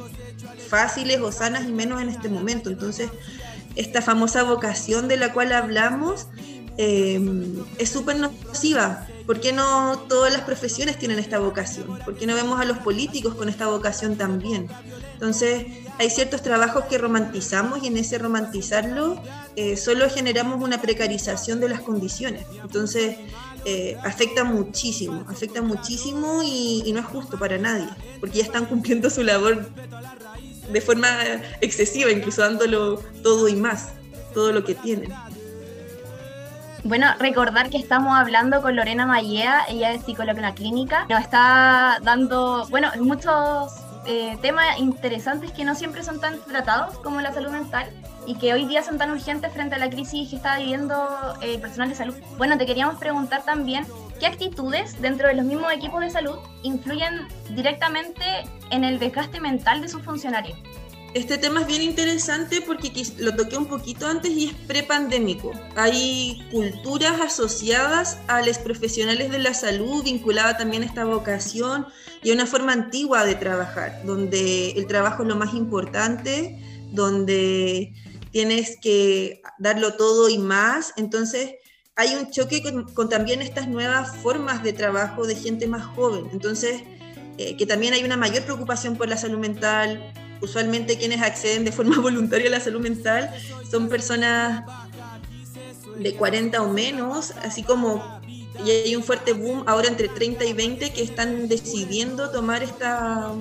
fáciles 0.69 1.21
o 1.21 1.31
sanas 1.31 1.65
y 1.65 1.71
menos 1.71 2.01
en 2.01 2.09
este 2.09 2.29
momento. 2.29 2.71
Entonces, 2.71 3.11
esta 3.75 4.01
famosa 4.01 4.41
vocación 4.41 5.07
de 5.07 5.17
la 5.17 5.33
cual 5.33 5.51
hablamos 5.51 6.29
eh, 6.79 7.21
es 7.77 7.91
súper 7.91 8.17
nociva 8.17 9.07
¿Por 9.26 9.39
qué 9.39 9.51
no 9.51 10.05
todas 10.07 10.32
las 10.32 10.41
profesiones 10.41 10.99
tienen 10.99 11.17
esta 11.17 11.39
vocación? 11.39 11.99
¿Por 12.05 12.15
qué 12.15 12.28
no 12.28 12.36
vemos 12.36 12.59
a 12.59 12.65
los 12.65 12.78
políticos 12.80 13.34
con 13.36 13.49
esta 13.49 13.67
vocación 13.67 14.17
también? 14.17 14.67
Entonces, 15.13 15.65
hay 15.97 16.09
ciertos 16.09 16.41
trabajos 16.41 16.86
que 16.86 16.97
romantizamos 16.97 17.84
y 17.84 17.88
en 17.88 17.97
ese 17.97 18.17
romantizarlo 18.17 19.21
eh, 19.55 19.78
solo 19.78 20.09
generamos 20.09 20.61
una 20.61 20.82
precarización 20.82 21.59
de 21.59 21.69
las 21.69 21.82
condiciones. 21.82 22.45
Entonces, 22.61 23.17
eh, 23.65 23.97
afecta 24.03 24.43
muchísimo, 24.43 25.26
afecta 25.28 25.61
muchísimo 25.61 26.43
y, 26.43 26.84
y 26.86 26.93
no 26.93 26.99
es 26.99 27.05
justo 27.07 27.39
para 27.39 27.57
nadie, 27.57 27.88
porque 28.19 28.39
ya 28.39 28.43
están 28.43 28.65
cumpliendo 28.65 29.09
su 29.09 29.23
labor 29.23 29.67
de 30.71 30.82
forma 30.82 31.09
excesiva, 31.61 32.11
incluso 32.11 32.41
dándolo 32.41 33.01
todo 33.23 33.47
y 33.47 33.55
más, 33.55 33.89
todo 34.34 34.51
lo 34.51 34.63
que 34.63 34.76
tienen. 34.76 35.11
Bueno, 36.86 37.07
recordar 37.17 37.71
que 37.71 37.77
estamos 37.77 38.15
hablando 38.15 38.61
con 38.61 38.75
Lorena 38.75 39.07
Mayea, 39.07 39.65
ella 39.69 39.91
es 39.93 40.03
psicóloga 40.03 40.38
en 40.38 40.43
la 40.43 40.53
clínica, 40.53 41.07
nos 41.09 41.19
está 41.19 41.97
dando, 42.03 42.67
bueno, 42.69 42.91
muchos 43.01 43.73
eh, 44.05 44.38
temas 44.43 44.77
interesantes 44.77 45.51
que 45.51 45.65
no 45.65 45.73
siempre 45.73 46.03
son 46.03 46.21
tan 46.21 46.39
tratados 46.41 46.99
como 46.99 47.21
la 47.21 47.33
salud 47.33 47.49
mental 47.49 47.89
y 48.27 48.36
que 48.36 48.53
hoy 48.53 48.67
día 48.67 48.83
son 48.83 48.99
tan 48.99 49.09
urgentes 49.09 49.51
frente 49.51 49.73
a 49.73 49.79
la 49.79 49.89
crisis 49.89 50.29
que 50.29 50.36
está 50.36 50.59
viviendo 50.59 51.07
el 51.41 51.59
personal 51.59 51.89
de 51.89 51.95
salud. 51.95 52.13
Bueno, 52.38 52.55
te 52.55 52.67
queríamos 52.67 52.99
preguntar 52.99 53.43
también 53.43 53.88
qué 54.19 54.27
actitudes 54.27 55.01
dentro 55.01 55.27
de 55.27 55.33
los 55.33 55.45
mismos 55.45 55.73
equipos 55.73 56.01
de 56.01 56.11
salud 56.11 56.38
influyen 56.61 57.27
directamente 57.49 58.23
en 58.69 58.83
el 58.83 58.99
desgaste 58.99 59.39
mental 59.39 59.81
de 59.81 59.89
sus 59.89 60.03
funcionarios. 60.03 60.55
Este 61.16 61.38
tema 61.38 61.61
es 61.61 61.68
bien 61.68 61.82
interesante 61.82 62.59
porque 62.59 62.91
lo 63.20 63.34
toqué 63.38 63.55
un 63.55 63.68
poquito 63.68 64.05
antes 64.05 64.32
y 64.32 64.47
es 64.47 64.53
prepandémico. 64.68 65.53
Hay 65.78 66.45
culturas 66.51 67.22
asociadas 67.22 68.18
a 68.28 68.41
los 68.41 68.57
profesionales 68.57 69.32
de 69.32 69.39
la 69.39 69.53
salud, 69.53 70.03
vinculada 70.03 70.57
también 70.57 70.84
a 70.84 70.88
esta 70.88 71.05
vocación 71.05 71.88
y 72.22 72.32
a 72.32 72.34
una 72.34 72.45
forma 72.45 72.74
antigua 72.74 73.24
de 73.24 73.36
trabajar, 73.36 74.01
donde 74.03 74.72
el 74.72 74.88
trabajo 74.88 75.24
es 75.24 75.30
lo 75.30 75.38
más 75.38 75.53
importante, 75.53 76.59
donde 76.91 77.93
tienes 78.32 78.78
que 78.82 79.41
darlo 79.57 79.93
todo 79.93 80.28
y 80.28 80.38
más. 80.38 80.91
Entonces, 80.97 81.53
hay 81.95 82.13
un 82.16 82.30
choque 82.30 82.61
con, 82.61 83.07
también 83.07 83.41
estas 83.41 83.70
nuevas 83.70 84.18
formas 84.18 84.63
de 84.63 84.74
trabajo 84.74 85.26
de 85.26 85.38
gente 85.38 85.66
más 85.66 85.86
joven. 85.95 86.28
Entonces, 86.34 86.84
eh, 87.38 87.55
que 87.55 87.66
también 87.66 87.93
hay 87.93 88.03
una 88.03 88.18
mayor 88.18 88.43
preocupación 88.43 88.97
por 88.97 89.07
la 89.07 89.16
salud 89.16 89.39
mental, 89.39 90.13
usualmente 90.41 90.97
quienes 90.97 91.21
acceden 91.21 91.65
de 91.65 91.71
forma 91.71 91.99
voluntaria 92.01 92.47
a 92.47 92.51
la 92.51 92.59
salud 92.59 92.81
mental 92.81 93.31
son 93.69 93.89
personas 93.89 94.63
de 95.97 96.13
40 96.13 96.61
o 96.61 96.71
menos, 96.71 97.31
así 97.43 97.63
como 97.63 98.03
y 98.63 98.69
hay 98.71 98.95
un 98.95 99.03
fuerte 99.03 99.33
boom 99.33 99.63
ahora 99.67 99.89
entre 99.89 100.07
30 100.07 100.45
y 100.45 100.53
20 100.53 100.93
que 100.93 101.03
están 101.03 101.47
decidiendo 101.49 102.31
tomar 102.31 102.63
esta 102.63 103.33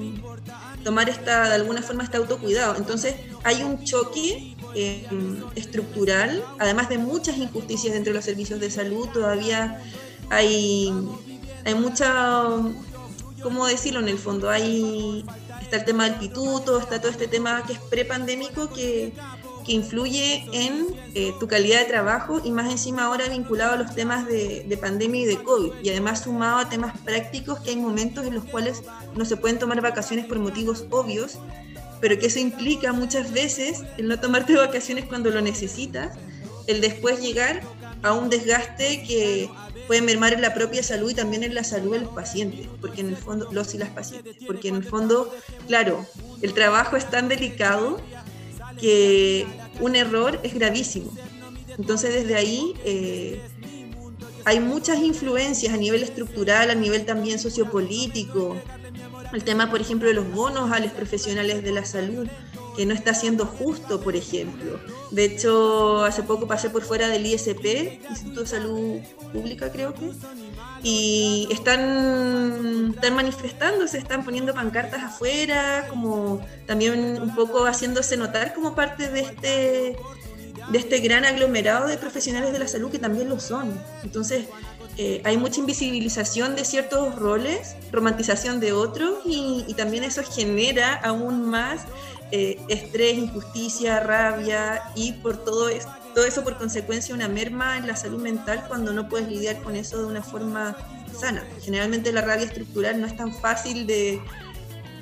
tomar 0.82 1.08
esta 1.08 1.48
de 1.48 1.54
alguna 1.54 1.82
forma 1.82 2.04
este 2.04 2.18
autocuidado. 2.18 2.76
Entonces 2.76 3.14
hay 3.42 3.62
un 3.62 3.82
choque 3.84 4.54
eh, 4.74 5.06
estructural, 5.54 6.44
además 6.58 6.88
de 6.88 6.98
muchas 6.98 7.38
injusticias 7.38 7.94
dentro 7.94 8.12
de 8.12 8.18
los 8.18 8.24
servicios 8.24 8.60
de 8.60 8.70
salud, 8.70 9.08
todavía 9.08 9.80
hay, 10.30 10.92
hay 11.64 11.74
mucha, 11.74 12.44
¿cómo 13.42 13.66
decirlo 13.66 14.00
en 14.00 14.08
el 14.08 14.18
fondo? 14.18 14.50
Hay 14.50 15.24
está 15.74 15.80
el 15.80 15.84
tema 15.86 16.04
del 16.04 16.14
pituto, 16.20 16.78
está 16.78 17.00
todo 17.00 17.10
este 17.10 17.26
tema 17.26 17.64
que 17.66 17.72
es 17.72 17.78
prepandémico 17.80 18.70
que, 18.72 19.12
que 19.66 19.72
influye 19.72 20.46
en 20.52 20.86
eh, 21.14 21.32
tu 21.40 21.48
calidad 21.48 21.80
de 21.80 21.86
trabajo 21.86 22.40
y 22.44 22.52
más 22.52 22.70
encima 22.70 23.06
ahora 23.06 23.28
vinculado 23.28 23.72
a 23.72 23.76
los 23.76 23.92
temas 23.92 24.24
de, 24.26 24.64
de, 24.68 24.76
pandemia 24.76 25.22
y 25.22 25.24
de 25.24 25.42
COVID. 25.42 25.72
Y 25.82 25.90
además 25.90 26.22
sumado 26.22 26.58
a 26.58 26.68
temas 26.68 26.96
prácticos 27.00 27.58
que 27.58 27.70
hay 27.70 27.76
momentos 27.76 28.24
en 28.24 28.34
los 28.34 28.44
cuales 28.44 28.82
no 29.16 29.24
se 29.24 29.36
pueden 29.36 29.58
tomar 29.58 29.80
vacaciones 29.80 30.26
por 30.26 30.38
motivos 30.38 30.84
obvios, 30.90 31.38
pero 32.00 32.18
que 32.18 32.26
eso 32.26 32.38
implica 32.38 32.92
muchas 32.92 33.32
veces 33.32 33.82
el 33.98 34.06
no 34.06 34.20
tomarte 34.20 34.54
vacaciones 34.54 35.06
cuando 35.06 35.30
lo 35.30 35.40
necesitas, 35.40 36.16
el 36.68 36.80
después 36.80 37.20
llegar 37.20 37.62
a 38.04 38.12
un 38.12 38.30
desgaste 38.30 39.02
que 39.02 39.50
puede 39.86 40.02
mermar 40.02 40.32
en 40.32 40.42
la 40.42 40.54
propia 40.54 40.82
salud 40.82 41.10
y 41.10 41.14
también 41.14 41.42
en 41.42 41.54
la 41.54 41.64
salud 41.64 41.92
de 41.92 42.00
los 42.00 42.10
pacientes, 42.10 42.68
porque 42.80 43.00
en 43.00 43.08
el 43.08 43.16
fondo, 43.16 43.48
los 43.52 43.74
y 43.74 43.78
las 43.78 43.90
pacientes, 43.90 44.36
porque 44.46 44.68
en 44.68 44.76
el 44.76 44.84
fondo, 44.84 45.34
claro, 45.66 46.06
el 46.42 46.54
trabajo 46.54 46.96
es 46.96 47.08
tan 47.08 47.28
delicado 47.28 48.00
que 48.80 49.46
un 49.80 49.96
error 49.96 50.40
es 50.42 50.54
gravísimo. 50.54 51.12
Entonces 51.78 52.14
desde 52.14 52.36
ahí 52.36 52.74
eh, 52.84 53.40
hay 54.44 54.60
muchas 54.60 54.98
influencias 54.98 55.72
a 55.72 55.76
nivel 55.76 56.02
estructural, 56.02 56.70
a 56.70 56.74
nivel 56.74 57.04
también 57.04 57.38
sociopolítico, 57.38 58.56
el 59.32 59.42
tema, 59.42 59.70
por 59.70 59.80
ejemplo, 59.80 60.08
de 60.08 60.14
los 60.14 60.30
bonos 60.32 60.70
a 60.70 60.78
los 60.78 60.92
profesionales 60.92 61.62
de 61.62 61.72
la 61.72 61.84
salud. 61.84 62.28
Que 62.76 62.86
no 62.86 62.94
está 62.94 63.14
siendo 63.14 63.46
justo, 63.46 64.00
por 64.00 64.16
ejemplo. 64.16 64.80
De 65.10 65.24
hecho, 65.24 66.04
hace 66.04 66.22
poco 66.22 66.46
pasé 66.46 66.70
por 66.70 66.82
fuera 66.82 67.08
del 67.08 67.26
ISP, 67.26 68.00
Instituto 68.10 68.40
de 68.40 68.46
Salud 68.46 69.00
Pública 69.32 69.70
creo 69.70 69.94
que, 69.94 70.10
y 70.82 71.48
están, 71.50 72.92
están 72.94 73.14
manifestándose, 73.14 73.98
están 73.98 74.24
poniendo 74.24 74.54
pancartas 74.54 75.02
afuera, 75.02 75.86
como 75.88 76.44
también 76.66 77.20
un 77.20 77.34
poco 77.34 77.64
haciéndose 77.64 78.16
notar 78.16 78.54
como 78.54 78.74
parte 78.74 79.10
de 79.10 79.20
este, 79.20 79.96
de 80.70 80.78
este 80.78 80.98
gran 80.98 81.24
aglomerado 81.24 81.86
de 81.86 81.96
profesionales 81.96 82.52
de 82.52 82.58
la 82.58 82.68
salud 82.68 82.90
que 82.90 82.98
también 82.98 83.28
lo 83.28 83.40
son. 83.40 83.80
Entonces, 84.02 84.46
eh, 84.96 85.20
hay 85.24 85.36
mucha 85.36 85.58
invisibilización 85.58 86.54
de 86.54 86.64
ciertos 86.64 87.16
roles, 87.16 87.74
romantización 87.90 88.60
de 88.60 88.72
otros 88.72 89.18
y, 89.24 89.74
también 89.76 90.04
eso 90.04 90.22
genera 90.22 90.94
aún 90.94 91.48
más 91.48 91.82
eh, 92.30 92.60
estrés, 92.68 93.18
injusticia, 93.18 94.00
rabia 94.00 94.82
y 94.94 95.12
por 95.12 95.44
todo, 95.44 95.68
esto, 95.68 95.92
todo 96.14 96.24
eso 96.24 96.44
por 96.44 96.56
consecuencia 96.58 97.12
una 97.12 97.26
merma 97.26 97.76
en 97.76 97.88
la 97.88 97.96
salud 97.96 98.22
mental 98.22 98.64
cuando 98.68 98.92
no 98.92 99.08
puedes 99.08 99.28
lidiar 99.28 99.60
con 99.62 99.74
eso 99.74 99.98
de 99.98 100.06
una 100.06 100.22
forma 100.22 100.76
sana. 101.18 101.44
Generalmente 101.60 102.12
la 102.12 102.20
rabia 102.20 102.46
estructural 102.46 103.00
no 103.00 103.08
es 103.08 103.16
tan 103.16 103.34
fácil 103.34 103.88
de, 103.88 104.20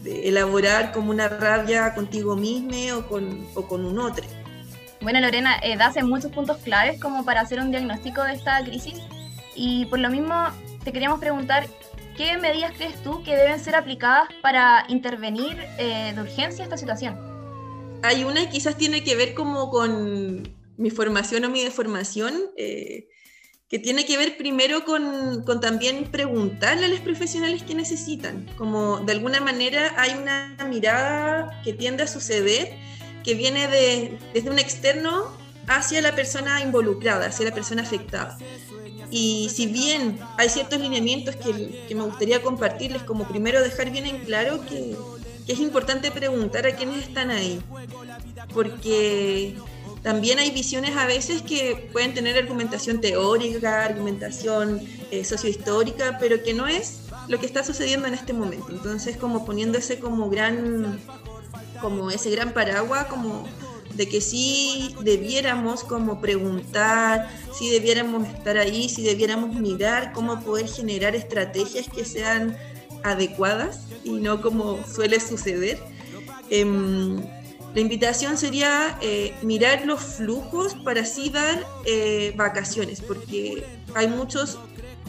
de 0.02 0.28
elaborar 0.28 0.92
como 0.92 1.10
una 1.10 1.28
rabia 1.28 1.94
contigo 1.94 2.34
mismo 2.34 2.96
o 2.96 3.06
con, 3.06 3.46
o 3.54 3.68
con 3.68 3.84
un 3.84 3.98
otro. 3.98 4.24
Bueno, 5.02 5.20
Lorena, 5.20 5.58
eh, 5.62 5.76
das 5.76 5.96
en 5.96 6.08
muchos 6.08 6.32
puntos 6.32 6.56
claves 6.58 6.98
como 6.98 7.26
para 7.26 7.42
hacer 7.42 7.60
un 7.60 7.70
diagnóstico 7.70 8.22
de 8.22 8.34
esta 8.34 8.62
crisis 8.64 8.94
y 9.54 9.86
por 9.86 9.98
lo 9.98 10.10
mismo 10.10 10.34
te 10.84 10.92
queríamos 10.92 11.20
preguntar 11.20 11.68
¿qué 12.16 12.36
medidas 12.38 12.72
crees 12.76 13.02
tú 13.02 13.22
que 13.22 13.36
deben 13.36 13.58
ser 13.58 13.74
aplicadas 13.74 14.28
para 14.42 14.84
intervenir 14.88 15.58
eh, 15.78 16.12
de 16.14 16.20
urgencia 16.20 16.64
esta 16.64 16.76
situación? 16.76 17.18
Hay 18.02 18.24
una 18.24 18.42
y 18.42 18.48
quizás 18.48 18.76
tiene 18.76 19.04
que 19.04 19.16
ver 19.16 19.34
como 19.34 19.70
con 19.70 20.42
mi 20.76 20.90
formación 20.90 21.44
o 21.44 21.50
mi 21.50 21.62
deformación, 21.62 22.34
eh, 22.56 23.08
que 23.68 23.78
tiene 23.78 24.04
que 24.04 24.18
ver 24.18 24.36
primero 24.36 24.84
con, 24.84 25.44
con, 25.44 25.60
también 25.60 26.04
preguntarle 26.10 26.86
a 26.86 26.88
los 26.88 27.00
profesionales 27.00 27.62
qué 27.62 27.74
necesitan. 27.74 28.46
Como 28.58 28.98
de 28.98 29.12
alguna 29.12 29.40
manera 29.40 29.94
hay 29.96 30.12
una 30.12 30.56
mirada 30.68 31.62
que 31.62 31.72
tiende 31.72 32.02
a 32.02 32.06
suceder 32.06 32.76
que 33.24 33.34
viene 33.34 33.68
de, 33.68 34.18
desde 34.34 34.50
un 34.50 34.58
externo 34.58 35.32
hacia 35.68 36.02
la 36.02 36.14
persona 36.14 36.60
involucrada, 36.60 37.26
hacia 37.26 37.46
la 37.46 37.54
persona 37.54 37.82
afectada. 37.82 38.36
Y 39.10 39.48
si 39.50 39.66
bien 39.66 40.18
hay 40.38 40.48
ciertos 40.48 40.80
lineamientos 40.80 41.36
que, 41.36 41.94
me 41.94 42.02
gustaría 42.02 42.42
compartirles, 42.42 43.02
como 43.02 43.28
primero 43.28 43.62
dejar 43.62 43.90
bien 43.90 44.06
en 44.06 44.18
claro 44.24 44.64
que, 44.66 44.96
es 45.48 45.58
importante 45.58 46.10
preguntar 46.12 46.66
a 46.66 46.76
quiénes 46.76 47.04
están 47.04 47.30
ahí, 47.30 47.60
porque 48.54 49.56
también 50.02 50.38
hay 50.38 50.50
visiones 50.50 50.96
a 50.96 51.06
veces 51.06 51.42
que 51.42 51.88
pueden 51.92 52.14
tener 52.14 52.36
argumentación 52.36 53.00
teórica, 53.00 53.84
argumentación 53.84 54.80
eh, 55.10 55.24
sociohistórica, 55.24 56.18
pero 56.18 56.42
que 56.42 56.54
no 56.54 56.66
es 56.66 57.02
lo 57.28 57.38
que 57.38 57.46
está 57.46 57.64
sucediendo 57.64 58.06
en 58.08 58.14
este 58.14 58.32
momento. 58.32 58.66
Entonces, 58.70 59.16
como 59.16 59.44
poniéndose 59.44 59.98
como 59.98 60.30
gran, 60.30 61.00
como 61.80 62.10
ese 62.10 62.30
gran 62.30 62.52
paraguas, 62.52 63.06
como 63.06 63.46
de 63.94 64.08
que 64.08 64.20
sí 64.20 64.94
debiéramos 65.02 65.84
como 65.84 66.20
preguntar, 66.20 67.28
sí 67.52 67.70
debiéramos 67.70 68.28
estar 68.28 68.56
ahí, 68.56 68.88
sí 68.88 69.02
debiéramos 69.02 69.54
mirar 69.54 70.12
cómo 70.12 70.40
poder 70.40 70.68
generar 70.68 71.14
estrategias 71.14 71.88
que 71.88 72.04
sean 72.04 72.56
adecuadas 73.04 73.86
y 74.04 74.12
no 74.12 74.40
como 74.40 74.78
suele 74.86 75.20
suceder. 75.20 75.78
Eh, 76.50 76.64
la 77.74 77.80
invitación 77.80 78.36
sería 78.36 78.98
eh, 79.00 79.34
mirar 79.42 79.86
los 79.86 80.00
flujos 80.00 80.74
para 80.84 81.00
así 81.00 81.30
dar 81.30 81.66
eh, 81.86 82.34
vacaciones, 82.36 83.00
porque 83.00 83.64
hay 83.94 84.08
muchos 84.08 84.58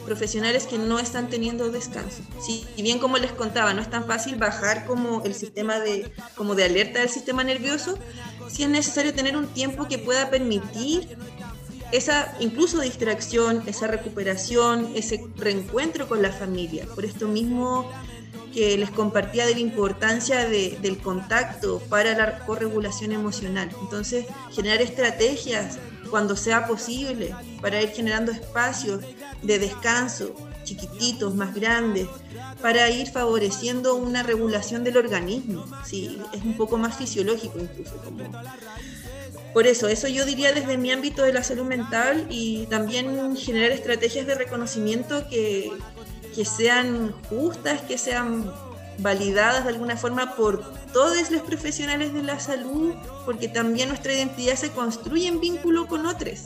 profesionales 0.05 0.65
que 0.65 0.77
no 0.77 0.97
están 0.97 1.29
teniendo 1.29 1.69
descanso. 1.71 2.23
Si 2.41 2.65
bien 2.81 2.99
como 2.99 3.17
les 3.17 3.33
contaba, 3.33 3.73
no 3.73 3.81
es 3.81 3.89
tan 3.89 4.05
fácil 4.05 4.35
bajar 4.35 4.85
como 4.85 5.23
el 5.25 5.33
sistema 5.33 5.79
de, 5.79 6.13
como 6.35 6.55
de 6.55 6.63
alerta 6.63 6.99
del 6.99 7.09
sistema 7.09 7.43
nervioso, 7.43 7.97
sí 8.49 8.63
es 8.63 8.69
necesario 8.69 9.13
tener 9.13 9.35
un 9.37 9.47
tiempo 9.47 9.87
que 9.87 9.97
pueda 9.97 10.29
permitir 10.29 11.17
esa 11.91 12.35
incluso 12.39 12.79
distracción, 12.79 13.63
esa 13.67 13.87
recuperación, 13.87 14.91
ese 14.95 15.25
reencuentro 15.37 16.07
con 16.07 16.21
la 16.21 16.31
familia. 16.31 16.87
Por 16.95 17.05
esto 17.05 17.27
mismo 17.27 17.89
que 18.53 18.77
les 18.77 18.91
compartía 18.91 19.45
de 19.45 19.53
la 19.53 19.59
importancia 19.59 20.47
de, 20.47 20.77
del 20.81 20.97
contacto 20.99 21.79
para 21.89 22.15
la 22.15 22.39
corregulación 22.45 23.11
emocional. 23.11 23.69
Entonces, 23.81 24.25
generar 24.51 24.81
estrategias 24.81 25.77
cuando 26.09 26.35
sea 26.35 26.67
posible 26.67 27.35
para 27.61 27.81
ir 27.81 27.89
generando 27.89 28.31
espacios 28.31 29.03
de 29.41 29.59
descanso 29.59 30.35
chiquititos, 30.63 31.35
más 31.35 31.53
grandes, 31.53 32.07
para 32.61 32.89
ir 32.89 33.09
favoreciendo 33.09 33.95
una 33.95 34.23
regulación 34.23 34.83
del 34.83 34.97
organismo. 34.97 35.65
Sí, 35.85 36.19
es 36.33 36.43
un 36.43 36.55
poco 36.55 36.77
más 36.77 36.97
fisiológico 36.97 37.59
incluso. 37.59 37.95
Como... 37.97 38.23
Por 39.53 39.67
eso, 39.67 39.87
eso 39.87 40.07
yo 40.07 40.25
diría 40.25 40.51
desde 40.51 40.77
mi 40.77 40.91
ámbito 40.91 41.21
de 41.23 41.33
la 41.33 41.43
salud 41.43 41.65
mental 41.65 42.25
y 42.29 42.65
también 42.67 43.35
generar 43.37 43.71
estrategias 43.71 44.25
de 44.25 44.35
reconocimiento 44.35 45.27
que, 45.29 45.71
que 46.35 46.43
sean 46.43 47.13
justas, 47.29 47.81
que 47.81 47.99
sean 47.99 48.51
validadas 48.97 49.63
de 49.63 49.69
alguna 49.69 49.97
forma 49.97 50.35
por 50.35 50.63
todos 50.91 51.29
los 51.31 51.41
profesionales 51.41 52.13
de 52.13 52.23
la 52.23 52.39
salud, 52.39 52.93
porque 53.25 53.47
también 53.47 53.89
nuestra 53.89 54.13
identidad 54.13 54.55
se 54.55 54.71
construye 54.71 55.27
en 55.27 55.39
vínculo 55.39 55.87
con 55.87 56.05
otros. 56.05 56.45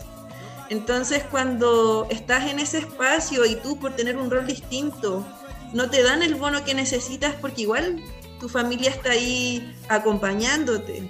Entonces, 0.69 1.23
cuando 1.29 2.07
estás 2.09 2.49
en 2.49 2.59
ese 2.59 2.79
espacio 2.79 3.45
y 3.45 3.55
tú 3.55 3.79
por 3.79 3.95
tener 3.95 4.17
un 4.17 4.29
rol 4.29 4.45
distinto, 4.45 5.25
no 5.73 5.89
te 5.89 6.03
dan 6.03 6.21
el 6.23 6.35
bono 6.35 6.63
que 6.63 6.73
necesitas 6.73 7.35
porque 7.35 7.63
igual 7.63 8.01
tu 8.39 8.49
familia 8.49 8.89
está 8.89 9.11
ahí 9.11 9.75
acompañándote. 9.89 11.09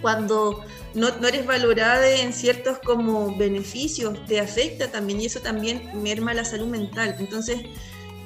Cuando 0.00 0.64
no, 0.94 1.08
no, 1.18 1.28
eres 1.28 1.46
valorada 1.46 2.08
en 2.08 2.32
ciertos 2.32 2.78
como 2.78 3.36
beneficios, 3.36 4.24
te 4.26 4.40
afecta 4.40 4.90
también 4.90 5.20
y 5.20 5.26
eso 5.26 5.40
también 5.40 5.90
merma 6.02 6.34
la 6.34 6.44
salud 6.44 6.66
mental. 6.66 7.16
Entonces, 7.18 7.60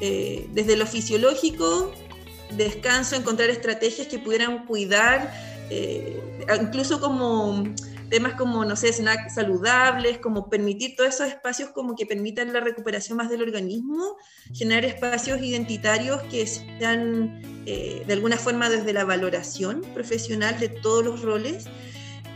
eh, 0.00 0.48
desde 0.52 0.76
lo 0.76 0.86
fisiológico, 0.86 1.92
descanso, 2.56 3.16
encontrar 3.16 3.50
estrategias 3.50 4.08
que 4.08 4.18
pudieran 4.18 4.66
cuidar, 4.66 5.32
eh, 5.70 6.20
incluso 6.60 7.00
como 7.00 7.64
temas 8.10 8.34
como, 8.34 8.64
no 8.64 8.76
sé, 8.76 8.92
snacks 8.92 9.34
saludables, 9.34 10.18
como 10.18 10.50
permitir 10.50 10.96
todos 10.96 11.14
esos 11.14 11.28
espacios 11.28 11.70
como 11.70 11.94
que 11.96 12.04
permitan 12.04 12.52
la 12.52 12.60
recuperación 12.60 13.16
más 13.16 13.30
del 13.30 13.42
organismo, 13.42 14.16
generar 14.52 14.84
espacios 14.84 15.40
identitarios 15.40 16.20
que 16.24 16.46
sean 16.46 17.40
eh, 17.66 18.04
de 18.06 18.12
alguna 18.12 18.36
forma 18.36 18.68
desde 18.68 18.92
la 18.92 19.04
valoración 19.04 19.82
profesional 19.94 20.58
de 20.58 20.68
todos 20.68 21.04
los 21.04 21.22
roles 21.22 21.68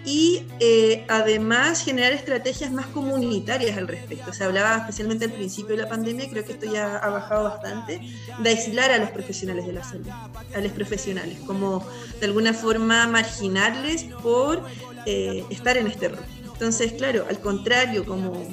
y 0.04 0.46
eh, 0.60 1.06
además 1.08 1.82
generar 1.82 2.12
estrategias 2.12 2.70
más 2.70 2.86
comunitarias 2.86 3.78
al 3.78 3.88
respecto. 3.88 4.32
Se 4.32 4.44
hablaba 4.44 4.76
especialmente 4.76 5.24
al 5.24 5.32
principio 5.32 5.76
de 5.76 5.82
la 5.82 5.88
pandemia, 5.88 6.28
creo 6.28 6.44
que 6.44 6.52
esto 6.52 6.70
ya 6.70 6.98
ha 6.98 7.08
bajado 7.08 7.44
bastante, 7.44 8.00
de 8.38 8.50
aislar 8.50 8.90
a 8.90 8.98
los 8.98 9.10
profesionales 9.10 9.66
de 9.66 9.72
la 9.72 9.82
salud, 9.82 10.08
a 10.54 10.60
los 10.60 10.72
profesionales, 10.72 11.38
como 11.46 11.86
de 12.20 12.26
alguna 12.26 12.52
forma 12.52 13.06
marginarles 13.06 14.04
por 14.22 14.62
eh, 15.06 15.44
estar 15.50 15.76
en 15.76 15.86
este 15.86 16.08
rol. 16.08 16.24
Entonces, 16.52 16.92
claro, 16.92 17.26
al 17.28 17.40
contrario, 17.40 18.04
como 18.04 18.44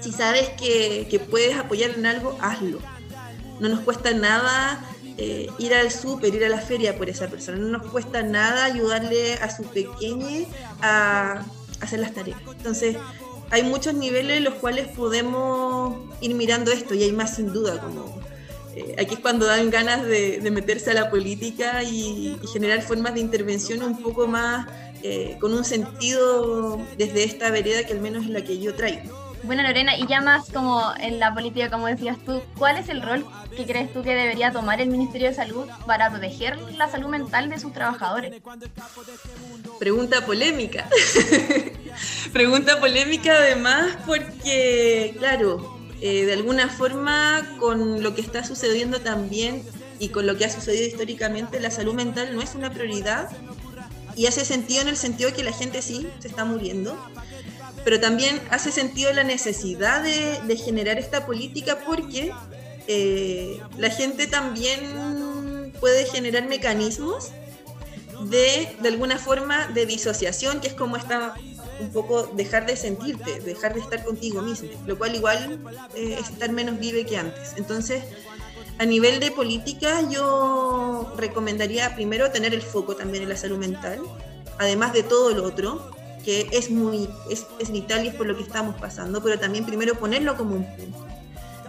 si 0.00 0.12
sabes 0.12 0.50
que, 0.50 1.06
que 1.10 1.18
puedes 1.18 1.56
apoyar 1.56 1.90
en 1.90 2.06
algo, 2.06 2.36
hazlo. 2.40 2.78
No 3.60 3.68
nos 3.68 3.80
cuesta 3.80 4.12
nada 4.12 4.84
eh, 5.18 5.48
ir 5.58 5.72
al 5.72 5.90
súper, 5.90 6.34
ir 6.34 6.44
a 6.44 6.48
la 6.48 6.60
feria 6.60 6.96
por 6.98 7.08
esa 7.08 7.28
persona. 7.28 7.58
No 7.58 7.78
nos 7.78 7.90
cuesta 7.90 8.22
nada 8.22 8.64
ayudarle 8.64 9.34
a 9.34 9.54
su 9.54 9.64
pequeña 9.64 10.46
a 10.82 11.42
hacer 11.80 12.00
las 12.00 12.12
tareas. 12.12 12.38
Entonces, 12.46 12.96
hay 13.50 13.62
muchos 13.62 13.94
niveles 13.94 14.38
en 14.38 14.44
los 14.44 14.54
cuales 14.54 14.88
podemos 14.88 15.96
ir 16.20 16.34
mirando 16.34 16.70
esto 16.70 16.94
y 16.94 17.02
hay 17.02 17.12
más 17.12 17.36
sin 17.36 17.52
duda, 17.52 17.80
como 17.80 18.20
eh, 18.76 18.94
aquí 18.98 19.14
es 19.14 19.20
cuando 19.20 19.46
dan 19.46 19.70
ganas 19.70 20.04
de, 20.04 20.38
de 20.38 20.50
meterse 20.50 20.90
a 20.90 20.94
la 20.94 21.08
política 21.08 21.82
y, 21.82 22.38
y, 22.42 22.46
generar 22.52 22.82
formas 22.82 23.14
de 23.14 23.20
intervención 23.20 23.82
un 23.82 24.02
poco 24.02 24.26
más 24.26 24.66
eh, 25.02 25.38
con 25.40 25.54
un 25.54 25.64
sentido 25.64 26.78
desde 26.98 27.24
esta 27.24 27.50
vereda 27.50 27.84
que 27.84 27.94
al 27.94 28.00
menos 28.00 28.24
es 28.24 28.30
la 28.30 28.42
que 28.42 28.58
yo 28.58 28.74
traigo. 28.74 29.26
Bueno, 29.44 29.62
Lorena, 29.62 29.96
y 29.96 30.06
ya 30.06 30.20
más 30.20 30.50
como 30.50 30.82
en 30.98 31.18
la 31.18 31.32
política, 31.32 31.70
como 31.70 31.86
decías 31.86 32.18
tú, 32.26 32.42
¿cuál 32.58 32.76
es 32.76 32.88
el 32.88 33.00
rol 33.00 33.24
que 33.56 33.64
crees 33.64 33.92
tú 33.92 34.02
que 34.02 34.14
debería 34.14 34.50
tomar 34.50 34.80
el 34.80 34.88
Ministerio 34.88 35.28
de 35.28 35.34
Salud 35.34 35.66
para 35.86 36.10
proteger 36.10 36.58
la 36.72 36.88
salud 36.88 37.08
mental 37.08 37.48
de 37.48 37.58
sus 37.58 37.72
trabajadores? 37.72 38.42
Pregunta 39.78 40.26
polémica. 40.26 40.88
Pregunta 42.32 42.78
polémica 42.80 43.32
además 43.32 43.96
porque, 44.04 45.14
claro, 45.18 45.75
eh, 46.00 46.26
de 46.26 46.32
alguna 46.32 46.68
forma 46.68 47.56
con 47.58 48.02
lo 48.02 48.14
que 48.14 48.20
está 48.20 48.44
sucediendo 48.44 49.00
también 49.00 49.62
y 49.98 50.08
con 50.10 50.26
lo 50.26 50.36
que 50.36 50.44
ha 50.44 50.50
sucedido 50.50 50.86
históricamente, 50.86 51.60
la 51.60 51.70
salud 51.70 51.94
mental 51.94 52.34
no 52.34 52.42
es 52.42 52.54
una 52.54 52.70
prioridad 52.70 53.30
y 54.14 54.26
hace 54.26 54.44
sentido 54.44 54.82
en 54.82 54.88
el 54.88 54.96
sentido 54.96 55.32
que 55.32 55.42
la 55.42 55.52
gente 55.52 55.82
sí 55.82 56.06
se 56.20 56.28
está 56.28 56.44
muriendo, 56.44 56.98
pero 57.84 58.00
también 58.00 58.40
hace 58.50 58.72
sentido 58.72 59.12
la 59.12 59.24
necesidad 59.24 60.02
de, 60.02 60.40
de 60.46 60.56
generar 60.56 60.98
esta 60.98 61.26
política 61.26 61.78
porque 61.86 62.32
eh, 62.88 63.60
la 63.78 63.90
gente 63.90 64.26
también 64.26 65.72
puede 65.80 66.04
generar 66.06 66.48
mecanismos 66.48 67.32
de, 68.24 68.68
de 68.80 68.88
alguna 68.88 69.18
forma, 69.18 69.66
de 69.68 69.86
disociación, 69.86 70.60
que 70.60 70.68
es 70.68 70.74
como 70.74 70.96
esta 70.96 71.34
un 71.80 71.90
poco 71.90 72.24
dejar 72.34 72.66
de 72.66 72.76
sentirte, 72.76 73.40
dejar 73.40 73.74
de 73.74 73.80
estar 73.80 74.04
contigo 74.04 74.42
mismo, 74.42 74.68
lo 74.86 74.96
cual 74.98 75.14
igual 75.14 75.60
eh, 75.94 76.16
es 76.20 76.30
estar 76.30 76.50
menos 76.52 76.78
vive 76.78 77.04
que 77.04 77.16
antes. 77.16 77.54
Entonces, 77.56 78.02
a 78.78 78.84
nivel 78.84 79.20
de 79.20 79.30
política, 79.30 80.02
yo 80.10 81.12
recomendaría 81.16 81.94
primero 81.94 82.30
tener 82.30 82.54
el 82.54 82.62
foco 82.62 82.96
también 82.96 83.22
en 83.22 83.30
la 83.30 83.36
salud 83.36 83.58
mental, 83.58 84.00
además 84.58 84.92
de 84.92 85.02
todo 85.02 85.32
lo 85.32 85.44
otro, 85.44 85.90
que 86.24 86.48
es 86.52 86.70
muy 86.70 87.08
es, 87.30 87.46
es 87.58 87.70
vital 87.70 88.04
y 88.04 88.08
es 88.08 88.14
por 88.14 88.26
lo 88.26 88.36
que 88.36 88.42
estamos 88.42 88.74
pasando, 88.80 89.22
pero 89.22 89.38
también 89.38 89.64
primero 89.64 89.94
ponerlo 89.94 90.36
como 90.36 90.56
un 90.56 90.76
punto. 90.76 91.06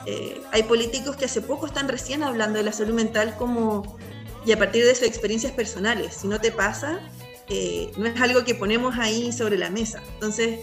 Eh, 0.05 0.41
hay 0.51 0.64
políticos 0.64 1.18
que 1.18 1.26
hace 1.26 1.41
poco 1.41 1.66
están 1.66 1.89
recién 1.89 2.24
hablando 2.24 2.58
de 2.58 2.64
la 2.64 2.72
salud 2.72 2.93
mental 2.93 3.36
como 3.38 3.97
y 4.45 4.53
a 4.53 4.58
partir 4.58 4.86
de 4.86 4.95
sus 4.95 5.05
experiencias 5.05 5.51
personales. 5.51 6.16
Si 6.16 6.28
no 6.30 6.39
te 6.39 6.51
pasa, 6.51 7.01
eh, 7.49 7.91
no 7.97 8.05
es 8.07 8.19
algo 8.19 8.43
que 8.43 8.55
ponemos 8.55 8.97
ahí 8.97 9.31
sobre 9.31 9.57
la 9.57 9.69
mesa. 9.69 10.03
Entonces, 10.13 10.59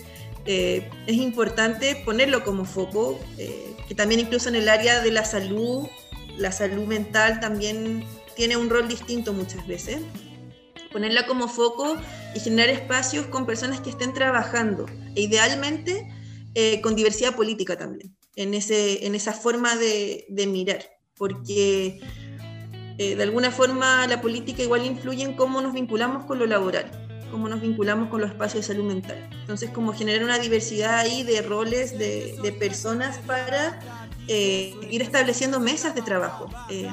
eh, 0.47 0.91
es 1.07 1.17
importante 1.17 2.03
ponerlo 2.05 2.45
como 2.45 2.65
foco, 2.65 3.19
eh, 3.39 3.75
que 3.89 3.95
también 3.95 4.21
incluso 4.21 4.49
en 4.49 4.57
el 4.57 4.69
área 4.69 5.01
de 5.01 5.11
la 5.11 5.25
salud 5.25 5.89
la 6.37 6.53
salud 6.53 6.87
mental 6.87 7.41
también 7.41 8.05
tiene 8.35 8.57
un 8.57 8.69
rol 8.71 8.89
distinto 8.89 9.33
muchas 9.33 9.67
veces. 9.67 9.99
Ponerla 10.93 11.27
como 11.27 11.49
foco 11.49 11.97
y 12.35 12.41
generar 12.41 12.71
espacios 12.71 13.27
con 13.27 13.47
personas 13.47 13.81
que 13.81 13.91
estén 13.91 14.13
trabajando, 14.13 14.87
e 15.15 15.23
idealmente 15.23 16.09
eh, 16.55 16.81
con 16.81 16.95
diversidad 16.95 17.35
política 17.35 17.77
también, 17.77 18.17
en, 18.37 18.55
ese, 18.55 19.07
en 19.07 19.15
esa 19.15 19.33
forma 19.33 19.77
de, 19.77 20.25
de 20.29 20.47
mirar, 20.47 20.85
porque 21.17 22.01
eh, 22.99 23.17
de 23.17 23.23
alguna 23.23 23.51
forma 23.51 24.07
la 24.07 24.21
política 24.21 24.63
igual 24.63 24.87
influye 24.87 25.25
en 25.25 25.35
cómo 25.35 25.61
nos 25.61 25.73
vinculamos 25.73 26.25
con 26.27 26.39
lo 26.39 26.47
laboral, 26.47 26.91
cómo 27.31 27.49
nos 27.49 27.61
vinculamos 27.61 28.09
con 28.09 28.21
los 28.21 28.31
espacios 28.31 28.67
de 28.67 28.75
salud 28.75 28.87
mental. 28.87 29.29
Entonces, 29.41 29.71
como 29.71 29.93
generar 29.93 30.23
una 30.23 30.39
diversidad 30.39 30.99
ahí 30.99 31.25
de 31.25 31.43
roles, 31.43 31.99
de, 31.99 32.57
personas 32.59 33.19
para 33.27 33.81
eh, 34.29 34.75
ir 34.91 35.03
estableciendo 35.03 35.59
mesas 35.59 35.95
de 35.95 36.03
trabajo. 36.03 36.49
Eh, 36.71 36.89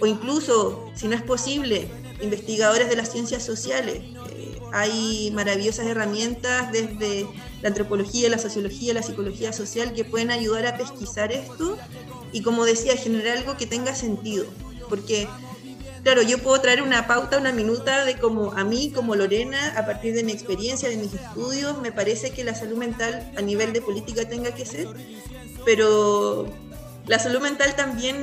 o 0.00 0.06
incluso, 0.06 0.90
si 0.94 1.08
no 1.08 1.16
es 1.16 1.22
posible, 1.22 1.88
investigadores 2.20 2.88
de 2.88 2.96
las 2.96 3.10
ciencias 3.10 3.42
sociales. 3.42 4.02
Hay 4.72 5.30
maravillosas 5.34 5.86
herramientas 5.86 6.72
desde 6.72 7.26
la 7.60 7.68
antropología, 7.68 8.30
la 8.30 8.38
sociología, 8.38 8.94
la 8.94 9.02
psicología 9.02 9.52
social 9.52 9.92
que 9.92 10.04
pueden 10.04 10.30
ayudar 10.30 10.66
a 10.66 10.76
pesquisar 10.78 11.30
esto 11.30 11.76
y, 12.32 12.42
como 12.42 12.64
decía, 12.64 12.96
generar 12.96 13.38
algo 13.38 13.56
que 13.56 13.66
tenga 13.66 13.94
sentido. 13.94 14.46
Porque, 14.92 15.26
claro, 16.04 16.20
yo 16.20 16.36
puedo 16.36 16.60
traer 16.60 16.82
una 16.82 17.06
pauta, 17.06 17.38
una 17.38 17.50
minuta 17.50 18.04
de 18.04 18.18
como 18.18 18.52
a 18.52 18.62
mí, 18.62 18.92
como 18.94 19.16
Lorena, 19.16 19.72
a 19.78 19.86
partir 19.86 20.14
de 20.14 20.22
mi 20.22 20.32
experiencia, 20.32 20.90
de 20.90 20.98
mis 20.98 21.14
estudios, 21.14 21.80
me 21.80 21.92
parece 21.92 22.30
que 22.32 22.44
la 22.44 22.54
salud 22.54 22.76
mental 22.76 23.32
a 23.34 23.40
nivel 23.40 23.72
de 23.72 23.80
política 23.80 24.28
tenga 24.28 24.54
que 24.54 24.66
ser, 24.66 24.86
pero 25.64 26.46
la 27.06 27.18
salud 27.18 27.40
mental 27.40 27.74
también 27.74 28.22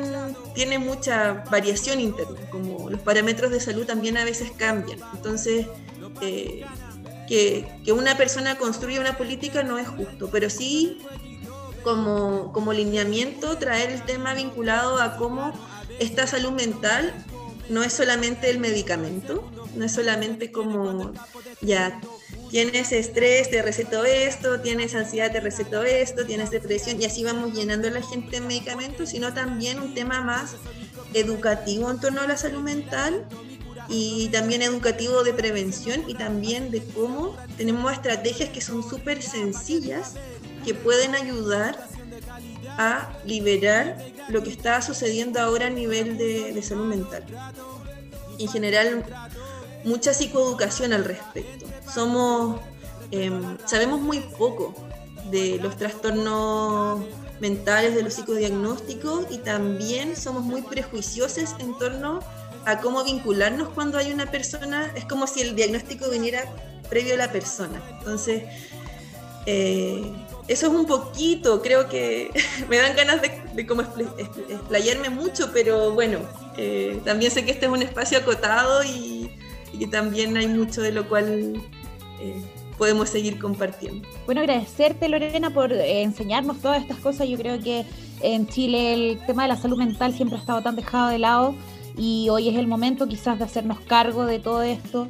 tiene 0.53 0.77
mucha 0.77 1.43
variación 1.49 1.99
interna, 1.99 2.39
como 2.51 2.87
los 2.87 3.01
parámetros 3.01 3.49
de 3.49 3.61
salud 3.61 3.87
también 3.87 4.15
a 4.17 4.25
veces 4.25 4.51
cambian. 4.55 4.99
Entonces, 5.15 5.65
eh, 6.21 6.63
que, 7.27 7.67
que, 7.83 7.93
una 7.93 8.15
persona 8.15 8.59
construya 8.59 9.01
una 9.01 9.17
política 9.17 9.63
no 9.63 9.79
es 9.79 9.87
justo, 9.87 10.29
pero 10.31 10.51
sí 10.51 10.99
como, 11.83 12.53
como 12.53 12.73
lineamiento 12.73 13.57
traer 13.57 13.89
el 13.89 14.03
tema 14.03 14.35
vinculado 14.35 15.01
a 15.01 15.17
cómo 15.17 15.51
esta 15.99 16.27
salud 16.27 16.51
mental 16.51 17.13
no 17.69 17.83
es 17.83 17.93
solamente 17.93 18.49
el 18.49 18.59
medicamento, 18.59 19.49
no 19.75 19.85
es 19.85 19.91
solamente 19.91 20.51
como 20.51 21.13
ya 21.61 22.01
tienes 22.49 22.91
estrés, 22.91 23.49
te 23.51 23.61
receto 23.61 24.05
esto, 24.05 24.59
tienes 24.59 24.95
ansiedad, 24.95 25.31
te 25.31 25.39
receto 25.39 25.83
esto, 25.83 26.25
tienes 26.25 26.49
depresión, 26.49 26.99
y 27.01 27.05
así 27.05 27.23
vamos 27.23 27.53
llenando 27.53 27.87
a 27.87 27.91
la 27.91 28.01
gente 28.01 28.39
de 28.39 28.41
medicamentos, 28.41 29.09
sino 29.09 29.33
también 29.33 29.79
un 29.79 29.93
tema 29.93 30.21
más 30.21 30.55
educativo 31.13 31.89
en 31.91 31.99
torno 31.99 32.21
a 32.21 32.27
la 32.27 32.37
salud 32.37 32.61
mental 32.61 33.25
y 33.87 34.29
también 34.29 34.61
educativo 34.61 35.23
de 35.23 35.33
prevención 35.33 36.03
y 36.07 36.13
también 36.13 36.69
de 36.71 36.83
cómo 36.83 37.35
tenemos 37.57 37.91
estrategias 37.91 38.49
que 38.49 38.61
son 38.61 38.87
súper 38.87 39.21
sencillas 39.21 40.13
que 40.63 40.73
pueden 40.73 41.15
ayudar 41.15 41.87
a 42.79 43.09
liberar 43.25 43.97
lo 44.29 44.41
que 44.41 44.49
está 44.49 44.81
sucediendo 44.81 45.41
ahora 45.41 45.67
a 45.67 45.69
nivel 45.69 46.17
de, 46.17 46.59
salud 46.63 46.85
mental. 46.85 47.25
En 48.39 48.47
general, 48.47 49.03
mucha 49.83 50.13
psicoeducación 50.13 50.93
al 50.93 51.03
respecto. 51.03 51.65
Somos, 51.93 52.61
eh, 53.11 53.29
sabemos 53.65 53.99
muy 53.99 54.21
poco 54.21 54.73
de 55.29 55.59
los 55.61 55.75
trastornos 55.75 57.01
mentales, 57.41 57.95
de 57.95 58.03
los 58.03 58.13
psicodiagnósticos 58.13 59.25
y 59.29 59.39
también 59.39 60.15
somos 60.15 60.43
muy 60.43 60.61
prejuiciosos 60.61 61.55
en 61.59 61.77
torno 61.77 62.21
a 62.65 62.79
cómo 62.79 63.03
vincularnos 63.03 63.69
cuando 63.69 63.97
hay 63.97 64.13
una 64.13 64.31
persona. 64.31 64.89
Es 64.95 65.03
como 65.03 65.27
si 65.27 65.41
el 65.41 65.53
diagnóstico 65.53 66.09
viniera 66.09 66.45
previo 66.89 67.15
a 67.15 67.17
la 67.17 67.29
persona. 67.29 67.81
Entonces, 67.99 68.43
eh, 69.45 70.09
eso 70.49 70.65
es 70.65 70.73
un 70.73 70.85
poquito, 70.85 71.61
creo 71.61 71.87
que 71.87 72.31
me 72.69 72.77
dan 72.77 72.95
ganas 72.95 73.21
de, 73.21 73.67
como 73.67 73.83
explayarme 73.83 75.09
mucho, 75.09 75.51
pero 75.53 75.93
bueno, 75.93 76.19
eh, 76.57 76.99
también 77.05 77.31
sé 77.31 77.45
que 77.45 77.51
este 77.51 77.67
es 77.67 77.71
un 77.71 77.83
espacio 77.83 78.17
acotado 78.17 78.83
y, 78.83 79.31
y 79.71 79.77
que 79.77 79.87
también 79.87 80.35
hay 80.35 80.47
mucho 80.47 80.81
de 80.81 80.91
lo 80.91 81.07
cual 81.07 81.61
eh, 82.19 82.41
podemos 82.79 83.09
seguir 83.09 83.37
compartiendo. 83.37 84.07
Bueno, 84.25 84.41
agradecerte 84.41 85.07
Lorena 85.07 85.51
por 85.51 85.71
eh, 85.71 86.01
enseñarnos 86.01 86.59
todas 86.59 86.81
estas 86.81 86.97
cosas. 86.97 87.27
Yo 87.27 87.37
creo 87.37 87.59
que 87.59 87.85
en 88.21 88.47
Chile 88.47 88.93
el 88.93 89.25
tema 89.27 89.43
de 89.43 89.49
la 89.49 89.55
salud 89.57 89.77
mental 89.77 90.13
siempre 90.13 90.37
ha 90.37 90.41
estado 90.41 90.63
tan 90.63 90.75
dejado 90.75 91.09
de 91.09 91.19
lado 91.19 91.55
y 91.95 92.29
hoy 92.29 92.49
es 92.49 92.57
el 92.57 92.65
momento 92.65 93.07
quizás 93.07 93.37
de 93.37 93.45
hacernos 93.45 93.79
cargo 93.81 94.25
de 94.25 94.39
todo 94.39 94.63
esto. 94.63 95.07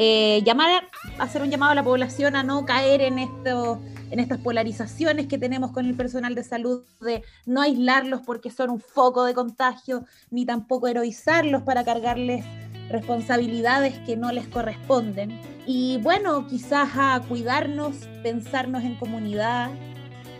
Eh, 0.00 0.42
llamar, 0.44 0.88
hacer 1.18 1.42
un 1.42 1.50
llamado 1.50 1.72
a 1.72 1.74
la 1.74 1.82
población 1.82 2.36
a 2.36 2.44
no 2.44 2.64
caer 2.64 3.00
en 3.00 3.18
esto 3.18 3.80
en 4.12 4.20
estas 4.20 4.38
polarizaciones 4.38 5.26
que 5.26 5.38
tenemos 5.38 5.72
con 5.72 5.86
el 5.86 5.94
personal 5.94 6.36
de 6.36 6.44
salud, 6.44 6.82
de 7.00 7.24
no 7.46 7.60
aislarlos 7.60 8.22
porque 8.24 8.48
son 8.48 8.70
un 8.70 8.80
foco 8.80 9.24
de 9.24 9.34
contagio, 9.34 10.04
ni 10.30 10.46
tampoco 10.46 10.86
heroizarlos 10.86 11.62
para 11.62 11.84
cargarles 11.84 12.44
responsabilidades 12.88 13.98
que 14.06 14.16
no 14.16 14.30
les 14.30 14.46
corresponden. 14.46 15.40
Y 15.66 15.98
bueno, 15.98 16.46
quizás 16.46 16.90
a 16.96 17.20
cuidarnos, 17.28 17.96
pensarnos 18.22 18.84
en 18.84 18.94
comunidad. 18.94 19.70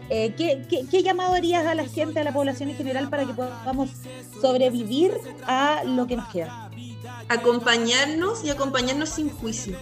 Eh, 0.09 0.35
¿qué, 0.37 0.63
qué, 0.71 0.87
qué 0.89 1.03
llamado 1.03 1.35
harías 1.35 1.67
a 1.67 1.75
la 1.75 1.85
gente, 1.85 2.21
a 2.21 2.25
la 2.25 2.33
población 2.33 2.71
en 2.71 2.77
general, 2.77 3.11
para 3.11 3.27
que 3.27 3.35
podamos 3.35 3.91
sobrevivir 4.41 5.13
a 5.47 5.83
lo 5.85 6.07
que 6.07 6.17
nos 6.17 6.29
queda? 6.29 6.68
Acompañarnos 7.29 8.45
y 8.45 8.51
acompañarnos 8.51 9.11
sin 9.11 9.31
juicio. 9.31 9.77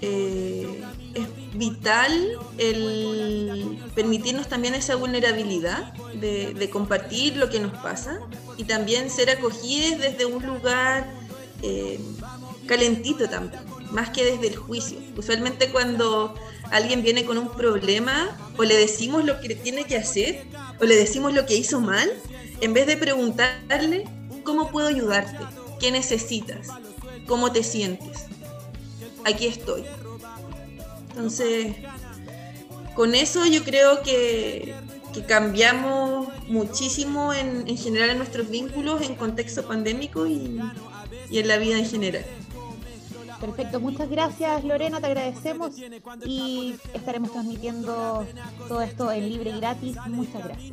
Eh, 0.00 0.82
es 1.14 1.28
vital 1.56 2.12
el 2.58 3.78
permitirnos 3.94 4.48
también 4.48 4.74
esa 4.74 4.96
vulnerabilidad 4.96 5.94
de, 6.14 6.68
compartir 6.70 7.36
lo 7.36 7.48
que 7.48 7.60
nos 7.60 7.72
pasa 7.78 8.20
y 8.56 8.64
también 8.64 9.08
ser 9.08 9.30
acogidos 9.30 10.00
desde 10.00 10.26
un 10.26 10.44
lugar 10.44 11.08
eh, 11.62 12.00
calentito 12.66 13.28
también, 13.28 13.62
más 13.92 14.10
que 14.10 14.24
desde 14.24 14.48
el 14.48 14.56
juicio. 14.56 14.98
Usualmente 15.16 15.70
cuando 15.70 16.34
alguien 16.70 17.02
viene 17.02 17.24
con 17.24 17.38
un 17.38 17.50
problema, 17.50 18.36
o 18.58 18.64
le 18.64 18.76
decimos 18.76 19.24
lo 19.24 19.40
que 19.40 19.54
tiene 19.54 19.84
que 19.84 19.96
hacer, 19.96 20.44
o 20.80 20.84
le 20.84 20.96
decimos 20.96 21.32
lo 21.32 21.46
que 21.46 21.56
hizo 21.56 21.80
mal, 21.80 22.10
en 22.60 22.72
vez 22.72 22.86
de 22.86 22.96
preguntarle, 22.96 24.04
¿cómo 24.42 24.70
puedo 24.70 24.88
ayudarte? 24.88 25.38
¿Qué 25.84 25.90
necesitas? 25.90 26.68
¿Cómo 27.26 27.52
te 27.52 27.62
sientes? 27.62 28.24
Aquí 29.26 29.48
estoy. 29.48 29.84
Entonces, 31.10 31.76
con 32.96 33.14
eso 33.14 33.44
yo 33.44 33.62
creo 33.64 34.00
que, 34.02 34.74
cambiamos 35.28 36.28
muchísimo 36.48 37.34
en, 37.34 37.68
en, 37.68 37.76
general 37.76 38.08
en 38.08 38.16
nuestros 38.16 38.48
vínculos 38.48 39.02
en 39.02 39.14
contexto 39.14 39.68
pandémico 39.68 40.26
y, 40.26 40.58
y 41.28 41.38
en 41.40 41.48
la 41.48 41.58
vida 41.58 41.76
en 41.76 41.86
general. 41.86 42.24
Perfecto, 43.38 43.78
muchas 43.78 44.08
gracias 44.08 44.64
Lorena, 44.64 45.00
te 45.00 45.06
agradecemos 45.06 45.74
y 46.24 46.76
estaremos 46.94 47.30
transmitiendo 47.30 48.26
todo 48.68 48.80
esto 48.80 49.12
en 49.12 49.28
libre 49.28 49.50
y 49.50 49.60
gratis. 49.60 49.98
Muchas 50.06 50.44
gracias. 50.44 50.72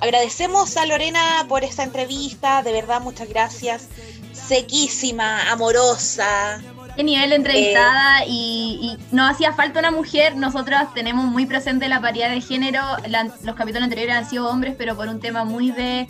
Agradecemos 0.00 0.76
a 0.76 0.86
Lorena 0.86 1.46
por 1.48 1.62
esta 1.64 1.84
entrevista, 1.84 2.62
de 2.62 2.72
verdad 2.72 3.00
muchas 3.00 3.28
gracias. 3.28 3.88
sequísima, 4.32 5.50
amorosa. 5.50 6.60
Qué 6.96 7.04
nivel 7.04 7.30
de 7.30 7.36
entrevistada 7.36 8.24
y, 8.26 8.78
y 8.82 8.98
no 9.14 9.26
hacía 9.26 9.52
falta 9.54 9.78
una 9.78 9.90
mujer. 9.90 10.36
Nosotros 10.36 10.78
tenemos 10.94 11.24
muy 11.24 11.46
presente 11.46 11.88
la 11.88 12.00
paridad 12.00 12.28
de 12.30 12.40
género. 12.40 12.80
La- 13.08 13.30
los 13.44 13.54
capítulos 13.56 13.84
anteriores 13.84 14.14
han 14.14 14.28
sido 14.28 14.48
hombres, 14.50 14.74
pero 14.76 14.94
por 14.96 15.08
un 15.08 15.20
tema 15.20 15.44
muy 15.44 15.70
de, 15.70 16.06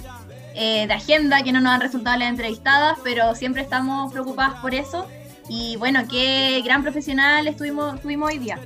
eh, 0.55 0.87
de 0.89 0.93
agenda 0.95 1.43
que 1.43 1.53
no 1.53 1.61
nos 1.61 1.73
han 1.75 1.81
resultado 1.83 2.17
las 2.19 2.29
entrevistadas, 2.31 2.99
pero 3.05 3.35
siempre 3.37 3.63
estamos 3.63 4.13
preocupadas 4.13 4.59
por 4.61 4.75
eso. 4.75 5.07
Y 5.49 5.77
bueno, 5.77 6.01
qué 6.09 6.63
gran 6.65 6.83
profesional 6.83 7.47
estuvimos, 7.47 8.01
tuvimos 8.01 8.31
hoy 8.31 8.39
día. 8.39 8.59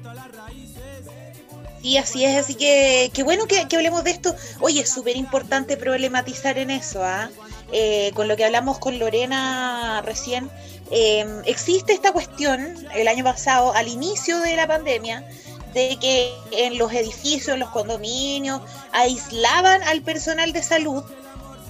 Sí, 1.87 1.99
así 1.99 2.25
es, 2.25 2.37
así 2.37 2.57
que 2.57 3.13
qué 3.15 3.23
bueno 3.23 3.47
que, 3.47 3.65
hablemos 3.77 4.03
de 4.03 4.11
esto. 4.11 4.35
Oye, 4.59 4.81
es 4.81 4.91
súper 4.91 5.17
importante 5.17 5.77
problematizar 5.77 6.59
en 6.59 6.71
eso, 6.71 7.05
¿ah? 7.05 7.31
Eh, 7.71 8.11
con 8.15 8.27
lo 8.27 8.37
que 8.37 8.45
hablamos 8.45 8.81
con 8.81 8.99
Lorena 8.99 10.03
recién, 10.05 10.51
eh, 10.91 11.25
existe 11.45 11.93
esta 11.93 12.11
cuestión 12.11 12.89
el 12.93 13.07
año 13.07 13.23
pasado, 13.23 13.73
al 13.73 13.87
inicio 13.87 14.41
de 14.41 14.57
la 14.57 14.67
pandemia, 14.67 15.29
de 15.75 15.97
que 16.01 16.33
en 16.51 16.77
los 16.77 16.93
edificios, 16.93 17.55
en 17.55 17.61
los 17.61 17.71
condominios, 17.71 18.63
aislaban 18.91 19.81
al 19.85 20.03
personal 20.03 20.53
de 20.53 20.65
salud 20.65 21.05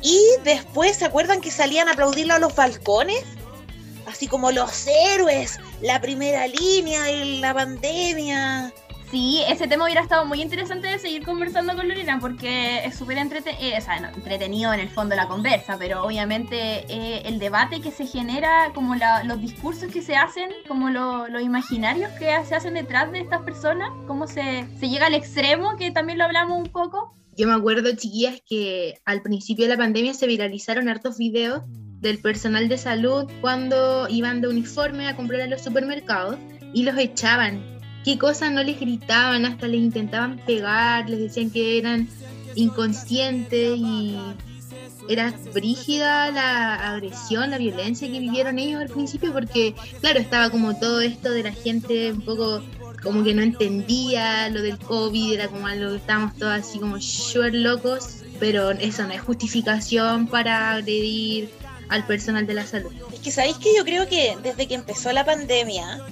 y 0.00 0.18
después, 0.44 0.96
¿se 0.96 1.04
acuerdan 1.04 1.42
que 1.42 1.50
salían 1.50 1.88
a 1.88 1.92
aplaudirlo 1.92 2.32
a 2.32 2.38
los 2.38 2.54
balcones? 2.54 3.22
Así 4.06 4.28
como 4.28 4.50
los 4.50 4.86
héroes, 4.86 5.60
la 5.82 6.00
primera 6.00 6.46
línea 6.46 7.10
en 7.10 7.42
la 7.42 7.52
pandemia. 7.52 8.72
Sí, 9.16 9.42
ese 9.48 9.66
tema 9.66 9.84
hubiera 9.86 10.02
estado 10.02 10.26
muy 10.26 10.42
interesante 10.42 10.88
de 10.88 10.98
seguir 10.98 11.24
conversando 11.24 11.74
con 11.74 11.88
Lorena 11.88 12.18
porque 12.20 12.84
es 12.84 12.96
súper 12.96 13.16
eh, 13.16 13.72
o 13.78 13.80
sea, 13.80 13.98
no, 13.98 14.08
entretenido 14.08 14.74
en 14.74 14.80
el 14.80 14.90
fondo 14.90 15.16
la 15.16 15.26
conversa, 15.26 15.78
pero 15.78 16.04
obviamente 16.04 16.84
eh, 16.92 17.22
el 17.24 17.38
debate 17.38 17.80
que 17.80 17.90
se 17.90 18.06
genera, 18.06 18.72
como 18.74 18.94
la- 18.94 19.24
los 19.24 19.40
discursos 19.40 19.90
que 19.90 20.02
se 20.02 20.16
hacen, 20.16 20.50
como 20.68 20.90
lo- 20.90 21.28
los 21.28 21.40
imaginarios 21.40 22.10
que 22.18 22.28
se 22.46 22.54
hacen 22.54 22.74
detrás 22.74 23.10
de 23.10 23.20
estas 23.20 23.40
personas, 23.40 23.88
cómo 24.06 24.26
se, 24.26 24.66
se 24.78 24.90
llega 24.90 25.06
al 25.06 25.14
extremo, 25.14 25.78
que 25.78 25.90
también 25.90 26.18
lo 26.18 26.24
hablamos 26.24 26.58
un 26.58 26.66
poco. 26.68 27.14
Yo 27.38 27.46
me 27.48 27.54
acuerdo, 27.54 27.88
chiquillas, 27.96 28.42
que 28.46 28.98
al 29.06 29.22
principio 29.22 29.64
de 29.64 29.70
la 29.70 29.78
pandemia 29.78 30.12
se 30.12 30.26
viralizaron 30.26 30.90
hartos 30.90 31.16
videos 31.16 31.62
del 31.66 32.18
personal 32.18 32.68
de 32.68 32.76
salud 32.76 33.24
cuando 33.40 34.08
iban 34.10 34.42
de 34.42 34.48
uniforme 34.48 35.08
a 35.08 35.16
comprar 35.16 35.40
a 35.40 35.46
los 35.46 35.62
supermercados 35.62 36.36
y 36.74 36.82
los 36.82 36.98
echaban. 36.98 37.75
Qué 38.06 38.18
cosas 38.18 38.52
no 38.52 38.62
les 38.62 38.78
gritaban, 38.78 39.44
hasta 39.46 39.66
les 39.66 39.80
intentaban 39.80 40.38
pegar, 40.38 41.10
les 41.10 41.18
decían 41.18 41.50
que 41.50 41.76
eran 41.76 42.08
inconscientes 42.54 43.76
y 43.76 44.16
era 45.08 45.34
brígida 45.52 46.30
la 46.30 46.92
agresión, 46.92 47.50
la 47.50 47.58
violencia 47.58 48.06
que 48.06 48.20
vivieron 48.20 48.60
ellos 48.60 48.80
al 48.80 48.90
principio 48.90 49.32
porque, 49.32 49.74
claro, 50.00 50.20
estaba 50.20 50.50
como 50.50 50.78
todo 50.78 51.00
esto 51.00 51.32
de 51.32 51.42
la 51.42 51.50
gente 51.50 52.12
un 52.12 52.20
poco 52.20 52.62
como 53.02 53.24
que 53.24 53.34
no 53.34 53.42
entendía 53.42 54.50
lo 54.50 54.62
del 54.62 54.78
COVID, 54.78 55.32
era 55.32 55.48
como 55.48 55.66
algo 55.66 55.90
que 55.90 55.96
estábamos 55.96 56.36
todos 56.36 56.52
así 56.52 56.78
como 56.78 57.00
súper 57.00 57.56
locos, 57.56 58.22
pero 58.38 58.70
eso 58.70 59.02
no 59.02 59.14
es 59.14 59.20
justificación 59.20 60.28
para 60.28 60.74
agredir 60.74 61.50
al 61.88 62.06
personal 62.06 62.46
de 62.46 62.54
la 62.54 62.66
salud. 62.66 62.92
Es 63.12 63.18
que 63.18 63.32
sabéis 63.32 63.56
que 63.56 63.74
yo 63.76 63.84
creo 63.84 64.08
que 64.08 64.36
desde 64.44 64.68
que 64.68 64.76
empezó 64.76 65.10
la 65.10 65.24
pandemia, 65.24 66.06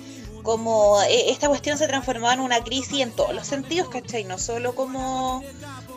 como 0.45 1.03
eh, 1.03 1.31
esta 1.33 1.49
cuestión 1.49 1.77
se 1.79 1.89
transformó 1.89 2.31
en 2.31 2.39
una 2.39 2.63
crisis 2.63 3.01
en 3.01 3.11
todos 3.11 3.35
los 3.35 3.47
sentidos, 3.49 3.89
¿cachai? 3.89 4.23
No 4.25 4.39
solo 4.39 4.77
como, 4.77 5.43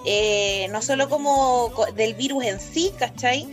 eh, 0.06 0.68
no 0.72 0.82
solo 0.82 1.08
como 1.10 1.72
co- 1.76 1.86
del 1.92 2.16
virus 2.16 2.46
en 2.46 2.60
sí, 2.60 2.92
¿cachai? 2.98 3.48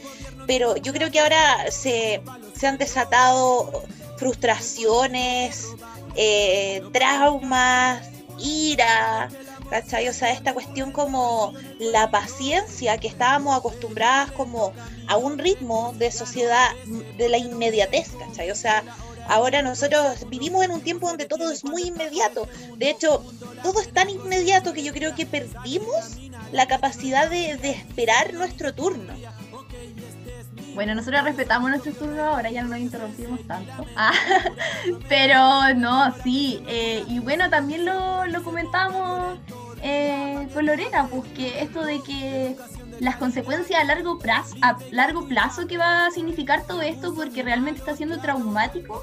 Pero 0.47 0.77
yo 0.77 0.93
creo 0.95 1.11
que 1.11 1.21
ahora 1.21 1.71
se, 1.71 2.23
se 2.59 2.67
han 2.67 2.79
desatado 2.79 3.83
frustraciones, 4.17 5.69
eh, 6.17 6.83
traumas, 6.93 8.07
ira, 8.39 9.29
¿cachai? 9.71 10.09
O 10.09 10.13
sea, 10.13 10.31
esta 10.31 10.55
cuestión 10.55 10.93
como 10.93 11.53
la 11.79 12.11
paciencia 12.11 12.99
que 12.99 13.09
estábamos 13.09 13.57
acostumbradas 13.57 14.31
como 14.33 14.73
a 15.09 15.17
un 15.17 15.39
ritmo 15.39 15.93
de 15.99 16.11
sociedad 16.13 16.69
de 17.19 17.29
la 17.29 17.39
inmediatez, 17.39 18.11
¿cachai? 18.19 18.51
O 18.51 18.55
sea, 18.55 18.85
ahora 19.29 19.63
nosotros 19.63 20.29
vivimos 20.29 20.65
en 20.65 20.71
un 20.71 20.81
tiempo 20.81 21.09
donde 21.09 21.27
todo 21.27 21.51
es 21.51 21.65
muy 21.65 21.83
inmediato. 21.83 22.49
De 22.77 22.91
hecho, 22.91 23.25
todo 23.63 23.81
es 23.81 23.93
tan 23.93 24.11
inmediato 24.11 24.73
que 24.73 24.83
yo 24.83 24.93
creo 24.93 25.15
que 25.15 25.27
perdimos 25.27 26.19
la 26.53 26.67
capacidad 26.67 27.29
de, 27.29 27.57
de 27.57 27.71
esperar 27.71 28.33
nuestro 28.35 28.75
turno. 28.75 29.13
Bueno, 30.75 30.95
nosotros 30.95 31.23
respetamos 31.23 31.71
nuestro 31.71 31.93
turno, 31.93 32.25
ahora 32.25 32.51
ya 32.51 32.63
no 32.63 32.71
nos 32.71 32.79
interrumpimos 32.81 33.47
tanto. 33.47 33.87
Ah, 33.97 34.13
pero 35.09 35.73
no, 35.77 36.13
sí. 36.25 36.63
eh, 36.67 37.05
y 37.09 37.21
bueno, 37.21 37.49
también 37.49 37.85
lo, 37.85 38.27
lo 38.27 38.43
comentamos 38.43 39.39
eh, 39.83 40.49
con 40.53 40.67
Lorena, 40.67 41.07
pues 41.09 41.23
que 41.37 41.61
esto 41.63 41.85
de 41.85 42.03
que 42.03 42.57
las 43.01 43.17
consecuencias 43.17 43.81
a 43.81 43.85
largo 43.85 44.19
plazo, 44.19 44.55
a 44.63 44.77
largo 44.91 45.27
plazo 45.27 45.67
que 45.67 45.79
va 45.79 46.07
a 46.07 46.11
significar 46.11 46.67
todo 46.67 46.83
esto, 46.83 47.15
porque 47.15 47.43
realmente 47.43 47.81
está 47.81 47.97
siendo 47.97 48.19
traumático 48.21 49.03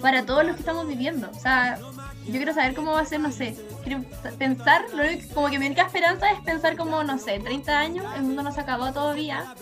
para 0.00 0.24
todos 0.24 0.44
los 0.44 0.54
que 0.54 0.60
estamos 0.60 0.86
viviendo. 0.86 1.30
O 1.30 1.38
sea, 1.38 1.78
yo 2.26 2.32
quiero 2.32 2.54
saber 2.54 2.74
cómo 2.74 2.92
va 2.92 3.00
a 3.00 3.06
ser, 3.06 3.20
no 3.20 3.32
sé, 3.32 3.56
quiero 3.84 4.04
pensar, 4.38 4.84
lo 4.94 5.02
único 5.02 5.34
como 5.34 5.48
que 5.50 5.58
mi 5.58 5.66
única 5.66 5.82
esperanza 5.82 6.30
es 6.30 6.40
pensar 6.40 6.76
como, 6.76 7.02
no 7.04 7.18
sé, 7.18 7.40
30 7.40 7.78
años, 7.78 8.06
el 8.16 8.22
mundo 8.22 8.42
no 8.42 8.52
se 8.52 8.60
acabó 8.60 8.92
todavía. 8.92 9.54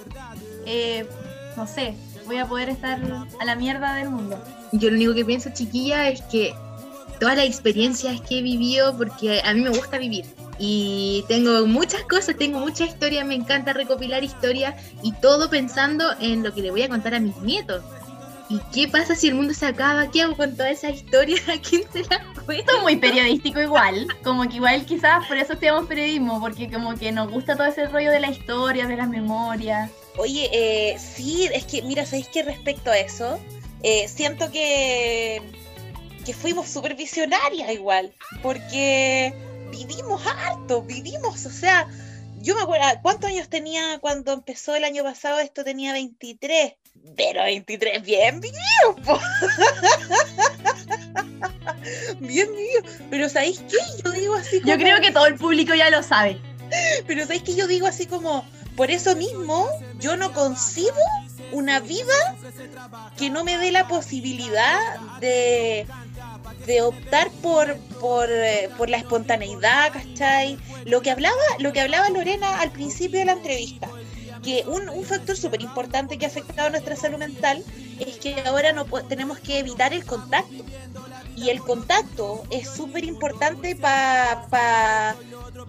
Eh, 0.66 1.08
no 1.56 1.66
sé, 1.66 1.94
voy 2.26 2.38
a 2.38 2.46
poder 2.46 2.68
estar 2.68 3.00
a 3.40 3.44
la 3.44 3.56
mierda 3.56 3.94
del 3.94 4.10
mundo. 4.10 4.42
Yo 4.72 4.90
lo 4.90 4.96
único 4.96 5.14
que 5.14 5.24
pienso, 5.24 5.50
chiquilla, 5.52 6.08
es 6.08 6.22
que 6.22 6.54
todas 7.18 7.36
las 7.36 7.46
experiencias 7.46 8.20
que 8.22 8.38
he 8.38 8.42
vivido, 8.42 8.96
porque 8.96 9.42
a 9.44 9.52
mí 9.52 9.60
me 9.60 9.70
gusta 9.70 9.98
vivir. 9.98 10.24
Y 10.62 11.24
tengo 11.26 11.66
muchas 11.66 12.02
cosas, 12.02 12.36
tengo 12.36 12.58
muchas 12.58 12.88
historias, 12.88 13.26
me 13.26 13.34
encanta 13.34 13.72
recopilar 13.72 14.22
historias 14.22 14.74
y 15.02 15.12
todo 15.12 15.48
pensando 15.48 16.04
en 16.20 16.42
lo 16.42 16.52
que 16.52 16.60
le 16.60 16.70
voy 16.70 16.82
a 16.82 16.88
contar 16.90 17.14
a 17.14 17.20
mis 17.20 17.34
nietos. 17.38 17.82
¿Y 18.50 18.58
qué 18.74 18.86
pasa 18.86 19.14
si 19.14 19.28
el 19.28 19.36
mundo 19.36 19.54
se 19.54 19.64
acaba? 19.64 20.10
¿Qué 20.10 20.20
hago 20.20 20.36
con 20.36 20.54
todas 20.54 20.72
esas 20.72 20.96
historias? 20.96 21.40
¿A 21.48 21.58
quién 21.58 21.84
se 21.90 22.00
las 22.00 22.20
cuento? 22.44 22.52
Esto 22.52 22.76
es 22.76 22.82
muy 22.82 22.96
periodístico 22.96 23.58
igual, 23.58 24.06
como 24.22 24.46
que 24.50 24.56
igual 24.56 24.84
quizás 24.84 25.26
por 25.28 25.38
eso 25.38 25.54
estudiamos 25.54 25.86
periodismo, 25.86 26.40
porque 26.40 26.70
como 26.70 26.94
que 26.94 27.10
nos 27.10 27.30
gusta 27.30 27.56
todo 27.56 27.68
ese 27.68 27.86
rollo 27.86 28.10
de 28.10 28.20
la 28.20 28.30
historia, 28.30 28.86
de 28.86 28.96
las 28.96 29.08
memorias. 29.08 29.90
Oye, 30.18 30.50
eh, 30.52 30.98
sí, 30.98 31.48
es 31.54 31.64
que, 31.64 31.80
mira, 31.82 32.04
¿sabéis 32.04 32.28
que 32.28 32.42
respecto 32.42 32.90
a 32.90 32.98
eso? 32.98 33.40
Eh, 33.82 34.08
siento 34.08 34.50
que, 34.50 35.40
que 36.26 36.34
fuimos 36.34 36.68
súper 36.68 36.96
visionarias 36.96 37.70
igual, 37.70 38.12
porque 38.42 39.32
vivimos 39.70 40.20
harto, 40.26 40.82
vivimos, 40.82 41.46
o 41.46 41.50
sea, 41.50 41.88
yo 42.42 42.54
me 42.54 42.62
acuerdo, 42.62 42.86
¿cuántos 43.02 43.30
años 43.30 43.48
tenía 43.48 43.98
cuando 44.00 44.32
empezó 44.32 44.74
el 44.74 44.84
año 44.84 45.04
pasado? 45.04 45.40
Esto 45.40 45.62
tenía 45.62 45.92
23, 45.92 46.74
pero 47.16 47.42
23 47.42 48.02
bien 48.02 48.40
vividos, 48.40 48.96
po. 49.04 49.20
bien 52.20 52.48
vividos, 52.56 52.84
pero 53.10 53.28
¿sabéis 53.28 53.62
qué? 53.68 53.76
Yo 54.02 54.10
digo 54.12 54.34
así 54.34 54.60
como... 54.60 54.72
Yo 54.72 54.78
creo 54.78 55.00
que 55.00 55.12
todo 55.12 55.26
el 55.26 55.34
público 55.34 55.74
ya 55.74 55.90
lo 55.90 56.02
sabe. 56.02 56.40
Pero 57.06 57.26
¿sabes 57.26 57.42
que 57.42 57.54
yo 57.54 57.66
digo 57.66 57.86
así 57.86 58.06
como, 58.06 58.44
por 58.76 58.90
eso 58.90 59.14
mismo, 59.16 59.68
yo 59.98 60.16
no 60.16 60.32
concibo 60.32 60.96
una 61.52 61.80
vida 61.80 62.36
que 63.16 63.28
no 63.28 63.44
me 63.44 63.58
dé 63.58 63.72
la 63.72 63.88
posibilidad 63.88 64.98
de, 65.20 65.86
de 66.66 66.82
optar 66.82 67.30
por, 67.42 67.76
por, 68.00 68.28
eh, 68.30 68.68
por 68.76 68.90
la 68.90 68.98
espontaneidad, 68.98 69.92
¿cachai? 69.92 70.58
Lo 70.84 71.00
que 71.00 71.10
hablaba, 71.10 71.36
lo 71.58 71.72
que 71.72 71.80
hablaba 71.80 72.08
Lorena 72.10 72.60
al 72.60 72.70
principio 72.70 73.20
de 73.20 73.26
la 73.26 73.32
entrevista, 73.32 73.88
que 74.42 74.64
un, 74.66 75.04
factor 75.04 75.36
súper 75.36 75.62
importante 75.62 76.18
que 76.18 76.24
ha 76.24 76.28
afectado 76.28 76.68
a 76.68 76.70
nuestra 76.70 76.96
salud 76.96 77.18
mental 77.18 77.62
es 77.98 78.16
que 78.18 78.42
ahora 78.46 78.72
no 78.72 78.84
tenemos 79.08 79.38
que 79.38 79.58
evitar 79.58 79.92
el 79.92 80.04
contacto. 80.04 80.64
Y 81.36 81.48
el 81.48 81.60
contacto 81.60 82.42
es 82.50 82.68
súper 82.68 83.04
importante 83.04 83.76
para... 83.76 85.16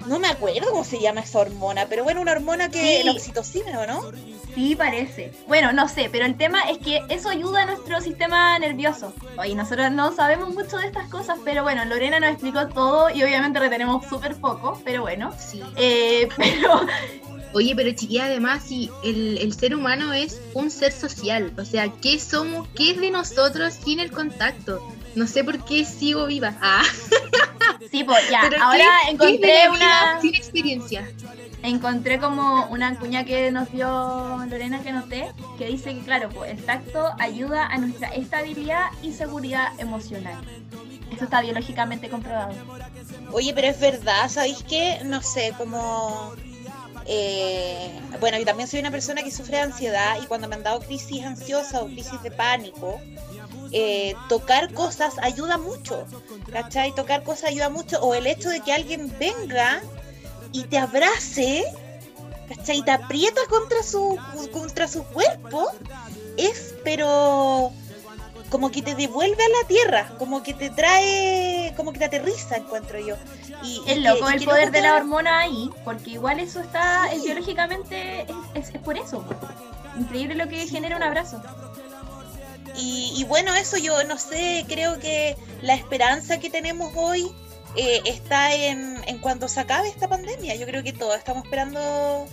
no 0.05 0.19
me 0.19 0.27
acuerdo 0.27 0.71
cómo 0.71 0.83
se 0.83 0.99
llama 0.99 1.21
esa 1.21 1.39
hormona, 1.39 1.87
pero 1.87 2.03
bueno, 2.03 2.21
una 2.21 2.31
hormona 2.31 2.69
que... 2.69 2.99
Sí. 2.99 3.03
La 3.03 3.11
oxitocina, 3.11 3.79
¿o 3.79 3.87
no? 3.87 4.11
Sí, 4.53 4.75
parece. 4.75 5.31
Bueno, 5.47 5.71
no 5.73 5.87
sé, 5.87 6.09
pero 6.11 6.25
el 6.25 6.37
tema 6.37 6.61
es 6.69 6.77
que 6.77 7.01
eso 7.09 7.29
ayuda 7.29 7.63
a 7.63 7.65
nuestro 7.65 8.01
sistema 8.01 8.57
nervioso. 8.59 9.13
Oye, 9.37 9.55
nosotros 9.55 9.91
no 9.91 10.11
sabemos 10.13 10.53
mucho 10.53 10.77
de 10.77 10.87
estas 10.87 11.07
cosas, 11.09 11.39
pero 11.43 11.63
bueno, 11.63 11.85
Lorena 11.85 12.19
nos 12.19 12.31
explicó 12.31 12.67
todo 12.67 13.09
y 13.09 13.23
obviamente 13.23 13.59
retenemos 13.59 14.05
súper 14.07 14.35
poco, 14.35 14.79
pero 14.83 15.01
bueno. 15.01 15.33
Sí. 15.39 15.61
Eh, 15.75 16.27
pero 16.37 16.81
Oye, 17.53 17.73
pero 17.75 17.91
chiquilla, 17.91 18.25
además, 18.25 18.63
si 18.63 18.89
el, 19.03 19.37
el 19.37 19.53
ser 19.53 19.75
humano 19.75 20.13
es 20.13 20.39
un 20.53 20.71
ser 20.71 20.93
social, 20.93 21.51
o 21.57 21.65
sea, 21.65 21.91
¿qué 22.01 22.17
somos? 22.17 22.67
¿Qué 22.75 22.91
es 22.91 23.01
de 23.01 23.11
nosotros 23.11 23.73
sin 23.73 23.99
el 23.99 24.11
contacto? 24.11 24.81
No 25.15 25.27
sé 25.27 25.43
por 25.43 25.63
qué 25.65 25.83
sigo 25.85 26.25
viva. 26.25 26.53
Ah, 26.61 26.83
Sí, 27.91 28.03
pues 28.03 28.29
ya, 28.29 28.41
Pero 28.49 28.63
ahora 28.63 28.85
¿qué- 29.09 29.17
qué 29.17 29.33
es 29.35 29.41
de 29.41 29.63
encontré 29.63 29.69
una. 29.69 30.21
Sin 30.21 30.35
experiencia. 30.35 31.11
Encontré 31.63 32.19
como 32.19 32.65
una 32.67 32.97
cuña 32.97 33.23
que 33.25 33.51
nos 33.51 33.71
dio 33.71 33.87
Lorena 34.47 34.81
que 34.81 34.91
noté, 34.91 35.31
que 35.57 35.65
dice 35.67 35.93
que 35.95 36.01
claro, 36.01 36.29
pues 36.29 36.51
el 36.51 36.63
tacto 36.63 37.09
ayuda 37.19 37.65
a 37.67 37.77
nuestra 37.77 38.09
estabilidad 38.09 38.85
y 39.01 39.11
seguridad 39.13 39.67
emocional. 39.79 40.41
Eso 41.13 41.25
está 41.25 41.41
biológicamente 41.41 42.09
comprobado. 42.09 42.53
Oye, 43.31 43.53
pero 43.53 43.67
es 43.67 43.79
verdad, 43.79 44.29
¿sabéis 44.29 44.63
qué? 44.67 44.99
No 45.03 45.21
sé, 45.21 45.53
como... 45.57 46.33
eh, 47.05 47.91
bueno, 48.19 48.37
yo 48.37 48.45
también 48.45 48.67
soy 48.69 48.79
una 48.79 48.91
persona 48.91 49.21
que 49.23 49.31
sufre 49.31 49.57
de 49.57 49.63
ansiedad 49.63 50.17
y 50.23 50.27
cuando 50.27 50.47
me 50.47 50.55
han 50.55 50.63
dado 50.63 50.79
crisis 50.79 51.23
ansiosa 51.25 51.81
o 51.81 51.87
crisis 51.87 52.21
de 52.23 52.31
pánico, 52.31 52.99
eh, 53.71 54.15
tocar 54.29 54.73
cosas 54.73 55.15
ayuda 55.21 55.57
mucho, 55.57 56.05
¿cachai? 56.51 56.93
Tocar 56.95 57.23
cosas 57.23 57.45
ayuda 57.51 57.69
mucho, 57.69 57.99
o 58.01 58.13
el 58.15 58.27
hecho 58.27 58.49
de 58.49 58.61
que 58.61 58.73
alguien 58.73 59.13
venga 59.19 59.81
y 60.51 60.63
te 60.63 60.77
abrace, 60.77 61.63
¿cachai? 62.49 62.79
Y 62.79 62.83
te 62.83 62.91
aprieta 62.91 63.41
contra 63.49 63.81
su, 63.83 64.17
contra 64.51 64.87
su 64.87 65.03
cuerpo, 65.05 65.67
es, 66.37 66.73
pero 66.83 67.71
como 68.49 68.69
que 68.69 68.81
te 68.81 68.95
devuelve 68.95 69.41
a 69.41 69.61
la 69.61 69.67
tierra, 69.69 70.11
como 70.19 70.43
que 70.43 70.53
te 70.53 70.69
trae, 70.69 71.73
como 71.77 71.93
que 71.93 71.99
te 71.99 72.05
aterriza, 72.05 72.57
encuentro 72.57 72.99
yo. 72.99 73.15
Y, 73.63 73.81
Es 73.87 73.97
loco 73.99 74.29
y 74.29 74.33
el 74.33 74.43
poder 74.43 74.71
de 74.71 74.81
la 74.81 74.95
hormona 74.97 75.39
ahí, 75.39 75.69
porque 75.85 76.09
igual 76.11 76.39
eso 76.41 76.59
está, 76.59 77.09
es 77.13 77.23
biológicamente, 77.23 78.23
es, 78.23 78.67
es- 78.67 78.75
es 78.75 78.81
por 78.81 78.97
eso. 78.97 79.23
Increíble 79.97 80.35
lo 80.35 80.49
que 80.49 80.67
genera 80.67 80.97
un 80.97 81.03
abrazo. 81.03 81.41
Y, 82.77 83.13
y 83.17 83.23
bueno, 83.25 83.53
eso 83.55 83.77
yo 83.77 84.03
no 84.03 84.17
sé, 84.17 84.65
creo 84.67 84.99
que 84.99 85.35
la 85.61 85.73
esperanza 85.75 86.39
que 86.39 86.49
tenemos 86.49 86.91
hoy 86.95 87.31
eh, 87.75 88.01
está 88.05 88.53
en, 88.53 89.01
en 89.07 89.19
cuando 89.19 89.47
se 89.47 89.59
acabe 89.59 89.87
esta 89.89 90.07
pandemia. 90.07 90.55
Yo 90.55 90.65
creo 90.65 90.83
que 90.83 90.93
todos 90.93 91.17
estamos 91.17 91.43
esperando 91.45 92.27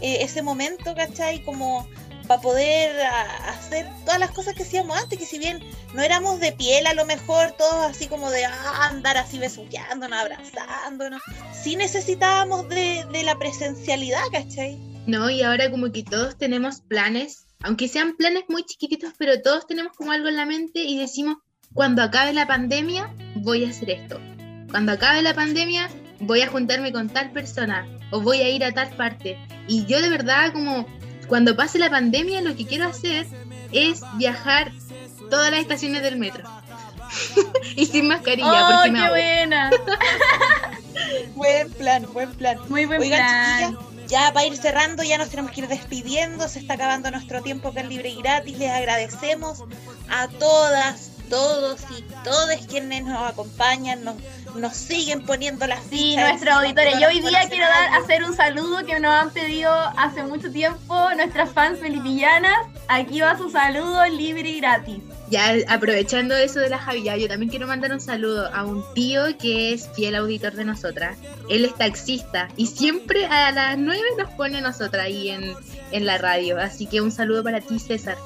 eh, 0.00 0.18
ese 0.20 0.42
momento, 0.42 0.94
¿cachai? 0.94 1.42
Como 1.44 1.86
para 2.28 2.40
poder 2.40 3.00
a- 3.02 3.48
hacer 3.50 3.86
todas 4.04 4.20
las 4.20 4.30
cosas 4.30 4.54
que 4.54 4.62
hacíamos 4.62 4.96
antes, 4.96 5.18
que 5.18 5.26
si 5.26 5.38
bien 5.38 5.60
no 5.92 6.02
éramos 6.02 6.38
de 6.40 6.52
piel 6.52 6.86
a 6.86 6.94
lo 6.94 7.04
mejor, 7.04 7.52
todos 7.58 7.84
así 7.90 8.06
como 8.06 8.30
de 8.30 8.44
ah, 8.44 8.86
andar 8.88 9.16
así 9.18 9.38
besuqueándonos, 9.38 10.18
abrazándonos, 10.18 11.20
sí 11.52 11.74
necesitábamos 11.76 12.68
de, 12.68 13.04
de 13.12 13.22
la 13.24 13.38
presencialidad, 13.38 14.22
¿cachai? 14.30 14.78
No, 15.06 15.30
y 15.30 15.42
ahora 15.42 15.68
como 15.70 15.90
que 15.90 16.04
todos 16.04 16.38
tenemos 16.38 16.80
planes, 16.80 17.46
aunque 17.62 17.88
sean 17.88 18.16
planes 18.16 18.44
muy 18.48 18.64
chiquititos, 18.64 19.12
pero 19.18 19.40
todos 19.40 19.66
tenemos 19.66 19.96
como 19.96 20.12
algo 20.12 20.28
en 20.28 20.36
la 20.36 20.46
mente 20.46 20.80
y 20.82 20.98
decimos, 20.98 21.36
cuando 21.74 22.02
acabe 22.02 22.32
la 22.32 22.46
pandemia, 22.46 23.14
voy 23.36 23.64
a 23.64 23.70
hacer 23.70 23.90
esto. 23.90 24.20
Cuando 24.70 24.92
acabe 24.92 25.22
la 25.22 25.34
pandemia, 25.34 25.88
voy 26.20 26.42
a 26.42 26.48
juntarme 26.48 26.92
con 26.92 27.08
tal 27.08 27.30
persona 27.32 27.86
o 28.10 28.20
voy 28.20 28.40
a 28.40 28.48
ir 28.48 28.64
a 28.64 28.72
tal 28.72 28.90
parte. 28.96 29.38
Y 29.68 29.86
yo 29.86 30.00
de 30.02 30.10
verdad 30.10 30.52
como, 30.52 30.86
cuando 31.28 31.56
pase 31.56 31.78
la 31.78 31.90
pandemia, 31.90 32.40
lo 32.42 32.54
que 32.56 32.66
quiero 32.66 32.86
hacer 32.86 33.26
es 33.72 34.02
viajar 34.16 34.72
todas 35.30 35.50
las 35.50 35.60
estaciones 35.60 36.02
del 36.02 36.18
metro. 36.18 36.48
y 37.76 37.86
sin 37.86 38.08
mascarilla, 38.08 38.48
¡Oh, 38.48 38.72
porque 38.72 38.84
qué 38.84 38.90
me 38.92 39.08
buena! 39.08 39.70
Buen 41.34 41.70
plan, 41.72 42.06
buen 42.12 42.30
plan. 42.32 42.58
Muy 42.68 42.86
buen 42.86 43.00
Oigan, 43.00 43.18
plan. 43.18 43.70
chiquillas, 43.70 43.91
ya 44.06 44.32
para 44.32 44.46
ir 44.46 44.56
cerrando, 44.56 45.02
ya 45.02 45.18
nos 45.18 45.30
tenemos 45.30 45.52
que 45.52 45.62
ir 45.62 45.68
despidiendo. 45.68 46.48
Se 46.48 46.58
está 46.58 46.74
acabando 46.74 47.10
nuestro 47.10 47.42
tiempo 47.42 47.68
acá 47.68 47.80
en 47.80 47.88
Libre 47.88 48.10
y 48.10 48.22
Gratis. 48.22 48.58
Les 48.58 48.70
agradecemos 48.70 49.64
a 50.08 50.28
todas, 50.28 51.10
todos 51.28 51.80
y 51.96 52.02
todas 52.24 52.66
quienes 52.66 53.04
nos 53.04 53.30
acompañan, 53.30 54.04
nos 54.56 54.74
siguen 54.76 55.22
poniendo 55.24 55.66
las 55.66 55.80
Sí, 55.84 56.10
fichas. 56.12 56.28
nuestros 56.30 56.54
auditores. 56.54 56.94
Yo 57.00 57.08
hoy 57.08 57.20
día 57.20 57.40
quiero 57.48 57.66
dar, 57.66 58.02
hacer 58.02 58.24
un 58.24 58.34
saludo 58.34 58.84
que 58.84 58.98
nos 59.00 59.12
han 59.12 59.30
pedido 59.30 59.70
hace 59.96 60.22
mucho 60.22 60.50
tiempo 60.50 61.08
nuestras 61.16 61.50
fans 61.50 61.78
filipillanas. 61.80 62.56
Aquí 62.88 63.20
va 63.20 63.36
su 63.38 63.50
saludo 63.50 64.06
libre 64.06 64.48
y 64.50 64.60
gratis. 64.60 64.98
Ya 65.30 65.54
aprovechando 65.68 66.36
eso 66.36 66.60
de 66.60 66.68
la 66.68 66.78
Javi, 66.78 67.04
ya, 67.04 67.16
yo 67.16 67.26
también 67.26 67.48
quiero 67.48 67.66
mandar 67.66 67.90
un 67.92 68.00
saludo 68.02 68.50
a 68.54 68.64
un 68.64 68.84
tío 68.94 69.22
que 69.38 69.72
es 69.72 69.88
fiel 69.94 70.14
auditor 70.16 70.52
de 70.52 70.64
nosotras. 70.66 71.16
Él 71.48 71.64
es 71.64 71.74
taxista 71.74 72.48
y 72.56 72.66
siempre 72.66 73.24
a 73.26 73.50
las 73.52 73.78
9 73.78 73.98
nos 74.18 74.30
pone 74.34 74.58
a 74.58 74.60
nosotras 74.60 75.06
ahí 75.06 75.30
en, 75.30 75.54
en 75.90 76.04
la 76.06 76.18
radio. 76.18 76.58
Así 76.60 76.86
que 76.86 77.00
un 77.00 77.10
saludo 77.10 77.42
para 77.42 77.60
ti, 77.62 77.78
César. 77.78 78.18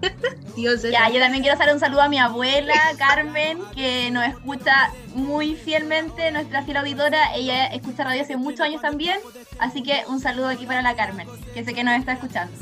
César. 0.54 0.90
Ya, 0.90 1.08
yo 1.08 1.20
también 1.20 1.42
quiero 1.42 1.58
hacer 1.58 1.72
un 1.72 1.80
saludo 1.80 2.02
a 2.02 2.08
mi 2.08 2.18
abuela, 2.18 2.74
Carmen, 2.98 3.58
que 3.74 4.10
nos 4.10 4.26
escucha 4.26 4.92
muy 5.14 5.54
fielmente, 5.54 6.30
nuestra 6.32 6.62
fiel 6.62 6.78
auditora. 6.78 7.34
Ella 7.34 7.66
escucha 7.66 8.04
radio 8.04 8.22
hace 8.22 8.36
muchos 8.36 8.60
años 8.60 8.82
también. 8.82 9.18
Así 9.58 9.82
que 9.82 10.04
un 10.08 10.20
saludo 10.20 10.48
aquí 10.48 10.66
para 10.66 10.82
la 10.82 10.94
Carmen, 10.96 11.28
que 11.54 11.64
sé 11.64 11.74
que 11.74 11.84
nos 11.84 11.98
está 11.98 12.12
escuchando. 12.12 12.52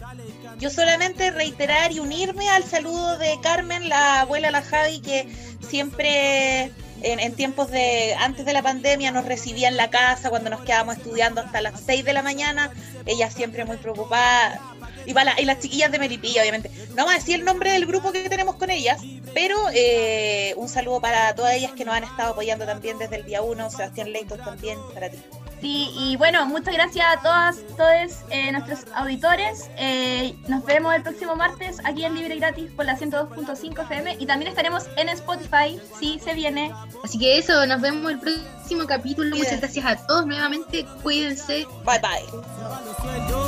Yo 0.58 0.70
solamente 0.70 1.30
reiterar 1.30 1.92
y 1.92 2.00
unirme 2.00 2.48
al 2.48 2.64
saludo 2.64 3.18
de 3.18 3.38
Carmen, 3.42 3.88
la 3.88 4.22
abuela, 4.22 4.50
la 4.50 4.62
Javi, 4.62 5.00
que 5.00 5.28
siempre 5.60 6.72
en, 7.02 7.20
en 7.20 7.34
tiempos 7.34 7.70
de 7.70 8.14
antes 8.18 8.44
de 8.44 8.52
la 8.52 8.62
pandemia 8.62 9.12
nos 9.12 9.24
recibía 9.24 9.68
en 9.68 9.76
la 9.76 9.90
casa 9.90 10.30
cuando 10.30 10.50
nos 10.50 10.62
quedábamos 10.62 10.96
estudiando 10.96 11.40
hasta 11.40 11.60
las 11.60 11.80
6 11.80 12.04
de 12.04 12.12
la 12.12 12.22
mañana. 12.22 12.70
Ella 13.06 13.30
siempre 13.30 13.64
muy 13.64 13.76
preocupada. 13.76 14.60
Y, 15.06 15.14
para 15.14 15.34
la- 15.34 15.40
y 15.40 15.44
las 15.44 15.58
chiquillas 15.60 15.90
de 15.92 15.98
Melipilla, 15.98 16.42
obviamente. 16.42 16.70
No 16.90 16.96
vamos 16.96 17.12
a 17.14 17.16
decir 17.18 17.36
el 17.36 17.44
nombre 17.44 17.72
del 17.72 17.86
grupo 17.86 18.12
que 18.12 18.28
tenemos 18.28 18.56
con 18.56 18.70
ellas, 18.70 19.00
pero 19.34 19.56
eh, 19.72 20.54
un 20.56 20.68
saludo 20.68 21.00
para 21.00 21.34
todas 21.34 21.54
ellas 21.54 21.72
que 21.72 21.84
nos 21.84 21.94
han 21.94 22.04
estado 22.04 22.32
apoyando 22.32 22.66
también 22.66 22.98
desde 22.98 23.16
el 23.16 23.24
día 23.24 23.42
1. 23.42 23.70
Sebastián 23.70 24.12
Leighton 24.12 24.38
también, 24.44 24.78
para 24.94 25.10
ti. 25.10 25.18
Sí, 25.60 25.90
y 25.98 26.14
bueno, 26.16 26.46
muchas 26.46 26.72
gracias 26.72 27.04
a 27.16 27.20
todas, 27.20 27.56
todos 27.76 28.22
eh, 28.30 28.52
nuestros 28.52 28.84
auditores. 28.94 29.68
Eh, 29.76 30.36
nos 30.46 30.64
vemos 30.64 30.94
el 30.94 31.02
próximo 31.02 31.34
martes 31.34 31.78
aquí 31.82 32.04
en 32.04 32.14
Libre 32.14 32.36
y 32.36 32.38
Gratis 32.38 32.70
por 32.76 32.84
la 32.84 32.96
102.5 32.96 33.82
FM 33.82 34.16
y 34.20 34.26
también 34.26 34.50
estaremos 34.50 34.84
en 34.96 35.08
Spotify, 35.08 35.80
si 35.98 36.20
se 36.20 36.34
viene. 36.34 36.72
Así 37.02 37.18
que 37.18 37.38
eso, 37.38 37.66
nos 37.66 37.80
vemos 37.80 38.08
el 38.12 38.20
próximo 38.20 38.86
capítulo. 38.86 39.30
Cuídense. 39.30 39.56
Muchas 39.56 39.74
gracias 39.74 39.84
a 39.86 40.06
todos 40.06 40.26
nuevamente. 40.26 40.86
Cuídense. 41.02 41.66
Bye 41.84 41.98
bye. 41.98 43.47